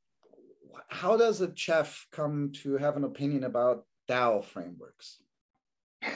how 0.89 1.17
does 1.17 1.41
a 1.41 1.51
chef 1.55 2.07
come 2.11 2.51
to 2.63 2.77
have 2.77 2.97
an 2.97 3.03
opinion 3.03 3.43
about 3.43 3.85
DAO 4.07 4.43
frameworks? 4.43 5.19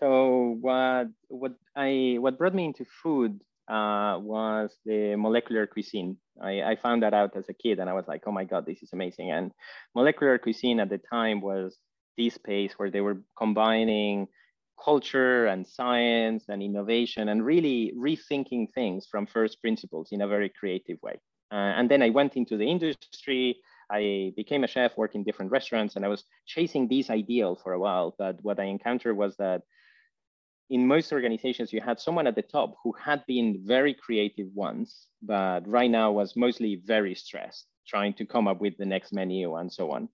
so 0.00 0.56
what 0.60 1.08
what 1.28 1.52
I 1.76 2.16
what 2.18 2.38
brought 2.38 2.54
me 2.54 2.64
into 2.64 2.84
food 3.02 3.40
uh, 3.68 4.18
was 4.20 4.76
the 4.84 5.16
molecular 5.16 5.66
cuisine. 5.66 6.16
I, 6.40 6.62
I, 6.62 6.76
found 6.76 7.02
that 7.02 7.14
out 7.14 7.36
as 7.36 7.48
a 7.48 7.54
kid, 7.54 7.80
and 7.80 7.90
I 7.90 7.94
was 7.94 8.06
like, 8.06 8.22
"Oh 8.26 8.32
my 8.32 8.44
god, 8.44 8.66
this 8.66 8.82
is 8.82 8.92
amazing!" 8.92 9.30
And 9.32 9.52
molecular 9.94 10.38
cuisine 10.38 10.80
at 10.80 10.88
the 10.88 10.98
time 10.98 11.40
was 11.40 11.76
this 12.16 12.34
space 12.34 12.74
where 12.76 12.90
they 12.90 13.00
were 13.00 13.22
combining 13.36 14.28
culture 14.82 15.46
and 15.46 15.66
science 15.66 16.44
and 16.48 16.62
innovation 16.62 17.28
and 17.28 17.44
really 17.44 17.92
rethinking 17.96 18.72
things 18.72 19.06
from 19.10 19.26
first 19.26 19.60
principles 19.60 20.08
in 20.12 20.20
a 20.20 20.28
very 20.28 20.50
creative 20.50 20.98
way. 21.02 21.18
Uh, 21.50 21.72
and 21.78 21.90
then 21.90 22.02
I 22.02 22.10
went 22.10 22.36
into 22.36 22.56
the 22.56 22.70
industry. 22.70 23.56
I 23.90 24.32
became 24.36 24.64
a 24.64 24.66
chef, 24.66 24.96
worked 24.96 25.14
in 25.14 25.24
different 25.24 25.52
restaurants, 25.52 25.96
and 25.96 26.04
I 26.04 26.08
was 26.08 26.24
chasing 26.46 26.88
these 26.88 27.10
ideals 27.10 27.60
for 27.62 27.72
a 27.72 27.78
while. 27.78 28.14
But 28.18 28.38
what 28.42 28.58
I 28.58 28.64
encountered 28.64 29.16
was 29.16 29.36
that 29.36 29.62
in 30.70 30.86
most 30.86 31.12
organizations, 31.12 31.72
you 31.72 31.80
had 31.80 32.00
someone 32.00 32.26
at 32.26 32.34
the 32.34 32.42
top 32.42 32.74
who 32.82 32.92
had 32.92 33.24
been 33.26 33.62
very 33.64 33.94
creative 33.94 34.48
once, 34.54 35.06
but 35.22 35.66
right 35.68 35.90
now 35.90 36.10
was 36.10 36.34
mostly 36.34 36.82
very 36.84 37.14
stressed, 37.14 37.66
trying 37.86 38.14
to 38.14 38.26
come 38.26 38.48
up 38.48 38.60
with 38.60 38.76
the 38.76 38.86
next 38.86 39.12
menu 39.12 39.54
and 39.54 39.72
so 39.72 39.92
on. 39.92 40.08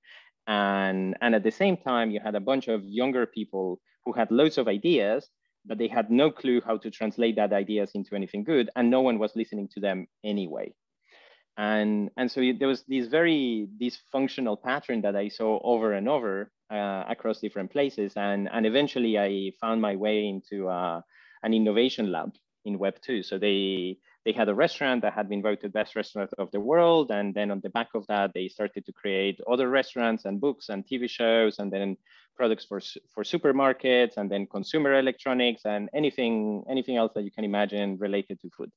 And, 0.47 1.17
and 1.23 1.35
at 1.35 1.43
the 1.43 1.51
same 1.51 1.77
time, 1.77 2.11
you 2.11 2.21
had 2.21 2.35
a 2.35 2.41
bunch 2.41 2.69
of 2.69 2.85
younger 2.85 3.25
people 3.27 3.81
who 4.05 4.13
had 4.13 4.31
loads 4.31 4.59
of 4.59 4.69
ideas, 4.69 5.29
but 5.65 5.79
they 5.79 5.89
had 5.89 6.11
no 6.11 6.31
clue 6.31 6.61
how 6.61 6.77
to 6.77 6.91
translate 6.91 7.37
that 7.37 7.53
ideas 7.53 7.93
into 7.95 8.15
anything 8.15 8.45
good, 8.45 8.69
and 8.77 8.91
no 8.91 9.01
one 9.01 9.19
was 9.19 9.37
listening 9.37 9.69
to 9.69 9.81
them 9.81 10.07
anyway. 10.25 10.75
And, 11.57 12.11
and 12.17 12.31
so 12.31 12.41
there 12.59 12.69
was 12.69 12.83
this 12.89 13.09
very 13.09 13.69
dysfunctional 13.81 14.61
pattern 14.61 15.03
that 15.03 15.17
I 15.17 15.29
saw 15.29 15.61
over 15.63 15.93
and 15.93 16.09
over 16.09 16.51
uh, 16.71 17.05
across 17.09 17.41
different 17.41 17.71
places. 17.71 18.15
And, 18.17 18.49
and 18.53 18.67
eventually 18.67 19.19
I 19.19 19.53
found 19.61 19.83
my 19.83 19.97
way 19.97 20.27
into 20.27 20.69
uh, 20.69 21.03
an 21.43 21.53
innovation 21.53 22.11
lab 22.11 22.33
in 22.65 22.79
Web2. 22.79 23.25
So 23.25 23.39
they, 23.39 23.99
they 24.25 24.33
had 24.33 24.49
a 24.49 24.55
restaurant 24.55 25.03
that 25.03 25.13
had 25.13 25.29
been 25.29 25.43
voted 25.43 25.73
best 25.73 25.95
restaurant 25.95 26.31
of 26.39 26.51
the 26.53 26.61
world. 26.61 27.11
And 27.11 27.35
then 27.35 27.51
on 27.51 27.61
the 27.63 27.71
back 27.71 27.89
of 27.95 28.07
that, 28.07 28.33
they 28.35 28.49
started 28.49 28.87
to 28.87 28.93
create 28.93 29.39
other 29.51 29.69
restaurants 29.69 30.25
and 30.25 30.41
books 30.41 30.69
and 30.71 30.87
TV 30.87 31.11
shows 31.11 31.59
and 31.59 31.71
then 31.71 31.97
products 32.35 32.65
for, 32.65 32.81
for 33.15 33.25
supermarkets 33.25 34.17
and 34.17 34.31
then 34.31 34.47
consumer 34.47 34.99
electronics 34.99 35.63
and 35.67 35.91
anything, 35.95 36.65
anything 36.71 36.97
else 36.97 37.13
that 37.15 37.25
you 37.25 37.31
can 37.31 37.45
imagine 37.45 37.99
related 37.99 38.41
to 38.41 38.49
food. 38.57 38.71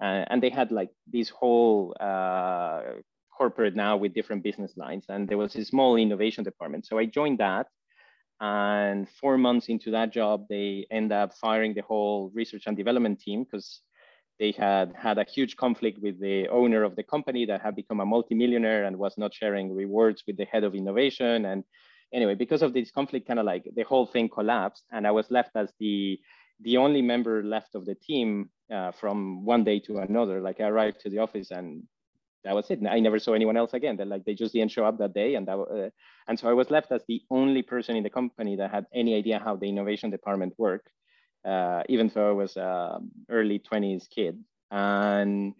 Uh, 0.00 0.24
and 0.28 0.42
they 0.42 0.50
had 0.50 0.72
like 0.72 0.90
this 1.10 1.28
whole 1.28 1.94
uh, 2.00 2.82
corporate 3.36 3.74
now 3.74 3.96
with 3.96 4.14
different 4.14 4.42
business 4.42 4.72
lines. 4.76 5.04
And 5.08 5.28
there 5.28 5.38
was 5.38 5.54
a 5.56 5.64
small 5.64 5.96
innovation 5.96 6.44
department. 6.44 6.86
So 6.86 6.98
I 6.98 7.06
joined 7.06 7.38
that. 7.38 7.66
And 8.40 9.08
four 9.20 9.38
months 9.38 9.68
into 9.68 9.92
that 9.92 10.12
job, 10.12 10.46
they 10.48 10.86
end 10.90 11.12
up 11.12 11.32
firing 11.40 11.74
the 11.74 11.82
whole 11.82 12.30
research 12.34 12.64
and 12.66 12.76
development 12.76 13.20
team 13.20 13.44
because 13.44 13.82
they 14.40 14.50
had 14.50 14.92
had 14.96 15.18
a 15.18 15.24
huge 15.24 15.56
conflict 15.56 15.98
with 16.02 16.20
the 16.20 16.48
owner 16.48 16.82
of 16.82 16.96
the 16.96 17.04
company 17.04 17.46
that 17.46 17.62
had 17.62 17.76
become 17.76 18.00
a 18.00 18.06
multimillionaire 18.06 18.84
and 18.84 18.98
was 18.98 19.14
not 19.16 19.32
sharing 19.32 19.72
rewards 19.72 20.24
with 20.26 20.36
the 20.36 20.46
head 20.46 20.64
of 20.64 20.74
innovation. 20.74 21.44
And 21.44 21.62
anyway, 22.12 22.34
because 22.34 22.62
of 22.62 22.72
this 22.72 22.90
conflict, 22.90 23.28
kind 23.28 23.38
of 23.38 23.46
like 23.46 23.64
the 23.76 23.84
whole 23.84 24.06
thing 24.06 24.28
collapsed. 24.28 24.84
And 24.90 25.06
I 25.06 25.12
was 25.12 25.30
left 25.30 25.52
as 25.54 25.72
the 25.78 26.18
the 26.62 26.76
only 26.78 27.02
member 27.02 27.42
left 27.42 27.74
of 27.74 27.84
the 27.84 27.94
team 27.94 28.50
uh, 28.72 28.92
from 28.92 29.44
one 29.44 29.64
day 29.64 29.78
to 29.80 29.98
another. 29.98 30.40
Like 30.40 30.60
I 30.60 30.64
arrived 30.68 31.00
to 31.00 31.10
the 31.10 31.18
office 31.18 31.50
and 31.50 31.82
that 32.44 32.54
was 32.54 32.70
it. 32.70 32.80
I 32.88 33.00
never 33.00 33.18
saw 33.18 33.34
anyone 33.34 33.56
else 33.56 33.72
again. 33.72 33.96
That 33.96 34.08
like 34.08 34.24
they 34.24 34.34
just 34.34 34.52
didn't 34.52 34.72
show 34.72 34.84
up 34.84 34.98
that 34.98 35.14
day, 35.14 35.36
and 35.36 35.46
that 35.46 35.58
uh, 35.58 35.90
and 36.28 36.38
so 36.38 36.48
I 36.48 36.52
was 36.52 36.70
left 36.70 36.90
as 36.90 37.02
the 37.06 37.22
only 37.30 37.62
person 37.62 37.96
in 37.96 38.02
the 38.02 38.10
company 38.10 38.56
that 38.56 38.70
had 38.70 38.86
any 38.94 39.14
idea 39.14 39.38
how 39.38 39.56
the 39.56 39.68
innovation 39.68 40.10
department 40.10 40.54
worked, 40.58 40.88
uh, 41.44 41.82
even 41.88 42.10
though 42.12 42.30
I 42.30 42.32
was 42.32 42.56
a 42.56 42.98
early 43.30 43.58
twenties 43.58 44.08
kid, 44.12 44.42
and 44.70 45.54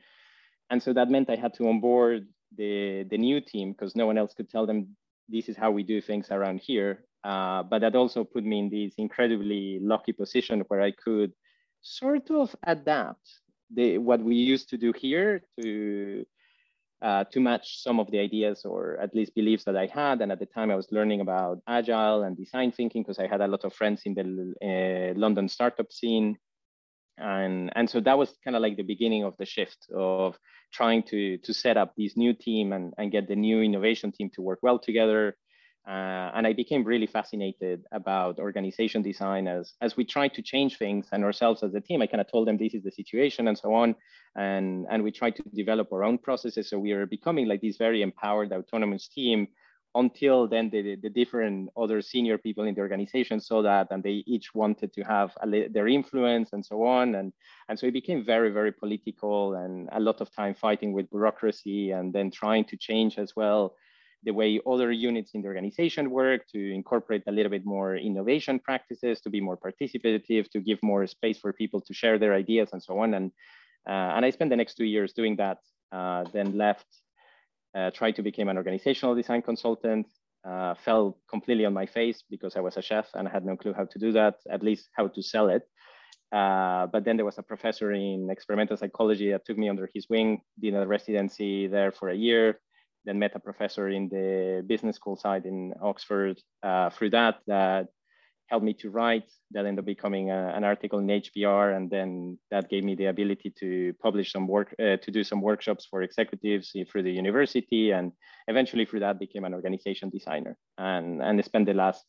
and 0.71 0.83
so 0.83 0.93
that 0.93 1.11
meant 1.11 1.31
I 1.31 1.37
had 1.37 1.55
to 1.55 1.69
onboard 1.69 2.27
the 2.57 3.05
the 3.09 3.19
new 3.19 3.41
team 3.41 3.73
because 3.73 3.95
no 3.95 4.07
one 4.07 4.19
else 4.19 4.35
could 4.35 4.51
tell 4.51 4.67
them 4.67 4.97
this 5.29 5.49
is 5.49 5.57
how 5.57 5.71
we 5.71 5.83
do 5.83 6.01
things 6.01 6.29
around 6.31 6.59
here. 6.59 7.05
Uh, 7.25 7.63
but 7.63 7.81
that 7.81 7.95
also 7.95 8.25
put 8.25 8.45
me 8.45 8.59
in 8.59 8.69
this 8.69 8.95
incredibly 8.99 9.79
lucky 9.81 10.13
position 10.13 10.61
where 10.69 10.81
I 10.81 10.91
could 10.91 11.33
sort 11.81 12.31
of 12.31 12.55
adapt 12.65 13.41
the, 13.73 13.99
what 13.99 14.21
we 14.21 14.35
used 14.35 14.69
to 14.71 14.77
do 14.77 14.93
here 14.93 15.43
to, 15.61 16.25
uh, 17.01 17.25
to 17.25 17.41
match 17.41 17.83
some 17.83 18.01
of 18.01 18.11
the 18.11 18.19
ideas 18.19 18.65
or 18.65 18.99
at 19.01 19.15
least 19.15 19.35
beliefs 19.35 19.65
that 19.65 19.77
I 19.77 19.87
had. 19.87 20.21
And 20.21 20.33
at 20.33 20.41
the 20.41 20.47
time 20.47 20.71
I 20.71 20.75
was 20.75 20.91
learning 20.91 21.21
about 21.21 21.61
agile 21.69 22.25
and 22.25 22.37
design 22.37 22.73
thinking 22.73 23.03
because 23.03 23.21
I 23.21 23.29
had 23.29 23.41
a 23.41 23.47
lot 23.47 23.65
of 23.65 23.73
friends 23.73 24.03
in 24.05 24.15
the 24.15 25.15
uh, 25.15 25.19
London 25.19 25.49
startup 25.49 25.93
scene. 25.93 26.39
And, 27.19 27.73
and 27.77 27.89
so 27.89 28.01
that 28.01 28.19
was 28.19 28.37
kind 28.43 28.57
of 28.57 28.63
like 28.63 28.77
the 28.77 28.83
beginning 28.83 29.23
of 29.23 29.37
the 29.37 29.47
shift 29.47 29.87
of 29.95 30.37
trying 30.73 31.05
to, 31.05 31.39
to 31.39 31.55
set 31.55 31.77
up 31.77 31.95
this 31.97 32.17
new 32.17 32.33
team 32.33 32.73
and, 32.73 32.95
and 32.99 33.13
get 33.13 33.29
the 33.29 33.37
new 33.37 33.63
innovation 33.63 34.11
team 34.11 34.31
to 34.35 34.43
work 34.43 34.59
well 34.63 34.79
together 34.79 35.37
uh, 35.87 36.31
and 36.35 36.47
I 36.47 36.53
became 36.53 36.85
really 36.85 37.09
fascinated 37.09 37.85
about 37.91 38.39
organization 38.39 39.03
design 39.03 39.49
as, 39.49 39.75
as 39.81 39.97
we 39.97 40.05
tried 40.05 40.33
to 40.35 40.43
change 40.43 40.79
things 40.79 41.09
and 41.11 41.25
ourselves 41.25 41.65
as 41.65 41.75
a 41.75 41.81
team. 41.81 42.03
I 42.03 42.07
kind 42.07 42.21
of 42.21 42.31
told 42.31 42.47
them 42.47 42.57
this 42.57 42.75
is 42.75 42.85
the 42.85 42.93
situation 42.93 43.49
and 43.49 43.59
so 43.59 43.75
on. 43.75 43.97
And, 44.37 44.87
and 44.91 45.03
we 45.03 45.11
tried 45.11 45.35
to 45.37 45.43
develop 45.55 45.93
our 45.93 46.05
own 46.05 46.19
processes. 46.19 46.71
So 46.71 46.79
we 46.79 46.93
are 46.93 47.07
becoming 47.07 47.49
like 47.49 47.63
this 47.63 47.79
very 47.79 48.03
empowered, 48.03 48.53
autonomous 48.53 49.09
team 49.09 49.49
until 49.95 50.49
then 50.49 50.71
the, 50.71 50.97
the 51.03 51.11
different 51.11 51.69
other 51.77 52.01
senior 52.01 52.39
people 52.39 52.65
in 52.65 52.75
the 52.75 52.81
organization 52.81 53.41
saw 53.41 53.61
that 53.61 53.89
and 53.91 54.03
they 54.03 54.23
each 54.27 54.55
wanted 54.55 54.91
to 54.93 55.03
have 55.03 55.37
a, 55.43 55.69
their 55.69 55.89
influence 55.89 56.51
and 56.53 56.65
so 56.65 56.85
on. 56.85 57.17
And, 57.17 57.33
and 57.69 57.77
so 57.77 57.89
it 57.89 57.93
became 57.93 58.25
very, 58.25 58.51
very 58.51 58.71
political 58.71 59.55
and 59.57 59.89
a 59.91 59.99
lot 59.99 60.21
of 60.21 60.31
time 60.31 60.55
fighting 60.55 60.93
with 60.93 61.11
bureaucracy 61.11 61.91
and 61.91 62.13
then 62.13 62.31
trying 62.31 62.67
to 62.67 62.77
change 62.77 63.19
as 63.19 63.35
well 63.35 63.75
the 64.25 64.33
way 64.33 64.61
other 64.67 64.93
units 64.93 65.33
in 65.35 65.43
the 65.43 65.49
organization 65.49 66.11
work, 66.11 66.47
to 66.53 66.73
incorporate 66.73 67.23
a 67.27 67.33
little 67.33 67.51
bit 67.51 67.65
more 67.65 67.97
innovation 67.97 68.59
practices, 68.59 69.21
to 69.21 69.31
be 69.31 69.41
more 69.41 69.57
participative, 69.57 70.49
to 70.51 70.61
give 70.61 70.79
more 70.83 71.07
space 71.07 71.39
for 71.39 71.53
people 71.53 71.81
to 71.81 71.93
share 71.93 72.19
their 72.19 72.35
ideas 72.35 72.71
and 72.73 72.83
so 72.83 72.99
on. 72.99 73.15
And, 73.15 73.33
uh, 73.89 74.15
and 74.17 74.25
I 74.25 74.31
spent 74.31 74.51
the 74.51 74.57
next 74.57 74.75
two 74.75 74.85
years 74.85 75.13
doing 75.13 75.37
that, 75.37 75.59
uh, 75.91 76.25
then 76.33 76.57
left, 76.57 76.87
uh, 77.75 77.91
tried 77.91 78.17
to 78.17 78.23
become 78.23 78.49
an 78.49 78.57
organizational 78.57 79.15
design 79.15 79.43
consultant, 79.43 80.07
uh, 80.45 80.75
fell 80.75 81.19
completely 81.29 81.65
on 81.65 81.73
my 81.73 81.87
face 81.87 82.23
because 82.29 82.57
I 82.57 82.61
was 82.61 82.77
a 82.77 82.83
chef 82.83 83.09
and 83.15 83.29
I 83.29 83.31
had 83.31 83.45
no 83.45 83.57
clue 83.57 83.73
how 83.73 83.85
to 83.85 83.99
do 83.99 84.13
that, 84.13 84.37
at 84.51 84.63
least 84.63 84.89
how 84.93 85.09
to 85.09 85.23
sell 85.23 85.49
it. 85.49 85.63
Uh, 86.33 86.87
but 86.87 87.05
then 87.05 87.17
there 87.17 87.27
was 87.27 87.39
a 87.39 87.43
professor 87.43 87.93
in 87.93 88.31
experimental 88.31 88.77
psychology 88.77 89.31
that 89.31 89.45
took 89.45 89.59
me 89.59 89.69
under 89.69 89.89
his 89.95 90.09
wing, 90.09 90.41
did 90.59 90.75
a 90.75 90.87
residency 90.87 91.67
there 91.67 91.93
for 91.93 92.09
a 92.09 92.15
year, 92.15 92.59
then 93.05 93.19
met 93.19 93.35
a 93.35 93.41
professor 93.41 93.89
in 93.89 94.09
the 94.09 94.63
business 94.67 94.97
school 94.97 95.17
side 95.17 95.47
in 95.47 95.73
Oxford 95.83 96.41
uh, 96.63 96.91
through 96.91 97.11
that 97.11 97.39
that 97.47 97.89
helped 98.53 98.65
me 98.65 98.75
to 98.75 98.91
write 98.91 99.31
that 99.53 99.65
ended 99.65 99.79
up 99.79 99.87
becoming 99.87 100.31
a, 100.31 100.53
an 100.55 100.63
article 100.63 100.99
in 100.99 101.07
HBR 101.07 101.75
and 101.77 101.91
then 101.91 102.39
that 102.51 102.69
gave 102.69 102.85
me 102.85 102.95
the 102.95 103.07
ability 103.07 103.51
to 103.59 103.95
publish 104.03 104.31
some 104.31 104.47
work 104.47 104.75
uh, 104.79 104.97
to 104.99 105.11
do 105.11 105.25
some 105.25 105.41
workshops 105.41 105.87
for 105.91 106.03
executives 106.03 106.75
through 106.91 107.03
the 107.03 107.11
university 107.11 107.93
and 107.93 108.13
eventually 108.49 108.85
through 108.85 109.01
that 109.01 109.19
became 109.19 109.45
an 109.45 109.55
organization 109.55 110.11
designer. 110.11 110.57
And 110.77 111.23
and 111.23 111.39
I 111.39 111.43
spent 111.43 111.67
the 111.67 111.75
last 111.75 112.05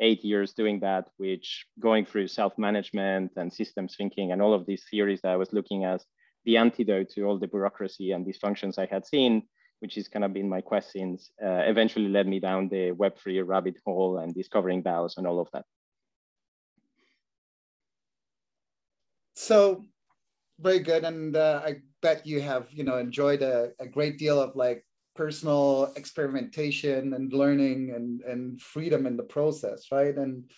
eight 0.00 0.22
years 0.24 0.52
doing 0.52 0.80
that 0.80 1.08
which 1.16 1.66
going 1.80 2.04
through 2.06 2.28
self-management 2.28 3.32
and 3.36 3.52
systems 3.52 3.94
thinking 3.96 4.32
and 4.32 4.40
all 4.40 4.54
of 4.54 4.66
these 4.66 4.84
theories 4.90 5.20
that 5.22 5.32
I 5.32 5.36
was 5.36 5.52
looking 5.52 5.84
as 5.84 6.04
the 6.44 6.56
antidote 6.56 7.10
to 7.10 7.24
all 7.24 7.38
the 7.38 7.46
bureaucracy 7.46 8.12
and 8.12 8.26
dysfunctions 8.26 8.78
I 8.78 8.86
had 8.86 9.06
seen 9.06 9.42
which 9.82 9.96
is 9.98 10.06
kind 10.06 10.24
of 10.24 10.32
been 10.32 10.48
my 10.48 10.60
quest 10.60 10.92
since, 10.92 11.32
uh, 11.44 11.62
eventually 11.66 12.08
led 12.08 12.28
me 12.28 12.38
down 12.38 12.68
the 12.68 12.92
Web3 12.92 13.42
rabbit 13.44 13.76
hole 13.84 14.18
and 14.18 14.32
discovering 14.32 14.80
DAOs 14.80 15.18
and 15.18 15.26
all 15.26 15.40
of 15.40 15.48
that. 15.52 15.64
So 19.34 19.84
very 20.60 20.78
good. 20.78 21.02
And 21.02 21.34
uh, 21.34 21.62
I 21.64 21.80
bet 22.00 22.24
you 22.24 22.40
have, 22.40 22.68
you 22.70 22.84
know, 22.84 22.98
enjoyed 22.98 23.42
a, 23.42 23.72
a 23.80 23.86
great 23.88 24.18
deal 24.18 24.40
of 24.40 24.54
like 24.54 24.86
personal 25.16 25.92
experimentation 25.96 27.12
and 27.14 27.32
learning 27.32 27.92
and, 27.96 28.20
and 28.22 28.60
freedom 28.60 29.04
in 29.04 29.16
the 29.16 29.24
process, 29.24 29.86
right? 29.90 30.14
And, 30.14 30.48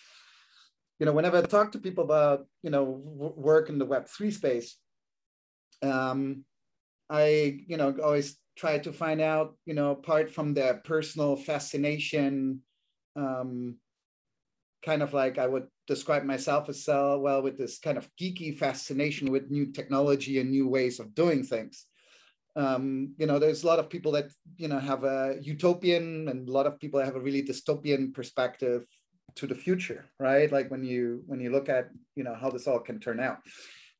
you 0.99 1.07
know, 1.07 1.13
whenever 1.13 1.39
I 1.39 1.41
talk 1.41 1.71
to 1.71 1.79
people 1.79 2.03
about, 2.03 2.45
you 2.61 2.69
know, 2.69 2.83
work 2.83 3.69
in 3.69 3.79
the 3.79 3.87
Web3 3.87 4.31
space, 4.31 4.77
um, 5.81 6.45
I, 7.09 7.59
you 7.67 7.77
know, 7.77 7.95
always 8.03 8.37
try 8.55 8.77
to 8.79 8.93
find 8.93 9.21
out, 9.21 9.55
you 9.65 9.73
know, 9.73 9.91
apart 9.91 10.31
from 10.31 10.53
their 10.53 10.75
personal 10.85 11.35
fascination, 11.35 12.61
um, 13.15 13.77
kind 14.83 15.01
of 15.01 15.13
like 15.13 15.37
I 15.37 15.47
would 15.47 15.67
describe 15.87 16.23
myself 16.23 16.69
as 16.69 16.87
uh, 16.87 17.17
well 17.19 17.41
with 17.41 17.57
this 17.57 17.79
kind 17.79 17.97
of 17.97 18.09
geeky 18.19 18.55
fascination 18.55 19.31
with 19.31 19.51
new 19.51 19.71
technology 19.71 20.39
and 20.39 20.49
new 20.51 20.67
ways 20.67 20.99
of 20.99 21.15
doing 21.15 21.43
things. 21.43 21.85
um, 22.55 23.13
you 23.17 23.25
know, 23.27 23.37
there's 23.37 23.63
a 23.63 23.67
lot 23.67 23.79
of 23.79 23.89
people 23.89 24.11
that 24.13 24.31
you 24.57 24.67
know 24.67 24.79
have 24.79 25.03
a 25.03 25.35
utopian, 25.41 26.27
and 26.29 26.47
a 26.47 26.51
lot 26.51 26.65
of 26.65 26.79
people 26.79 26.99
have 27.03 27.15
a 27.15 27.19
really 27.19 27.43
dystopian 27.43 28.13
perspective 28.13 28.85
to 29.35 29.47
the 29.47 29.55
future, 29.55 30.05
right? 30.19 30.51
Like 30.51 30.71
when 30.71 30.83
you 30.83 31.23
when 31.27 31.39
you 31.41 31.51
look 31.51 31.67
at 31.67 31.89
you 32.15 32.23
know 32.23 32.35
how 32.35 32.49
this 32.49 32.67
all 32.67 32.79
can 32.79 32.99
turn 32.99 33.19
out. 33.19 33.39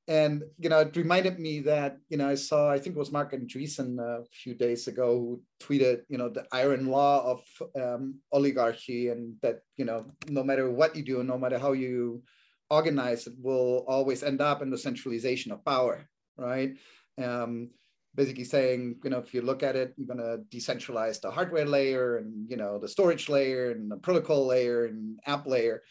And 0.08 0.44
you 0.60 0.70
know, 0.70 0.80
it 0.82 0.96
reminded 0.96 1.40
me 1.40 1.62
that 1.62 1.98
you 2.10 2.18
know 2.18 2.30
I 2.30 2.36
saw 2.36 2.72
I 2.72 2.78
think 2.78 2.96
it 2.96 3.00
was 3.00 3.12
Marc 3.12 3.34
Andreessen 3.34 4.00
a 4.00 4.24
few 4.32 4.54
days 4.54 4.88
ago 4.88 5.18
who 5.18 5.42
tweeted 5.60 6.02
you 6.10 6.18
know 6.18 6.30
the 6.30 6.46
iron 6.52 6.88
law 6.88 7.26
of 7.26 7.42
um, 7.82 8.20
oligarchy 8.32 9.10
and 9.10 9.34
that 9.42 9.62
you 9.78 9.86
know 9.86 10.06
no 10.30 10.44
matter 10.44 10.70
what 10.70 10.96
you 10.96 11.04
do, 11.04 11.24
no 11.24 11.38
matter 11.38 11.58
how 11.58 11.72
you 11.72 12.22
organize, 12.70 13.28
it 13.28 13.34
will 13.42 13.86
always 13.88 14.24
end 14.24 14.42
up 14.42 14.62
in 14.62 14.70
the 14.70 14.78
centralization 14.78 15.52
of 15.52 15.66
power, 15.66 16.08
right? 16.38 16.76
Um, 17.22 17.70
basically 18.16 18.44
saying, 18.44 18.96
you 19.04 19.10
know, 19.10 19.20
if 19.20 19.34
you 19.34 19.42
look 19.42 19.62
at 19.62 19.76
it, 19.76 19.94
you're 19.98 20.08
going 20.08 20.18
to 20.18 20.40
decentralize 20.56 21.20
the 21.22 21.30
hardware 21.30 21.66
layer 21.66 22.18
and, 22.18 22.50
you 22.50 22.58
know, 22.58 22.80
the 22.80 22.88
storage 22.88 23.30
layer 23.30 23.72
and 23.72 23.92
the 23.92 23.98
protocol 23.98 24.48
layer 24.48 24.86
and 24.86 25.20
app 25.26 25.46
layer. 25.46 25.84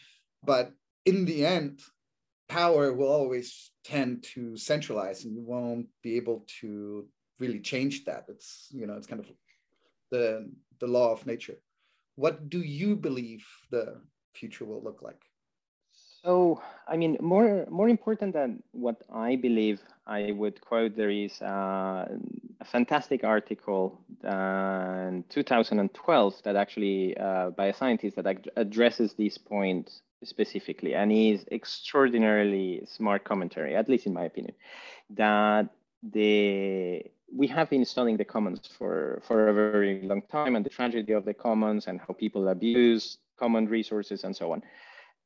But 0.43 0.71
in 1.05 1.25
the 1.25 1.45
end, 1.45 1.81
power 2.47 2.93
will 2.93 3.07
always 3.07 3.71
tend 3.83 4.23
to 4.35 4.57
centralize 4.57 5.25
and 5.25 5.33
you 5.33 5.41
won't 5.41 5.87
be 6.03 6.15
able 6.15 6.45
to 6.61 7.05
really 7.39 7.59
change 7.59 8.05
that. 8.05 8.25
It's, 8.27 8.67
you 8.71 8.87
know, 8.87 8.95
it's 8.95 9.07
kind 9.07 9.19
of 9.19 9.27
the, 10.11 10.49
the 10.79 10.87
law 10.87 11.11
of 11.11 11.25
nature. 11.25 11.57
What 12.15 12.49
do 12.49 12.59
you 12.59 12.95
believe 12.95 13.45
the 13.71 14.01
future 14.33 14.65
will 14.65 14.83
look 14.83 15.01
like? 15.01 15.21
So, 16.25 16.59
I 16.87 16.97
mean, 16.97 17.17
more 17.21 17.67
more 17.69 17.87
important 17.87 18.33
than 18.33 18.63
what 18.71 19.03
I 19.13 19.35
believe, 19.35 19.83
I 20.07 20.31
would 20.31 20.59
quote. 20.59 20.95
There 20.95 21.11
is 21.11 21.39
uh, 21.39 22.07
a 22.59 22.65
fantastic 22.65 23.23
article 23.23 24.01
uh, 24.23 25.09
in 25.09 25.23
2012 25.29 26.41
that 26.43 26.55
actually 26.55 27.15
uh, 27.17 27.51
by 27.51 27.67
a 27.67 27.73
scientist 27.73 28.15
that 28.15 28.25
ad- 28.25 28.49
addresses 28.55 29.13
this 29.13 29.37
point 29.37 30.01
specifically, 30.25 30.95
and 30.95 31.11
is 31.11 31.45
extraordinarily 31.51 32.83
smart 32.85 33.23
commentary, 33.23 33.75
at 33.75 33.87
least 33.89 34.05
in 34.05 34.13
my 34.13 34.25
opinion, 34.25 34.53
that 35.11 35.69
the 36.03 37.03
we 37.33 37.47
have 37.47 37.69
been 37.69 37.85
studying 37.85 38.17
the 38.17 38.25
commons 38.25 38.67
for 38.67 39.21
for 39.25 39.49
a 39.49 39.53
very 39.53 40.01
long 40.03 40.21
time 40.23 40.55
and 40.55 40.65
the 40.65 40.69
tragedy 40.69 41.13
of 41.13 41.25
the 41.25 41.33
commons 41.33 41.87
and 41.87 41.99
how 41.99 42.13
people 42.13 42.47
abuse 42.49 43.17
common 43.37 43.67
resources 43.67 44.23
and 44.23 44.35
so 44.35 44.51
on. 44.51 44.61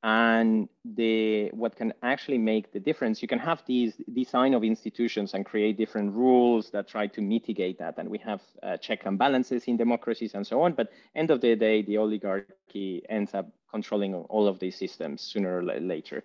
And 0.01 0.69
the 0.85 1.49
what 1.49 1.75
can 1.75 1.93
actually 2.03 2.37
make 2.37 2.71
the 2.71 2.79
difference 2.79 3.21
you 3.21 3.27
can 3.27 3.39
have 3.39 3.61
these 3.65 3.95
design 4.13 4.53
of 4.53 4.63
institutions 4.63 5.33
and 5.33 5.45
create 5.45 5.75
different 5.77 6.13
rules 6.13 6.69
that 6.71 6.87
try 6.87 7.05
to 7.07 7.21
mitigate 7.21 7.77
that 7.79 7.97
and 7.97 8.07
we 8.07 8.17
have 8.19 8.41
uh, 8.63 8.77
check 8.77 9.05
and 9.05 9.19
balances 9.19 9.65
in 9.65 9.75
democracies 9.75 10.35
and 10.35 10.47
so 10.47 10.61
on 10.61 10.71
but 10.71 10.89
end 11.15 11.29
of 11.31 11.41
the 11.41 11.53
day 11.53 11.81
the 11.81 11.97
oligarchy 11.97 13.03
ends 13.09 13.33
up 13.33 13.51
controlling 13.71 14.15
all 14.15 14.47
of 14.47 14.59
these 14.59 14.77
systems 14.77 15.21
sooner 15.21 15.57
or 15.57 15.63
later. 15.63 16.23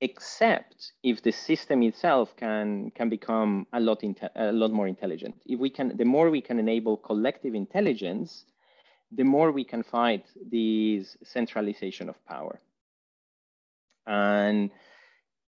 Except 0.00 0.92
if 1.02 1.22
the 1.22 1.32
system 1.32 1.82
itself 1.82 2.36
can 2.36 2.90
can 2.94 3.08
become 3.08 3.66
a 3.72 3.80
lot 3.80 4.02
a 4.36 4.52
lot 4.52 4.70
more 4.70 4.88
intelligent. 4.88 5.34
If 5.46 5.58
we 5.60 5.70
can 5.70 5.96
the 5.96 6.04
more 6.04 6.30
we 6.30 6.40
can 6.40 6.58
enable 6.58 6.96
collective 6.96 7.54
intelligence 7.54 8.44
the 9.16 9.24
more 9.24 9.52
we 9.52 9.64
can 9.64 9.82
fight 9.82 10.26
this 10.50 11.16
centralization 11.22 12.08
of 12.08 12.16
power. 12.26 12.60
And 14.06 14.70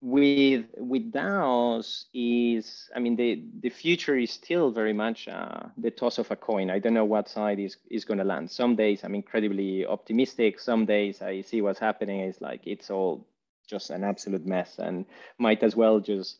with 0.03 0.67
with 0.77 1.13
DAOs 1.13 2.07
is, 2.13 2.91
I 2.95 2.99
mean, 2.99 3.15
the 3.15 3.45
the 3.61 3.71
future 3.71 4.19
is 4.19 4.33
still 4.33 4.73
very 4.73 4.93
much 4.93 5.29
uh, 5.29 5.69
the 5.79 5.93
toss 5.93 6.19
of 6.19 6.31
a 6.33 6.37
coin. 6.37 6.71
I 6.71 6.81
don't 6.81 6.93
know 6.93 7.05
what 7.05 7.29
side 7.29 7.61
is 7.61 7.77
is 7.89 8.05
going 8.05 8.19
to 8.19 8.25
land. 8.25 8.51
Some 8.51 8.75
days 8.75 9.05
I'm 9.05 9.15
incredibly 9.15 9.87
optimistic. 9.87 10.59
Some 10.59 10.87
days 10.87 11.23
I 11.23 11.43
see 11.43 11.63
what's 11.63 11.79
happening 11.79 12.21
is 12.21 12.41
like 12.41 12.67
it's 12.67 12.91
all 12.91 13.25
just 13.71 13.91
an 13.91 14.03
absolute 14.03 14.45
mess, 14.45 14.81
and 14.81 15.07
might 15.39 15.63
as 15.63 15.77
well 15.77 16.01
just 16.01 16.39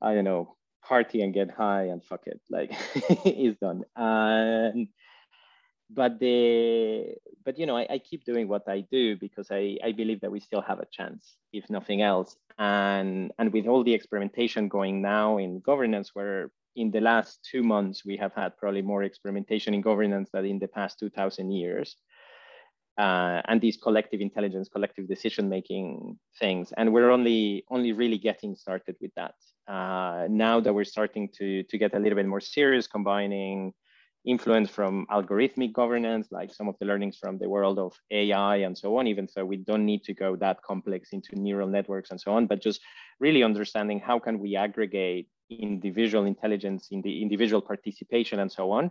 I 0.00 0.14
don't 0.14 0.24
know 0.24 0.56
party 0.82 1.20
and 1.20 1.34
get 1.34 1.50
high 1.50 1.84
and 1.84 2.02
fuck 2.02 2.22
it, 2.26 2.40
like 2.48 2.72
it's 3.26 3.60
done. 3.60 3.84
And 3.94 4.88
but 5.92 6.18
the 6.20 7.14
but 7.44 7.58
you 7.58 7.66
know 7.66 7.76
I, 7.76 7.86
I, 7.90 7.98
keep 7.98 8.24
doing 8.24 8.48
what 8.48 8.68
I 8.68 8.80
do 8.80 9.16
because 9.16 9.48
I, 9.50 9.76
I 9.82 9.92
believe 9.92 10.20
that 10.20 10.30
we 10.30 10.40
still 10.40 10.62
have 10.62 10.78
a 10.78 10.86
chance, 10.90 11.36
if 11.52 11.68
nothing 11.68 12.02
else. 12.02 12.36
And 12.58 13.32
and 13.38 13.52
with 13.52 13.66
all 13.66 13.82
the 13.82 13.94
experimentation 13.94 14.68
going 14.68 15.02
now 15.02 15.38
in 15.38 15.60
governance, 15.60 16.10
where 16.14 16.50
in 16.76 16.90
the 16.90 17.00
last 17.00 17.40
two 17.50 17.62
months 17.62 18.04
we 18.04 18.16
have 18.16 18.32
had 18.34 18.56
probably 18.56 18.82
more 18.82 19.02
experimentation 19.02 19.74
in 19.74 19.80
governance 19.80 20.30
than 20.32 20.44
in 20.44 20.58
the 20.58 20.68
past 20.68 20.98
two 20.98 21.10
thousand 21.10 21.50
years. 21.50 21.96
Uh, 22.98 23.40
and 23.48 23.60
these 23.60 23.78
collective 23.78 24.20
intelligence, 24.20 24.68
collective 24.68 25.08
decision 25.08 25.48
making 25.48 26.18
things, 26.38 26.72
and 26.76 26.92
we're 26.92 27.10
only 27.10 27.64
only 27.70 27.92
really 27.92 28.18
getting 28.18 28.54
started 28.54 28.94
with 29.00 29.12
that. 29.16 29.34
Uh, 29.66 30.26
now 30.28 30.60
that 30.60 30.74
we're 30.74 30.84
starting 30.84 31.28
to 31.28 31.62
to 31.62 31.78
get 31.78 31.94
a 31.94 31.98
little 31.98 32.16
bit 32.16 32.26
more 32.26 32.40
serious, 32.40 32.86
combining 32.86 33.72
influence 34.26 34.68
from 34.68 35.06
algorithmic 35.10 35.72
governance, 35.72 36.28
like 36.30 36.52
some 36.52 36.68
of 36.68 36.76
the 36.78 36.86
learnings 36.86 37.16
from 37.16 37.38
the 37.38 37.48
world 37.48 37.78
of 37.78 37.94
AI 38.10 38.56
and 38.56 38.76
so 38.76 38.98
on, 38.98 39.06
even 39.06 39.26
so 39.26 39.44
we 39.44 39.56
don't 39.56 39.86
need 39.86 40.04
to 40.04 40.14
go 40.14 40.36
that 40.36 40.62
complex 40.62 41.10
into 41.12 41.38
neural 41.40 41.68
networks 41.68 42.10
and 42.10 42.20
so 42.20 42.32
on, 42.32 42.46
but 42.46 42.60
just 42.60 42.80
really 43.18 43.42
understanding 43.42 43.98
how 43.98 44.18
can 44.18 44.38
we 44.38 44.56
aggregate 44.56 45.28
individual 45.50 46.26
intelligence 46.26 46.88
in 46.90 47.00
the 47.02 47.22
individual 47.22 47.62
participation 47.62 48.40
and 48.40 48.52
so 48.52 48.70
on 48.70 48.90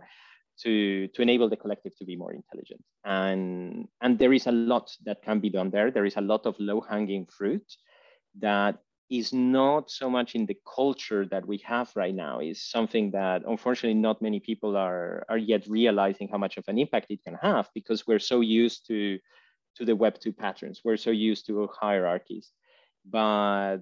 to, 0.58 1.06
to 1.08 1.22
enable 1.22 1.48
the 1.48 1.56
collective 1.56 1.96
to 1.96 2.04
be 2.04 2.16
more 2.16 2.32
intelligent. 2.32 2.82
And, 3.04 3.86
and 4.02 4.18
there 4.18 4.32
is 4.32 4.46
a 4.46 4.52
lot 4.52 4.90
that 5.04 5.22
can 5.22 5.40
be 5.40 5.48
done 5.48 5.70
there. 5.70 5.90
There 5.90 6.04
is 6.04 6.16
a 6.16 6.20
lot 6.20 6.44
of 6.44 6.56
low 6.58 6.80
hanging 6.80 7.26
fruit 7.26 7.64
that 8.40 8.78
is 9.10 9.32
not 9.32 9.90
so 9.90 10.08
much 10.08 10.36
in 10.36 10.46
the 10.46 10.56
culture 10.64 11.26
that 11.26 11.44
we 11.44 11.58
have 11.58 11.90
right 11.96 12.14
now 12.14 12.38
is 12.38 12.62
something 12.62 13.10
that 13.10 13.42
unfortunately 13.46 14.00
not 14.00 14.22
many 14.22 14.38
people 14.38 14.76
are 14.76 15.24
are 15.28 15.38
yet 15.38 15.66
realizing 15.66 16.28
how 16.28 16.38
much 16.38 16.56
of 16.56 16.64
an 16.68 16.78
impact 16.78 17.10
it 17.10 17.22
can 17.24 17.34
have 17.34 17.68
because 17.74 18.06
we're 18.06 18.20
so 18.20 18.40
used 18.40 18.86
to 18.86 19.18
to 19.76 19.84
the 19.84 19.96
web 19.96 20.18
2 20.18 20.32
patterns. 20.32 20.80
We're 20.84 20.96
so 20.96 21.10
used 21.10 21.46
to 21.46 21.68
hierarchies. 21.80 22.52
But 23.04 23.78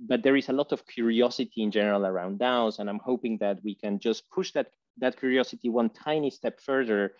but 0.00 0.22
there 0.22 0.36
is 0.36 0.48
a 0.48 0.52
lot 0.52 0.72
of 0.72 0.86
curiosity 0.86 1.62
in 1.62 1.70
general 1.70 2.06
around 2.06 2.40
DAOs, 2.40 2.78
and 2.78 2.88
I'm 2.88 3.00
hoping 3.04 3.38
that 3.38 3.62
we 3.62 3.74
can 3.74 3.98
just 3.98 4.28
push 4.30 4.52
that 4.52 4.72
that 4.98 5.18
curiosity 5.18 5.68
one 5.68 5.90
tiny 5.90 6.30
step 6.30 6.60
further 6.60 7.14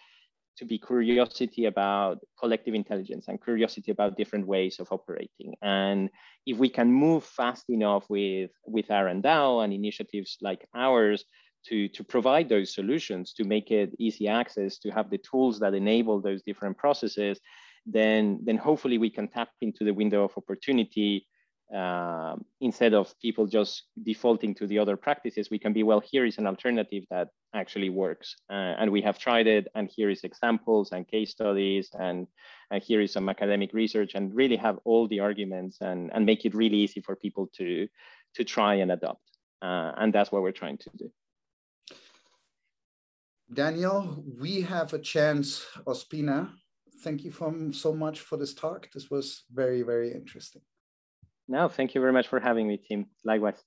to 0.59 0.65
be 0.65 0.79
curiosity 0.79 1.67
about 1.67 2.19
collective 2.39 2.75
intelligence 2.75 3.27
and 3.29 3.43
curiosity 3.43 3.91
about 3.91 4.17
different 4.17 4.47
ways 4.47 4.79
of 4.79 4.89
operating. 4.91 5.55
And 5.63 6.11
if 6.47 6.59
we 6.59 6.69
can 6.69 6.93
move 6.93 7.25
fast 7.25 7.65
enough 7.69 8.05
with, 8.09 8.51
with 8.67 8.89
DAO 8.89 9.65
and 9.65 9.73
initiatives 9.73 10.37
like 10.41 10.67
ours 10.75 11.25
to, 11.67 11.89
to 11.89 12.05
provide 12.05 12.49
those 12.49 12.75
solutions, 12.75 13.33
to 13.35 13.45
make 13.45 13.71
it 13.71 13.95
easy 13.99 14.29
access, 14.29 14.79
to 14.79 14.91
have 14.91 15.11
the 15.11 15.19
tools 15.19 15.59
that 15.61 15.75
enable 15.75 16.21
those 16.21 16.43
different 16.43 16.77
processes, 16.77 17.41
then, 17.87 18.39
then 18.43 18.57
hopefully 18.57 18.99
we 18.99 19.11
can 19.11 19.29
tap 19.29 19.49
into 19.61 19.85
the 19.85 19.95
window 19.95 20.25
of 20.25 20.37
opportunity 20.37 21.27
uh, 21.75 22.35
instead 22.61 22.95
of 22.95 23.15
people 23.21 23.47
just 23.47 23.85
defaulting 24.03 24.55
to 24.55 24.67
the 24.67 24.79
other 24.79 24.97
practices, 24.97 25.51
we 25.51 25.59
can 25.59 25.73
be, 25.73 25.83
well, 25.83 26.01
here 26.01 26.25
is 26.25 26.39
an 26.39 26.47
alternative 26.47 27.05
that 27.11 27.29
actually 27.55 27.91
works. 27.91 28.37
Uh, 28.51 28.75
and 28.79 28.91
we 28.91 29.01
have 29.03 29.19
tried 29.19 29.47
it, 29.47 29.69
and 29.75 29.89
here 29.95 30.11
is 30.11 30.25
examples 30.25 30.93
and 30.93 31.07
case 31.07 31.31
studies, 31.31 31.91
and, 31.99 32.27
and 32.71 32.83
here 32.83 33.01
is 33.01 33.13
some 33.13 33.29
academic 33.29 33.73
research, 33.73 34.15
and 34.15 34.35
really 34.35 34.57
have 34.57 34.79
all 34.85 35.07
the 35.07 35.21
arguments 35.21 35.79
and, 35.81 36.11
and 36.13 36.27
make 36.27 36.45
it 36.45 36.55
really 36.55 36.79
easy 36.79 37.01
for 37.01 37.15
people 37.15 37.49
to, 37.55 37.87
to 38.35 38.45
try 38.45 38.75
and 38.75 38.91
adopt. 38.91 39.23
Uh, 39.63 39.93
and 39.99 40.13
that's 40.13 40.33
what 40.33 40.43
we're 40.43 40.53
trying 40.53 40.79
to 40.79 40.91
do. 40.97 41.11
Daniel, 43.53 44.25
we 44.39 44.61
have 44.61 44.93
a 44.93 44.99
chance, 44.99 45.67
Ospina. 45.87 46.51
Thank 47.03 47.25
you 47.25 47.31
from, 47.31 47.73
so 47.73 47.93
much 47.93 48.21
for 48.21 48.37
this 48.37 48.55
talk. 48.55 48.89
This 48.93 49.11
was 49.11 49.45
very, 49.53 49.83
very 49.83 50.13
interesting. 50.13 50.63
No, 51.51 51.69
thank 51.69 51.95
you 51.95 52.01
very 52.01 52.15
much 52.15 52.29
for 52.29 52.41
having 52.41 52.67
me, 52.67 52.79
Tim. 52.79 53.11
Likewise. 53.27 53.63